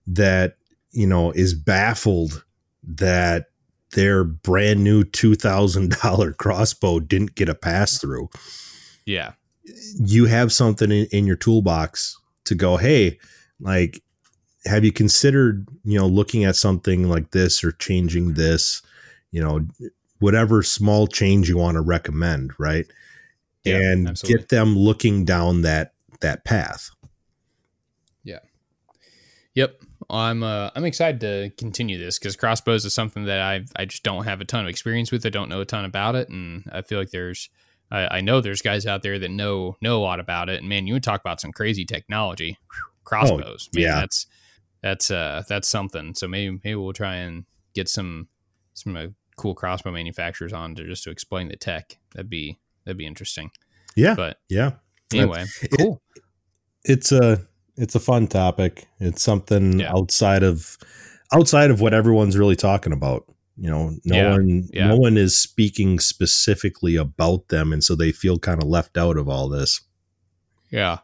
that 0.07 0.57
you 0.91 1.05
know 1.07 1.31
is 1.31 1.53
baffled 1.53 2.43
that 2.83 3.45
their 3.93 4.23
brand 4.23 4.83
new 4.83 5.03
two 5.03 5.35
thousand 5.35 5.95
dollar 6.01 6.33
crossbow 6.33 6.99
didn't 6.99 7.35
get 7.35 7.49
a 7.49 7.55
pass 7.55 7.97
through. 7.97 8.29
yeah 9.05 9.33
You 9.99 10.25
have 10.25 10.51
something 10.51 10.91
in, 10.91 11.07
in 11.11 11.27
your 11.27 11.37
toolbox 11.37 12.17
to 12.45 12.55
go, 12.55 12.77
hey, 12.77 13.19
like, 13.59 14.01
have 14.65 14.83
you 14.83 14.91
considered 14.91 15.67
you 15.83 15.97
know 15.97 16.07
looking 16.07 16.43
at 16.43 16.55
something 16.55 17.09
like 17.09 17.31
this 17.31 17.63
or 17.63 17.71
changing 17.73 18.33
this, 18.33 18.81
you 19.31 19.41
know, 19.41 19.65
whatever 20.19 20.63
small 20.63 21.07
change 21.07 21.47
you 21.47 21.57
want 21.57 21.75
to 21.75 21.81
recommend, 21.81 22.51
right? 22.57 22.85
Yeah, 23.63 23.77
and 23.77 24.09
absolutely. 24.09 24.39
get 24.39 24.49
them 24.49 24.75
looking 24.77 25.25
down 25.25 25.61
that 25.61 25.93
that 26.21 26.43
path. 26.45 26.89
Yeah. 28.23 28.39
Yep. 29.55 29.81
I'm 30.09 30.41
uh, 30.43 30.69
I'm 30.75 30.85
excited 30.85 31.19
to 31.21 31.51
continue 31.57 31.97
this 31.97 32.17
because 32.17 32.35
crossbows 32.35 32.85
is 32.85 32.93
something 32.93 33.25
that 33.25 33.41
I 33.41 33.65
I 33.75 33.85
just 33.85 34.03
don't 34.03 34.23
have 34.23 34.39
a 34.41 34.45
ton 34.45 34.61
of 34.61 34.69
experience 34.69 35.11
with. 35.11 35.25
I 35.25 35.29
don't 35.29 35.49
know 35.49 35.61
a 35.61 35.65
ton 35.65 35.85
about 35.85 36.15
it, 36.15 36.29
and 36.29 36.63
I 36.71 36.81
feel 36.81 36.97
like 36.99 37.11
there's 37.11 37.49
I, 37.91 38.17
I 38.17 38.21
know 38.21 38.39
there's 38.39 38.61
guys 38.61 38.85
out 38.85 39.03
there 39.03 39.19
that 39.19 39.31
know 39.31 39.75
know 39.81 39.97
a 39.97 40.03
lot 40.03 40.19
about 40.19 40.49
it. 40.49 40.59
And 40.59 40.69
man, 40.69 40.87
you 40.87 40.93
would 40.93 41.03
talk 41.03 41.19
about 41.19 41.41
some 41.41 41.51
crazy 41.51 41.83
technology. 41.85 42.57
Whew, 42.71 42.81
crossbows, 43.03 43.69
man, 43.73 43.83
yeah. 43.83 43.95
that's 43.95 44.27
that's 44.81 45.11
uh 45.11 45.43
that's 45.49 45.67
something. 45.67 46.15
So 46.15 46.27
maybe 46.27 46.59
maybe 46.63 46.75
we'll 46.75 46.93
try 46.93 47.15
and 47.15 47.45
get 47.73 47.89
some 47.89 48.29
some 48.73 48.95
uh, 48.95 49.07
cool 49.35 49.55
crossbow 49.55 49.91
manufacturers 49.91 50.53
on 50.53 50.73
to 50.75 50.85
just 50.85 51.03
to 51.03 51.11
explain 51.11 51.49
the 51.49 51.57
tech. 51.57 51.97
That'd 52.13 52.29
be 52.29 52.59
that'd 52.85 52.97
be 52.97 53.05
interesting. 53.05 53.51
Yeah, 53.95 54.15
But 54.15 54.37
yeah. 54.47 54.73
anyway, 55.13 55.45
it- 55.61 55.71
cool. 55.77 56.01
It's 56.83 57.11
a 57.11 57.45
it's 57.77 57.95
a 57.95 57.99
fun 57.99 58.27
topic. 58.27 58.87
It's 58.99 59.21
something 59.23 59.79
Yeah. 59.79 59.91
outside 59.93 60.43
of 60.43 60.77
outside 61.33 61.69
of 61.71 61.81
what 61.81 61.93
everyone's 61.93 62.37
really 62.37 62.55
talking 62.55 62.93
about. 62.93 63.25
You 63.57 63.69
know, 63.69 63.89
no 64.05 64.15
Yeah, 64.15 64.31
one 64.31 64.69
yeah. 64.73 64.87
no 64.87 64.97
one 64.97 65.17
is 65.17 65.35
speaking 65.37 65.99
specifically 65.99 66.95
about 66.95 67.47
them, 67.49 67.73
and 67.73 67.83
so 67.83 67.95
they 67.95 68.11
feel 68.11 68.37
kind 68.39 68.61
of 68.61 68.69
left 68.69 68.97
out 68.97 69.17
of 69.17 69.27
all 69.27 69.49
this. 69.49 69.81
Yeah. 70.69 70.99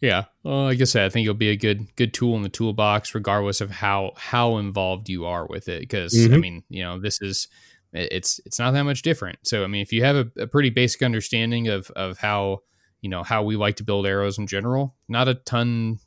Yeah. 0.00 0.24
Well, 0.44 0.64
like 0.64 0.80
I 0.80 0.84
said, 0.84 1.06
I 1.06 1.08
think 1.08 1.24
it'll 1.24 1.34
be 1.34 1.48
a 1.50 1.56
good 1.56 1.94
good 1.96 2.14
tool 2.14 2.36
in 2.36 2.42
the 2.42 2.48
toolbox, 2.48 3.14
regardless 3.14 3.60
of 3.60 3.70
how 3.70 4.12
how 4.16 4.58
involved 4.58 5.08
you 5.08 5.24
are 5.26 5.46
with 5.46 5.68
it. 5.68 5.80
Because 5.80 6.14
I 6.14 6.28
Mhm. 6.28 6.40
mean, 6.40 6.62
you 6.68 6.84
know, 6.84 7.00
this 7.00 7.20
is 7.20 7.48
it's 7.92 8.38
it's 8.46 8.58
not 8.60 8.72
that 8.72 8.82
much 8.84 9.02
different. 9.02 9.38
So 9.42 9.64
I 9.64 9.66
mean, 9.66 9.82
if 9.82 9.92
you 9.92 10.04
have 10.04 10.14
a, 10.16 10.42
a 10.42 10.46
pretty 10.46 10.70
basic 10.70 11.02
understanding 11.02 11.66
of 11.68 11.90
of 11.96 12.18
how 12.18 12.60
you 13.00 13.08
know 13.08 13.22
how 13.22 13.42
we 13.42 13.56
like 13.56 13.76
to 13.76 13.84
build 13.84 14.06
arrows 14.06 14.38
in 14.38 14.46
general, 14.46 14.94
not 15.08 15.28
a 15.28 15.34
ton, 15.34 15.98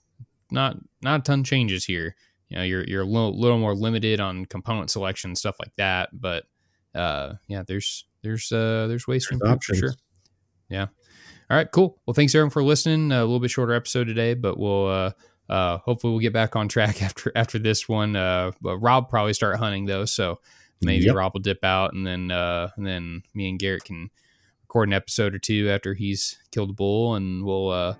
not 0.51 0.77
not 1.01 1.19
a 1.21 1.23
ton 1.23 1.43
changes 1.43 1.85
here. 1.85 2.15
You 2.49 2.57
know, 2.57 2.63
you're 2.63 2.83
you're 2.83 3.01
a 3.03 3.05
little, 3.05 3.39
little 3.39 3.57
more 3.57 3.73
limited 3.75 4.19
on 4.19 4.45
component 4.45 4.89
selection 4.91 5.35
stuff 5.35 5.55
like 5.59 5.73
that, 5.77 6.09
but 6.13 6.43
uh, 6.93 7.35
yeah, 7.47 7.63
there's 7.65 8.05
there's 8.23 8.51
uh 8.51 8.87
there's 8.87 9.07
ways 9.07 9.25
to 9.27 9.35
improve 9.35 9.63
for 9.63 9.75
sure. 9.75 9.93
Yeah. 10.69 10.87
All 11.49 11.57
right, 11.57 11.69
cool. 11.71 11.99
Well, 12.05 12.13
thanks 12.13 12.33
everyone 12.33 12.49
for 12.49 12.63
listening. 12.63 13.11
a 13.11 13.19
little 13.21 13.39
bit 13.39 13.51
shorter 13.51 13.73
episode 13.73 14.05
today, 14.05 14.33
but 14.35 14.57
we'll 14.57 14.87
uh, 14.87 15.11
uh, 15.49 15.77
hopefully 15.79 16.11
we'll 16.11 16.21
get 16.21 16.31
back 16.33 16.55
on 16.55 16.67
track 16.69 17.01
after 17.01 17.31
after 17.35 17.59
this 17.59 17.89
one. 17.89 18.15
Uh, 18.15 18.51
but 18.61 18.77
Rob 18.77 19.09
probably 19.09 19.33
start 19.33 19.57
hunting 19.57 19.85
though, 19.85 20.05
so 20.05 20.39
maybe 20.81 21.05
Yep. 21.05 21.15
Rob 21.15 21.33
will 21.33 21.41
dip 21.41 21.63
out, 21.63 21.93
and 21.93 22.05
then 22.07 22.31
uh, 22.31 22.69
and 22.77 22.85
then 22.85 23.23
me 23.33 23.49
and 23.49 23.59
Garrett 23.59 23.83
can 23.83 24.09
record 24.71 24.87
an 24.87 24.93
episode 24.93 25.35
or 25.35 25.39
two 25.39 25.69
after 25.69 25.93
he's 25.93 26.37
killed 26.51 26.69
a 26.69 26.73
bull, 26.73 27.15
and 27.15 27.43
we'll 27.43 27.69
uh, 27.69 27.93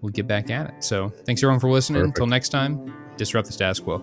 we'll 0.00 0.10
get 0.10 0.26
back 0.26 0.50
at 0.50 0.70
it. 0.70 0.82
So 0.82 1.10
thanks 1.26 1.42
everyone 1.42 1.60
for 1.60 1.70
listening. 1.70 2.00
Perfect. 2.00 2.18
Until 2.18 2.26
next 2.26 2.48
time, 2.48 2.94
disrupt 3.18 3.46
the 3.46 3.52
status 3.52 3.78
quo. 3.78 4.02